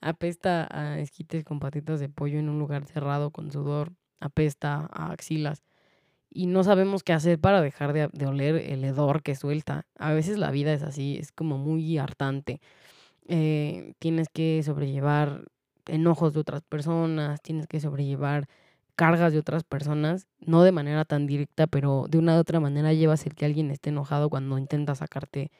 apesta 0.00 0.68
a 0.70 0.98
esquites 0.98 1.44
con 1.44 1.60
patitas 1.60 2.00
de 2.00 2.08
pollo 2.08 2.38
en 2.38 2.48
un 2.48 2.58
lugar 2.58 2.84
cerrado 2.86 3.30
con 3.30 3.50
sudor, 3.50 3.92
apesta 4.20 4.88
a 4.92 5.10
axilas. 5.12 5.64
Y 6.30 6.46
no 6.46 6.64
sabemos 6.64 7.04
qué 7.04 7.12
hacer 7.12 7.38
para 7.38 7.62
dejar 7.62 7.92
de, 7.92 8.26
oler 8.26 8.56
el 8.56 8.84
hedor 8.84 9.22
que 9.22 9.36
suelta. 9.36 9.86
A 9.98 10.12
veces 10.12 10.38
la 10.38 10.50
vida 10.50 10.72
es 10.72 10.82
así, 10.82 11.16
es 11.18 11.30
como 11.30 11.58
muy 11.58 11.96
hartante. 11.98 12.60
Eh, 13.28 13.94
tienes 14.00 14.28
que 14.28 14.62
sobrellevar 14.64 15.44
enojos 15.86 16.32
de 16.34 16.40
otras 16.40 16.62
personas, 16.62 17.40
tienes 17.40 17.66
que 17.66 17.80
sobrellevar 17.80 18.48
cargas 18.94 19.32
de 19.32 19.38
otras 19.38 19.64
personas, 19.64 20.26
no 20.38 20.62
de 20.62 20.72
manera 20.72 21.04
tan 21.04 21.26
directa, 21.26 21.66
pero 21.66 22.06
de 22.08 22.18
una 22.18 22.36
u 22.36 22.38
otra 22.38 22.60
manera 22.60 22.92
llevas 22.92 23.26
el 23.26 23.34
que 23.34 23.44
alguien 23.44 23.70
esté 23.70 23.90
enojado 23.90 24.30
cuando 24.30 24.58
intenta 24.58 24.94
sacarte 24.94 25.50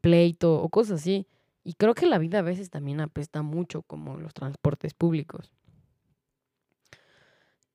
pleito 0.00 0.60
o 0.62 0.68
cosas 0.68 1.00
así. 1.00 1.26
Y 1.64 1.74
creo 1.74 1.94
que 1.94 2.06
la 2.06 2.18
vida 2.18 2.38
a 2.38 2.42
veces 2.42 2.70
también 2.70 3.00
apesta 3.00 3.42
mucho, 3.42 3.82
como 3.82 4.16
los 4.16 4.34
transportes 4.34 4.94
públicos. 4.94 5.50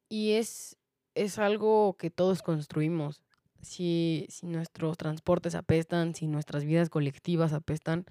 Y 0.07 0.31
es, 0.33 0.77
es 1.13 1.39
algo 1.39 1.95
que 1.97 2.09
todos 2.09 2.41
construimos. 2.41 3.21
Si, 3.61 4.25
si 4.29 4.47
nuestros 4.47 4.97
transportes 4.97 5.55
apestan, 5.55 6.15
si 6.15 6.27
nuestras 6.27 6.63
vidas 6.63 6.89
colectivas 6.89 7.53
apestan, 7.53 8.05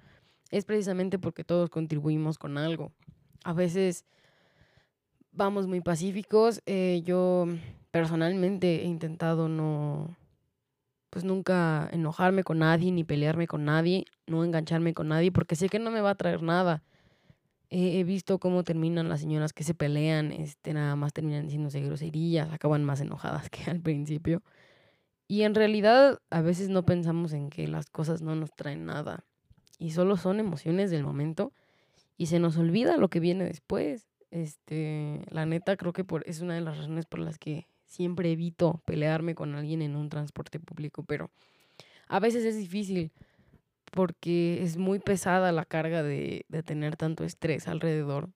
es 0.51 0.65
precisamente 0.65 1.17
porque 1.17 1.43
todos 1.43 1.69
contribuimos 1.69 2.37
con 2.37 2.57
algo. 2.57 2.91
A 3.43 3.53
veces 3.53 4.05
vamos 5.31 5.67
muy 5.67 5.81
pacíficos. 5.81 6.61
Eh, 6.65 7.01
yo 7.05 7.47
personalmente 7.91 8.83
he 8.83 8.85
intentado 8.85 9.49
no, 9.49 10.15
pues 11.09 11.25
nunca 11.25 11.89
enojarme 11.91 12.43
con 12.43 12.59
nadie, 12.59 12.91
ni 12.91 13.03
pelearme 13.03 13.47
con 13.47 13.65
nadie, 13.65 14.05
no 14.27 14.43
engancharme 14.43 14.93
con 14.93 15.09
nadie, 15.09 15.31
porque 15.31 15.55
sé 15.55 15.69
que 15.69 15.79
no 15.79 15.91
me 15.91 16.01
va 16.01 16.11
a 16.11 16.15
traer 16.15 16.41
nada. 16.41 16.83
he 17.69 18.03
visto 18.03 18.39
cómo 18.39 18.63
terminan 18.63 19.09
las 19.09 19.21
señoras 19.21 19.53
que 19.53 19.63
se 19.63 19.73
pelean, 19.73 20.31
este, 20.31 20.73
nada 20.73 20.95
más 20.95 21.13
terminan 21.13 21.45
diciéndose 21.45 21.81
groserías, 21.81 22.51
acaban 22.51 22.83
más 22.83 23.01
enojadas 23.01 23.49
que 23.51 23.69
al 23.69 23.81
principio. 23.81 24.43
Y 25.27 25.43
en 25.43 25.55
realidad 25.55 26.19
a 26.29 26.41
veces 26.41 26.69
no 26.69 26.85
pensamos 26.85 27.31
en 27.33 27.49
que 27.49 27.67
las 27.67 27.89
cosas 27.89 28.21
no 28.21 28.35
nos 28.35 28.51
traen 28.53 28.85
nada 28.85 29.23
y 29.79 29.91
solo 29.91 30.17
son 30.17 30.39
emociones 30.39 30.91
del 30.91 31.03
momento 31.03 31.53
y 32.17 32.27
se 32.27 32.39
nos 32.39 32.57
olvida 32.57 32.97
lo 32.97 33.09
que 33.09 33.19
viene 33.21 33.45
después. 33.45 34.10
Este, 34.31 35.25
la 35.29 35.45
neta 35.45 35.75
creo 35.75 35.91
que 35.91 36.05
por, 36.05 36.23
es 36.25 36.39
una 36.39 36.55
de 36.55 36.61
las 36.61 36.77
razones 36.77 37.05
por 37.05 37.19
las 37.19 37.37
que 37.37 37.67
siempre 37.85 38.31
evito 38.31 38.81
pelearme 38.85 39.35
con 39.35 39.53
alguien 39.55 39.81
en 39.81 39.97
un 39.97 40.09
transporte 40.09 40.59
público, 40.59 41.03
pero 41.03 41.29
a 42.07 42.19
veces 42.21 42.45
es 42.45 42.57
difícil 42.57 43.11
porque 43.91 44.63
es 44.63 44.77
muy 44.77 44.99
pesada 44.99 45.51
la 45.51 45.65
carga 45.65 46.01
de, 46.01 46.45
de 46.47 46.63
tener 46.63 46.95
tanto 46.95 47.25
estrés 47.25 47.67
alrededor. 47.67 48.29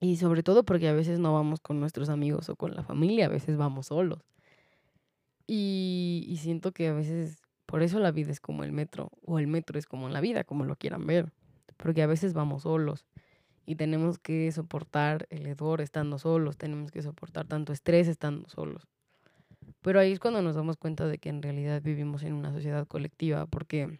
Y 0.00 0.16
sobre 0.16 0.42
todo 0.42 0.64
porque 0.64 0.88
a 0.88 0.92
veces 0.92 1.18
no 1.18 1.32
vamos 1.32 1.60
con 1.60 1.80
nuestros 1.80 2.10
amigos 2.10 2.50
o 2.50 2.56
con 2.56 2.74
la 2.74 2.84
familia, 2.84 3.26
a 3.26 3.30
veces 3.30 3.56
vamos 3.56 3.86
solos. 3.86 4.22
Y, 5.46 6.26
y 6.28 6.36
siento 6.36 6.72
que 6.72 6.88
a 6.88 6.92
veces 6.92 7.42
por 7.64 7.82
eso 7.82 7.98
la 7.98 8.12
vida 8.12 8.30
es 8.30 8.40
como 8.40 8.64
el 8.64 8.72
metro, 8.72 9.10
o 9.24 9.38
el 9.38 9.46
metro 9.46 9.78
es 9.78 9.86
como 9.86 10.10
la 10.10 10.20
vida, 10.20 10.44
como 10.44 10.64
lo 10.66 10.76
quieran 10.76 11.06
ver. 11.06 11.32
Porque 11.78 12.02
a 12.02 12.06
veces 12.06 12.34
vamos 12.34 12.62
solos 12.62 13.06
y 13.68 13.74
tenemos 13.74 14.18
que 14.18 14.50
soportar 14.50 15.26
el 15.28 15.46
hedor 15.46 15.82
estando 15.82 16.18
solos, 16.18 16.56
tenemos 16.56 16.90
que 16.90 17.02
soportar 17.02 17.46
tanto 17.46 17.74
estrés 17.74 18.08
estando 18.08 18.48
solos. 18.48 18.88
Pero 19.82 20.00
ahí 20.00 20.10
es 20.10 20.18
cuando 20.18 20.40
nos 20.40 20.54
damos 20.54 20.78
cuenta 20.78 21.06
de 21.06 21.18
que 21.18 21.28
en 21.28 21.42
realidad 21.42 21.82
vivimos 21.82 22.22
en 22.22 22.32
una 22.32 22.50
sociedad 22.50 22.88
colectiva, 22.88 23.44
porque 23.44 23.98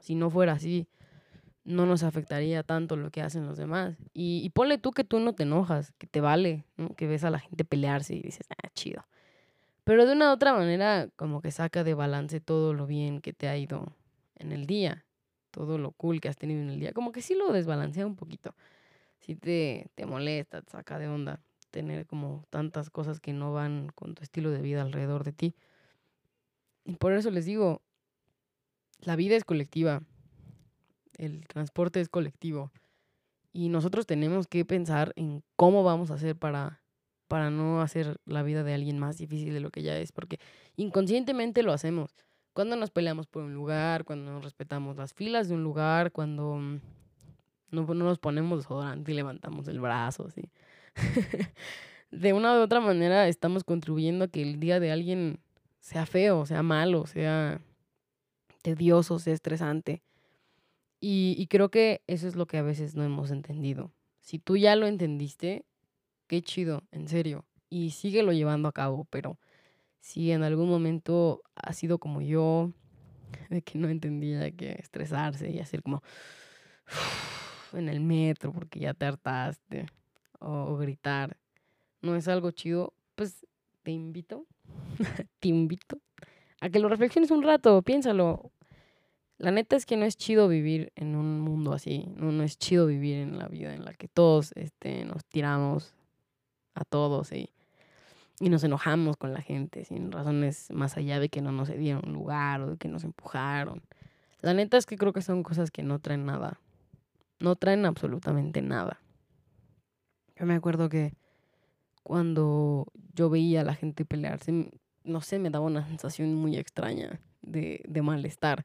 si 0.00 0.14
no 0.14 0.28
fuera 0.28 0.52
así, 0.52 0.88
no 1.64 1.86
nos 1.86 2.02
afectaría 2.02 2.64
tanto 2.64 2.96
lo 2.96 3.10
que 3.10 3.22
hacen 3.22 3.46
los 3.46 3.56
demás. 3.56 3.96
Y, 4.12 4.42
y 4.44 4.50
ponle 4.50 4.76
tú 4.76 4.90
que 4.90 5.04
tú 5.04 5.20
no 5.20 5.32
te 5.32 5.44
enojas, 5.44 5.92
que 5.92 6.06
te 6.06 6.20
vale, 6.20 6.66
que 6.98 7.06
ves 7.06 7.24
a 7.24 7.30
la 7.30 7.38
gente 7.38 7.64
pelearse 7.64 8.14
y 8.14 8.20
dices, 8.20 8.46
ah, 8.50 8.68
chido. 8.74 9.06
Pero 9.84 10.04
de 10.04 10.12
una 10.12 10.28
u 10.28 10.34
otra 10.34 10.52
manera, 10.52 11.08
como 11.16 11.40
que 11.40 11.50
saca 11.50 11.82
de 11.82 11.94
balance 11.94 12.40
todo 12.40 12.74
lo 12.74 12.86
bien 12.86 13.22
que 13.22 13.32
te 13.32 13.48
ha 13.48 13.56
ido 13.56 13.96
en 14.36 14.52
el 14.52 14.66
día, 14.66 15.06
todo 15.50 15.78
lo 15.78 15.92
cool 15.92 16.20
que 16.20 16.28
has 16.28 16.36
tenido 16.36 16.60
en 16.60 16.68
el 16.68 16.78
día. 16.78 16.92
Como 16.92 17.10
que 17.10 17.22
sí 17.22 17.34
lo 17.34 17.54
desbalancea 17.54 18.04
un 18.04 18.16
poquito. 18.16 18.54
Sí 19.22 19.34
te, 19.34 19.90
te 19.94 20.04
molesta, 20.04 20.62
te 20.62 20.70
saca 20.70 20.98
de 20.98 21.08
onda 21.08 21.40
tener 21.70 22.06
como 22.06 22.44
tantas 22.50 22.90
cosas 22.90 23.18
que 23.18 23.32
no 23.32 23.52
van 23.52 23.88
con 23.94 24.14
tu 24.14 24.22
estilo 24.22 24.50
de 24.50 24.60
vida 24.60 24.82
alrededor 24.82 25.24
de 25.24 25.32
ti. 25.32 25.54
Y 26.84 26.96
por 26.96 27.12
eso 27.12 27.30
les 27.30 27.46
digo, 27.46 27.80
la 29.00 29.16
vida 29.16 29.36
es 29.36 29.44
colectiva, 29.44 30.02
el 31.16 31.46
transporte 31.46 32.00
es 32.00 32.08
colectivo 32.08 32.70
y 33.52 33.68
nosotros 33.68 34.06
tenemos 34.06 34.46
que 34.46 34.64
pensar 34.64 35.12
en 35.16 35.42
cómo 35.56 35.82
vamos 35.82 36.10
a 36.10 36.14
hacer 36.14 36.36
para 36.36 36.82
para 37.32 37.48
no 37.48 37.80
hacer 37.80 38.20
la 38.26 38.42
vida 38.42 38.62
de 38.62 38.74
alguien 38.74 38.98
más 38.98 39.16
difícil 39.16 39.54
de 39.54 39.60
lo 39.60 39.70
que 39.70 39.80
ya 39.80 39.96
es, 39.96 40.12
porque 40.12 40.38
inconscientemente 40.76 41.62
lo 41.62 41.72
hacemos. 41.72 42.14
Cuando 42.52 42.76
nos 42.76 42.90
peleamos 42.90 43.26
por 43.26 43.42
un 43.42 43.54
lugar, 43.54 44.04
cuando 44.04 44.30
no 44.30 44.42
respetamos 44.42 44.98
las 44.98 45.14
filas 45.14 45.48
de 45.48 45.54
un 45.54 45.62
lugar, 45.62 46.12
cuando 46.12 46.60
no, 47.72 47.82
no 47.82 48.04
nos 48.04 48.18
ponemos 48.18 48.60
desodorante 48.60 49.12
y 49.12 49.14
levantamos 49.14 49.66
el 49.68 49.80
brazo, 49.80 50.26
así. 50.28 50.50
de 52.10 52.32
una 52.32 52.54
u 52.54 52.62
otra 52.62 52.80
manera 52.80 53.26
estamos 53.26 53.64
contribuyendo 53.64 54.26
a 54.26 54.28
que 54.28 54.42
el 54.42 54.60
día 54.60 54.78
de 54.78 54.92
alguien 54.92 55.40
sea 55.80 56.06
feo, 56.06 56.46
sea 56.46 56.62
malo, 56.62 57.06
sea 57.06 57.60
tedioso, 58.62 59.18
sea 59.18 59.34
estresante. 59.34 60.02
Y, 61.00 61.34
y 61.36 61.46
creo 61.48 61.70
que 61.70 62.02
eso 62.06 62.28
es 62.28 62.36
lo 62.36 62.46
que 62.46 62.58
a 62.58 62.62
veces 62.62 62.94
no 62.94 63.02
hemos 63.02 63.30
entendido. 63.30 63.90
Si 64.20 64.38
tú 64.38 64.56
ya 64.56 64.76
lo 64.76 64.86
entendiste, 64.86 65.64
qué 66.28 66.42
chido, 66.42 66.84
en 66.92 67.08
serio. 67.08 67.44
Y 67.68 67.90
síguelo 67.90 68.32
llevando 68.32 68.68
a 68.68 68.72
cabo, 68.72 69.06
pero 69.10 69.38
si 69.98 70.30
en 70.30 70.42
algún 70.42 70.68
momento 70.68 71.42
ha 71.56 71.72
sido 71.72 71.98
como 71.98 72.20
yo, 72.20 72.70
de 73.48 73.62
que 73.62 73.78
no 73.78 73.88
entendía 73.88 74.50
que 74.50 74.72
estresarse 74.72 75.50
y 75.50 75.58
hacer 75.58 75.82
como 75.82 76.02
en 77.78 77.88
el 77.88 78.00
metro 78.00 78.52
porque 78.52 78.80
ya 78.80 78.94
te 78.94 79.06
hartaste, 79.06 79.86
o, 80.38 80.76
gritar, 80.76 81.36
no 82.00 82.16
es 82.16 82.28
algo 82.28 82.50
chido, 82.50 82.92
pues 83.14 83.46
te 83.82 83.92
invito, 83.92 84.46
te 85.40 85.48
invito 85.48 85.98
a 86.60 86.68
que 86.68 86.78
lo 86.78 86.88
reflexiones 86.88 87.30
un 87.30 87.42
rato, 87.42 87.82
piénsalo. 87.82 88.50
La 89.38 89.50
neta 89.50 89.74
es 89.74 89.86
que 89.86 89.96
no 89.96 90.04
es 90.04 90.16
chido 90.16 90.46
vivir 90.46 90.92
en 90.94 91.16
un 91.16 91.40
mundo 91.40 91.72
así, 91.72 92.06
no, 92.16 92.30
no 92.30 92.44
es 92.44 92.58
chido 92.58 92.86
vivir 92.86 93.16
en 93.16 93.38
la 93.38 93.48
vida 93.48 93.74
en 93.74 93.84
la 93.84 93.92
que 93.94 94.06
todos 94.06 94.52
este, 94.52 95.04
nos 95.04 95.24
tiramos 95.24 95.94
a 96.74 96.84
todos 96.84 97.32
y, 97.32 97.50
y 98.38 98.48
nos 98.48 98.62
enojamos 98.64 99.16
con 99.16 99.32
la 99.32 99.42
gente 99.42 99.84
sin 99.84 100.12
razones 100.12 100.70
más 100.70 100.96
allá 100.96 101.18
de 101.18 101.28
que 101.28 101.40
no 101.40 101.52
nos 101.52 101.68
dieron 101.68 102.12
lugar 102.12 102.60
o 102.60 102.70
de 102.70 102.76
que 102.76 102.88
nos 102.88 103.04
empujaron. 103.04 103.82
La 104.40 104.54
neta 104.54 104.76
es 104.76 104.86
que 104.86 104.96
creo 104.96 105.12
que 105.12 105.22
son 105.22 105.42
cosas 105.44 105.70
que 105.70 105.84
no 105.84 106.00
traen 106.00 106.26
nada. 106.26 106.60
No 107.42 107.56
traen 107.56 107.84
absolutamente 107.86 108.62
nada. 108.62 109.00
Yo 110.36 110.46
me 110.46 110.54
acuerdo 110.54 110.88
que 110.88 111.12
cuando 112.04 112.86
yo 113.14 113.30
veía 113.30 113.62
a 113.62 113.64
la 113.64 113.74
gente 113.74 114.04
pelearse, 114.04 114.70
no 115.02 115.20
sé, 115.20 115.40
me 115.40 115.50
daba 115.50 115.66
una 115.66 115.84
sensación 115.88 116.34
muy 116.34 116.56
extraña 116.56 117.20
de, 117.40 117.82
de 117.88 118.02
malestar. 118.02 118.64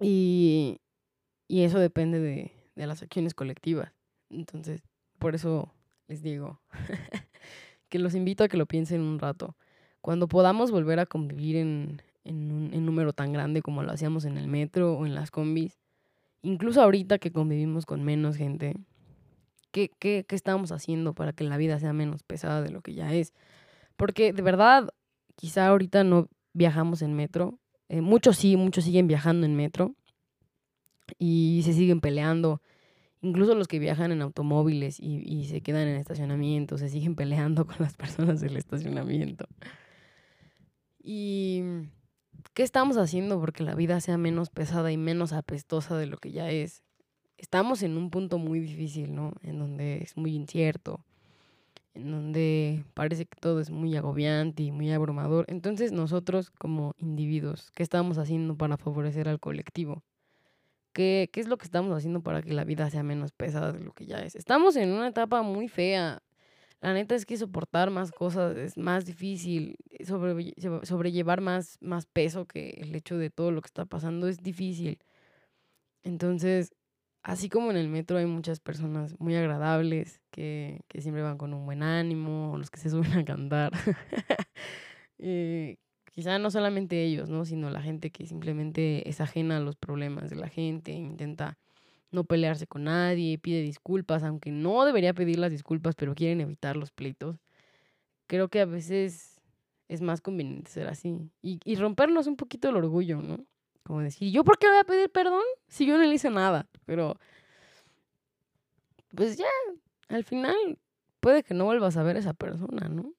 Y, 0.00 0.80
y 1.46 1.64
eso 1.64 1.78
depende 1.78 2.18
de, 2.18 2.52
de 2.74 2.86
las 2.86 3.02
acciones 3.02 3.34
colectivas. 3.34 3.92
Entonces, 4.30 4.82
por 5.18 5.34
eso 5.34 5.74
les 6.08 6.22
digo, 6.22 6.58
que 7.90 7.98
los 7.98 8.14
invito 8.14 8.44
a 8.44 8.48
que 8.48 8.56
lo 8.56 8.64
piensen 8.64 9.02
un 9.02 9.18
rato. 9.18 9.56
Cuando 10.00 10.26
podamos 10.26 10.70
volver 10.70 11.00
a 11.00 11.06
convivir 11.06 11.56
en, 11.56 12.00
un 12.24 12.86
número 12.86 13.12
tan 13.12 13.32
grande 13.34 13.60
como 13.60 13.82
lo 13.82 13.92
hacíamos 13.92 14.24
en 14.24 14.38
el 14.38 14.48
metro 14.48 14.94
o 14.94 15.04
en 15.04 15.14
las 15.14 15.30
combis, 15.30 15.81
incluso 16.42 16.82
ahorita 16.82 17.18
que 17.18 17.32
convivimos 17.32 17.86
con 17.86 18.04
menos 18.04 18.36
gente, 18.36 18.76
¿qué, 19.70 19.90
qué, 19.98 20.24
qué 20.28 20.34
estamos 20.34 20.72
haciendo 20.72 21.14
para 21.14 21.32
que 21.32 21.44
la 21.44 21.56
vida 21.56 21.78
sea 21.78 21.92
menos 21.92 22.22
pesada 22.22 22.62
de 22.62 22.70
lo 22.70 22.82
que 22.82 22.94
ya 22.94 23.12
es? 23.12 23.32
Porque 23.96 24.32
de 24.32 24.42
verdad, 24.42 24.88
quizá 25.36 25.68
ahorita 25.68 26.04
no 26.04 26.28
viajamos 26.52 27.02
en 27.02 27.14
metro, 27.14 27.58
eh, 27.88 28.00
muchos 28.00 28.36
sí, 28.36 28.56
muchos 28.56 28.84
siguen 28.84 29.06
viajando 29.06 29.46
en 29.46 29.56
metro 29.56 29.94
y 31.18 31.62
se 31.64 31.72
siguen 31.72 32.00
peleando 32.00 32.60
Incluso 33.22 33.54
los 33.54 33.68
que 33.68 33.78
viajan 33.78 34.10
en 34.10 34.20
automóviles 34.20 34.98
y, 34.98 35.44
se 35.44 35.60
quedan 35.60 35.86
en 35.86 35.96
estacionamiento, 35.96 36.76
se 36.76 36.88
siguen 36.88 37.14
peleando 37.16 37.64
con 37.66 37.76
las 37.78 37.94
personas 37.94 38.40
del 38.40 38.56
estacionamiento. 38.56 39.46
¿Y 41.02 41.62
qué 42.54 42.62
estamos 42.62 42.96
haciendo 42.96 43.40
porque 43.40 43.62
la 43.62 43.74
vida 43.74 44.00
sea 44.00 44.18
menos 44.18 44.50
pesada 44.50 44.92
y 44.92 44.96
menos 44.96 45.32
apestosa 45.32 45.96
de 45.96 46.06
lo 46.06 46.18
que 46.18 46.32
ya 46.32 46.50
es? 46.50 46.82
Estamos 47.38 47.82
en 47.82 47.96
un 47.96 48.10
punto 48.10 48.38
muy 48.38 48.60
difícil, 48.60 49.14
¿no? 49.14 49.32
En 49.42 49.58
donde 49.58 49.98
es 49.98 50.16
muy 50.16 50.34
incierto, 50.34 51.04
en 51.94 52.10
donde 52.10 52.84
parece 52.94 53.26
que 53.26 53.36
todo 53.40 53.60
es 53.60 53.70
muy 53.70 53.96
agobiante 53.96 54.62
y 54.62 54.70
muy 54.70 54.92
abrumador. 54.92 55.46
Entonces 55.48 55.92
nosotros 55.92 56.50
como 56.50 56.94
individuos, 56.98 57.70
¿qué 57.74 57.82
estamos 57.82 58.18
haciendo 58.18 58.56
para 58.56 58.76
favorecer 58.76 59.28
al 59.28 59.40
colectivo? 59.40 60.02
¿Qué, 60.92 61.30
es 61.34 61.48
lo 61.48 61.56
que 61.56 61.64
estamos 61.64 61.96
haciendo 61.96 62.22
para 62.22 62.42
que 62.42 62.52
la 62.52 62.64
vida 62.64 62.90
sea 62.90 63.02
menos 63.02 63.32
pesada 63.32 63.72
de 63.72 63.80
lo 63.80 63.92
que 63.92 64.06
ya 64.06 64.18
es? 64.18 64.36
Estamos 64.36 64.76
en 64.76 64.90
una 64.92 65.08
etapa 65.08 65.42
muy 65.42 65.68
fea. 65.68 66.22
La 66.82 66.92
neta 66.92 67.14
es 67.14 67.26
que 67.26 67.36
soportar 67.36 67.90
más 67.90 68.10
cosas 68.10 68.56
es 68.56 68.76
más 68.76 69.06
difícil. 69.06 69.76
Sobre, 70.04 70.52
sobrellevar 70.82 71.40
más, 71.40 71.78
más 71.80 72.06
peso 72.06 72.44
que 72.44 72.70
el 72.70 72.96
hecho 72.96 73.16
de 73.16 73.30
todo 73.30 73.52
lo 73.52 73.62
que 73.62 73.68
está 73.68 73.86
pasando 73.86 74.26
es 74.26 74.38
difícil. 74.42 74.98
Entonces, 76.02 76.74
así 77.22 77.48
como 77.48 77.70
en 77.70 77.76
el 77.76 77.88
metro 77.88 78.18
hay 78.18 78.26
muchas 78.26 78.58
personas 78.58 79.14
muy 79.20 79.36
agradables 79.36 80.20
que, 80.32 80.80
que 80.88 81.00
siempre 81.00 81.22
van 81.22 81.38
con 81.38 81.54
un 81.54 81.66
buen 81.66 81.84
ánimo, 81.84 82.56
los 82.58 82.68
que 82.68 82.80
se 82.80 82.90
suben 82.90 83.12
a 83.12 83.24
cantar. 83.24 83.70
eh, 85.18 85.76
quizá 86.10 86.40
no 86.40 86.50
solamente 86.50 87.04
ellos, 87.04 87.28
¿no? 87.28 87.44
Sino 87.44 87.70
la 87.70 87.82
gente 87.82 88.10
que 88.10 88.26
simplemente 88.26 89.08
es 89.08 89.20
ajena 89.20 89.58
a 89.58 89.60
los 89.60 89.76
problemas 89.76 90.30
de 90.30 90.36
la 90.36 90.48
gente, 90.48 90.90
intenta 90.90 91.58
no 92.12 92.24
pelearse 92.24 92.66
con 92.66 92.84
nadie, 92.84 93.38
pide 93.38 93.62
disculpas, 93.62 94.22
aunque 94.22 94.50
no 94.50 94.84
debería 94.84 95.14
pedir 95.14 95.38
las 95.38 95.50
disculpas, 95.50 95.94
pero 95.94 96.14
quieren 96.14 96.40
evitar 96.40 96.76
los 96.76 96.90
pleitos. 96.90 97.36
Creo 98.26 98.48
que 98.48 98.60
a 98.60 98.66
veces 98.66 99.40
es 99.88 100.00
más 100.00 100.20
conveniente 100.20 100.70
ser 100.70 100.88
así 100.88 101.30
y, 101.42 101.60
y 101.64 101.76
rompernos 101.76 102.26
un 102.26 102.36
poquito 102.36 102.68
el 102.68 102.76
orgullo, 102.76 103.20
¿no? 103.20 103.44
Como 103.82 104.00
decir, 104.00 104.30
¿yo 104.30 104.44
por 104.44 104.58
qué 104.58 104.68
voy 104.68 104.78
a 104.78 104.84
pedir 104.84 105.10
perdón 105.10 105.42
si 105.68 105.86
yo 105.86 105.98
no 105.98 106.04
le 106.04 106.14
hice 106.14 106.30
nada? 106.30 106.68
Pero, 106.86 107.18
pues 109.14 109.36
ya, 109.36 109.46
al 110.08 110.24
final 110.24 110.78
puede 111.20 111.42
que 111.42 111.54
no 111.54 111.64
vuelvas 111.64 111.96
a 111.96 112.02
ver 112.02 112.16
a 112.16 112.20
esa 112.20 112.34
persona, 112.34 112.88
¿no? 112.88 113.12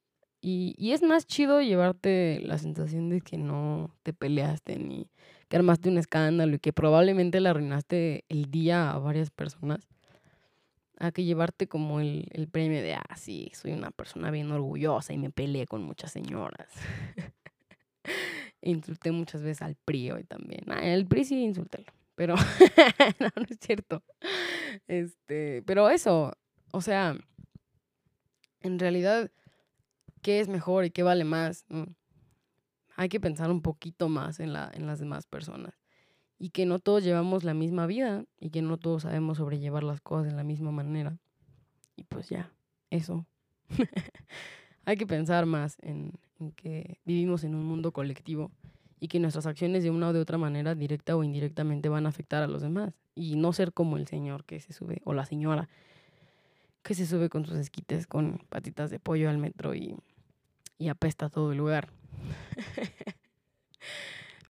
Y, 0.45 0.75
y 0.77 0.91
es 0.91 1.01
más 1.01 1.25
chido 1.25 1.61
llevarte 1.61 2.41
la 2.43 2.57
sensación 2.57 3.09
de 3.09 3.21
que 3.21 3.37
no 3.37 3.95
te 4.03 4.11
peleaste 4.11 4.77
ni 4.77 5.07
que 5.47 5.55
armaste 5.55 5.87
un 5.87 5.97
escándalo 5.97 6.55
y 6.55 6.59
que 6.59 6.73
probablemente 6.73 7.39
le 7.39 7.47
arruinaste 7.47 8.25
el 8.27 8.51
día 8.51 8.91
a 8.91 8.99
varias 8.99 9.31
personas, 9.31 9.87
a 10.99 11.13
que 11.13 11.23
llevarte 11.23 11.67
como 11.67 12.01
el, 12.01 12.27
el 12.31 12.49
premio 12.49 12.81
de, 12.81 12.95
ah, 12.95 13.15
sí, 13.15 13.51
soy 13.53 13.71
una 13.71 13.91
persona 13.91 14.31
bien 14.31 14.51
orgullosa 14.51 15.13
y 15.13 15.17
me 15.17 15.29
peleé 15.29 15.65
con 15.65 15.81
muchas 15.81 16.11
señoras. 16.11 16.67
insulté 18.61 19.11
muchas 19.11 19.41
veces 19.41 19.61
al 19.61 19.75
PRI 19.75 20.11
hoy 20.11 20.23
también. 20.25 20.65
Ah, 20.67 20.81
el 20.81 21.05
PRI 21.05 21.23
sí 21.23 21.41
insultélo, 21.41 21.91
pero 22.15 22.35
no, 23.19 23.29
no 23.35 23.45
es 23.49 23.57
cierto. 23.61 24.03
Este, 24.87 25.63
pero 25.65 25.89
eso, 25.89 26.33
o 26.71 26.81
sea, 26.81 27.15
en 28.61 28.79
realidad, 28.79 29.29
¿qué 30.23 30.39
es 30.39 30.47
mejor 30.47 30.85
y 30.85 30.89
qué 30.89 31.03
vale 31.03 31.25
más? 31.25 31.65
Mm, 31.69 31.91
hay 32.95 33.09
que 33.09 33.19
pensar 33.19 33.51
un 33.51 33.61
poquito 33.61 34.09
más 34.09 34.39
en, 34.39 34.53
la, 34.53 34.71
en 34.73 34.87
las 34.87 34.99
demás 34.99 35.27
personas. 35.27 35.79
Y 36.39 36.49
que 36.49 36.65
no 36.65 36.79
todos 36.79 37.03
llevamos 37.03 37.43
la 37.43 37.53
misma 37.53 37.85
vida 37.85 38.25
y 38.39 38.49
que 38.49 38.63
no 38.63 38.77
todos 38.77 39.03
sabemos 39.03 39.37
sobrellevar 39.37 39.83
las 39.83 40.01
cosas 40.01 40.31
de 40.31 40.35
la 40.35 40.43
misma 40.43 40.71
manera. 40.71 41.19
Y 41.95 42.05
pues 42.05 42.29
ya, 42.29 42.51
eso. 42.89 43.27
hay 44.85 44.97
que 44.97 45.05
pensar 45.05 45.45
más 45.45 45.77
en, 45.81 46.13
en 46.39 46.51
que 46.53 46.99
vivimos 47.05 47.43
en 47.43 47.53
un 47.53 47.65
mundo 47.65 47.91
colectivo 47.91 48.51
y 48.99 49.09
que 49.09 49.19
nuestras 49.19 49.45
acciones 49.45 49.83
de 49.83 49.91
una 49.91 50.09
o 50.09 50.13
de 50.13 50.19
otra 50.19 50.37
manera, 50.37 50.75
directa 50.75 51.15
o 51.15 51.23
indirectamente, 51.23 51.89
van 51.89 52.05
a 52.05 52.09
afectar 52.09 52.41
a 52.41 52.47
los 52.47 52.61
demás. 52.61 52.93
Y 53.15 53.35
no 53.35 53.53
ser 53.53 53.73
como 53.73 53.97
el 53.97 54.07
señor 54.07 54.45
que 54.45 54.59
se 54.59 54.73
sube, 54.73 55.01
o 55.03 55.13
la 55.13 55.25
señora 55.25 55.69
que 56.83 56.95
se 56.95 57.05
sube 57.05 57.29
con 57.29 57.45
sus 57.45 57.57
esquites 57.57 58.07
con 58.07 58.39
patitas 58.49 58.91
de 58.91 58.99
pollo 58.99 59.29
al 59.29 59.37
metro 59.37 59.73
y, 59.73 59.95
y 60.77 60.89
apesta 60.89 61.29
todo 61.29 61.51
el 61.51 61.57
lugar. 61.57 61.91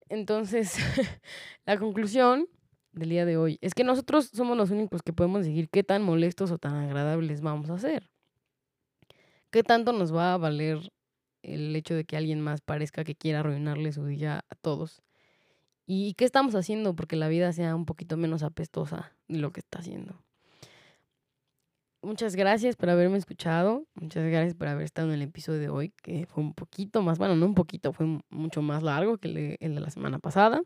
Entonces, 0.08 0.76
la 1.66 1.78
conclusión 1.78 2.48
del 2.92 3.10
día 3.10 3.24
de 3.24 3.36
hoy 3.36 3.58
es 3.60 3.74
que 3.74 3.84
nosotros 3.84 4.30
somos 4.32 4.56
los 4.56 4.70
únicos 4.70 5.02
que 5.02 5.12
podemos 5.12 5.44
decir 5.44 5.68
qué 5.68 5.84
tan 5.84 6.02
molestos 6.02 6.50
o 6.50 6.58
tan 6.58 6.74
agradables 6.74 7.40
vamos 7.40 7.70
a 7.70 7.78
ser. 7.78 8.10
¿Qué 9.50 9.62
tanto 9.62 9.92
nos 9.92 10.14
va 10.14 10.34
a 10.34 10.36
valer 10.36 10.92
el 11.42 11.74
hecho 11.74 11.94
de 11.94 12.04
que 12.04 12.16
alguien 12.16 12.40
más 12.40 12.60
parezca 12.60 13.04
que 13.04 13.14
quiera 13.14 13.40
arruinarle 13.40 13.92
su 13.92 14.04
día 14.06 14.44
a 14.48 14.54
todos? 14.56 15.02
¿Y 15.86 16.14
qué 16.14 16.24
estamos 16.24 16.54
haciendo 16.54 16.94
porque 16.94 17.16
la 17.16 17.28
vida 17.28 17.52
sea 17.52 17.74
un 17.74 17.84
poquito 17.84 18.16
menos 18.16 18.42
apestosa 18.42 19.16
de 19.26 19.38
lo 19.38 19.52
que 19.52 19.60
está 19.60 19.80
haciendo? 19.80 20.22
Muchas 22.02 22.34
gracias 22.34 22.76
por 22.76 22.88
haberme 22.88 23.18
escuchado. 23.18 23.84
Muchas 23.94 24.26
gracias 24.26 24.54
por 24.54 24.68
haber 24.68 24.84
estado 24.84 25.08
en 25.08 25.14
el 25.14 25.22
episodio 25.22 25.60
de 25.60 25.68
hoy, 25.68 25.92
que 26.02 26.24
fue 26.24 26.42
un 26.42 26.54
poquito 26.54 27.02
más, 27.02 27.18
bueno, 27.18 27.36
no 27.36 27.44
un 27.44 27.54
poquito, 27.54 27.92
fue 27.92 28.06
mucho 28.30 28.62
más 28.62 28.82
largo 28.82 29.18
que 29.18 29.28
el 29.60 29.74
de, 29.74 29.80
la 29.80 29.90
semana 29.90 30.18
pasada. 30.18 30.62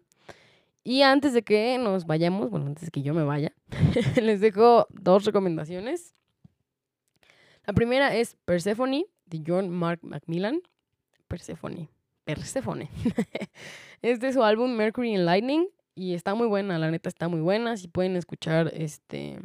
Y 0.85 1.03
antes 1.03 1.32
de 1.32 1.43
que 1.43 1.76
nos 1.78 2.07
vayamos, 2.07 2.51
bueno, 2.51 2.66
antes 2.66 2.85
de 2.85 2.91
que 2.93 3.03
yo 3.03 3.14
me 3.14 3.24
vaya, 3.24 3.53
les 4.22 4.41
dejo 4.41 4.87
dos 4.91 5.24
recomendaciones. 5.24 6.14
La 7.66 7.72
primera 7.72 8.14
es 8.14 8.37
Persephone 8.45 9.07
de 9.26 9.43
John 9.45 9.70
Mark 9.70 10.01
Macmillan. 10.03 10.61
Persephone. 11.26 11.89
Persephone. 12.24 12.89
es 14.03 14.20
de 14.20 14.32
su 14.32 14.45
álbum 14.45 14.76
Mercury 14.76 15.16
and 15.16 15.24
Lightning 15.24 15.66
y 15.97 16.14
está 16.14 16.35
muy 16.35 16.47
buena, 16.47 16.78
la 16.78 16.93
neta 16.93 17.09
está 17.09 17.26
muy 17.26 17.41
buena. 17.41 17.76
Si 17.76 17.89
pueden 17.89 18.14
escuchar 18.14 18.70
este 18.72 19.41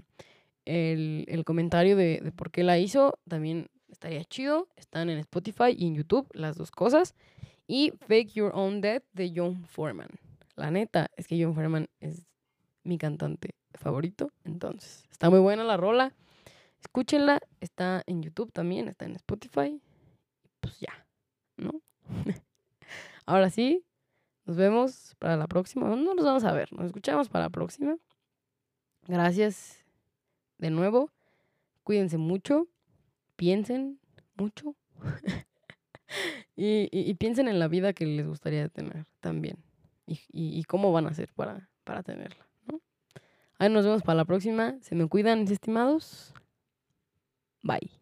el, 0.70 1.26
el 1.28 1.44
comentario 1.46 1.96
de, 1.96 2.20
de, 2.22 2.32
por 2.32 2.52
qué 2.52 2.64
la 2.64 2.78
hizo, 2.78 3.18
también 3.28 3.70
estaría 3.88 4.24
chido. 4.24 4.68
Están 4.76 5.10
en 5.10 5.18
Spotify 5.18 5.76
y 5.76 5.88
en 5.88 5.96
YouTube, 5.96 6.28
las 6.34 6.58
dos 6.58 6.70
cosas. 6.70 7.16
Y 7.68 7.92
Fake 8.08 8.34
Your 8.34 8.52
Own 8.54 8.82
Death 8.82 9.04
de 9.14 9.34
John 9.36 9.66
Foreman. 9.66 10.10
La 10.56 10.70
neta 10.70 11.10
es 11.18 11.28
que 11.28 11.44
John 11.44 11.56
Foreman 11.56 11.88
es 12.00 12.26
mi 12.84 12.98
cantante 12.98 13.56
favorito. 13.74 14.32
Entonces, 14.44 15.06
está 15.12 15.30
muy 15.30 15.40
buena 15.40 15.64
la 15.64 15.78
rola. 15.78 16.14
Escúchenla, 16.82 17.42
está 17.60 18.04
en 18.06 18.22
YouTube 18.22 18.52
también, 18.52 18.88
está 18.88 19.06
en 19.06 19.16
Spotify. 19.16 19.82
Pues 20.60 20.80
ya, 20.80 21.06
¿no? 21.58 21.82
Ahora 23.26 23.50
sí, 23.50 23.84
nos 24.46 24.56
vemos 24.56 25.16
para 25.18 25.36
la 25.36 25.48
próxima. 25.48 25.90
No 25.90 26.14
nos 26.14 26.26
vamos 26.26 26.44
a 26.44 26.52
ver, 26.52 26.72
nos 26.74 26.86
escuchamos 26.86 27.28
para 27.28 27.46
la 27.46 27.50
próxima. 27.50 27.98
Gracias 29.08 29.89
de 30.60 30.70
nuevo. 30.70 31.12
Cuídense 31.84 32.18
mucho, 32.18 32.68
piensen 33.36 34.00
mucho 34.36 34.76
y, 36.56 37.14
piensen 37.16 37.48
en 37.48 37.58
la 37.58 37.68
vida 37.68 37.94
que 37.94 38.06
les 38.06 38.28
gustaría 38.28 38.70
tener 38.70 39.06
también 39.22 39.58
y, 40.06 40.20
y 40.32 40.64
cómo 40.66 40.92
van 40.92 41.08
a 41.08 41.10
hacer 41.10 41.34
para, 41.34 41.70
para 41.84 42.04
tenerla. 42.04 42.48
¿no? 42.72 42.82
Ahí 43.58 43.70
nos 43.70 43.86
vemos 43.86 44.04
para 44.04 44.18
la 44.18 44.26
próxima. 44.26 44.76
Se 44.82 44.96
me 44.96 45.08
cuidan, 45.08 45.42
mis 45.42 45.52
estimados. 45.52 46.34
Bye. 47.64 47.99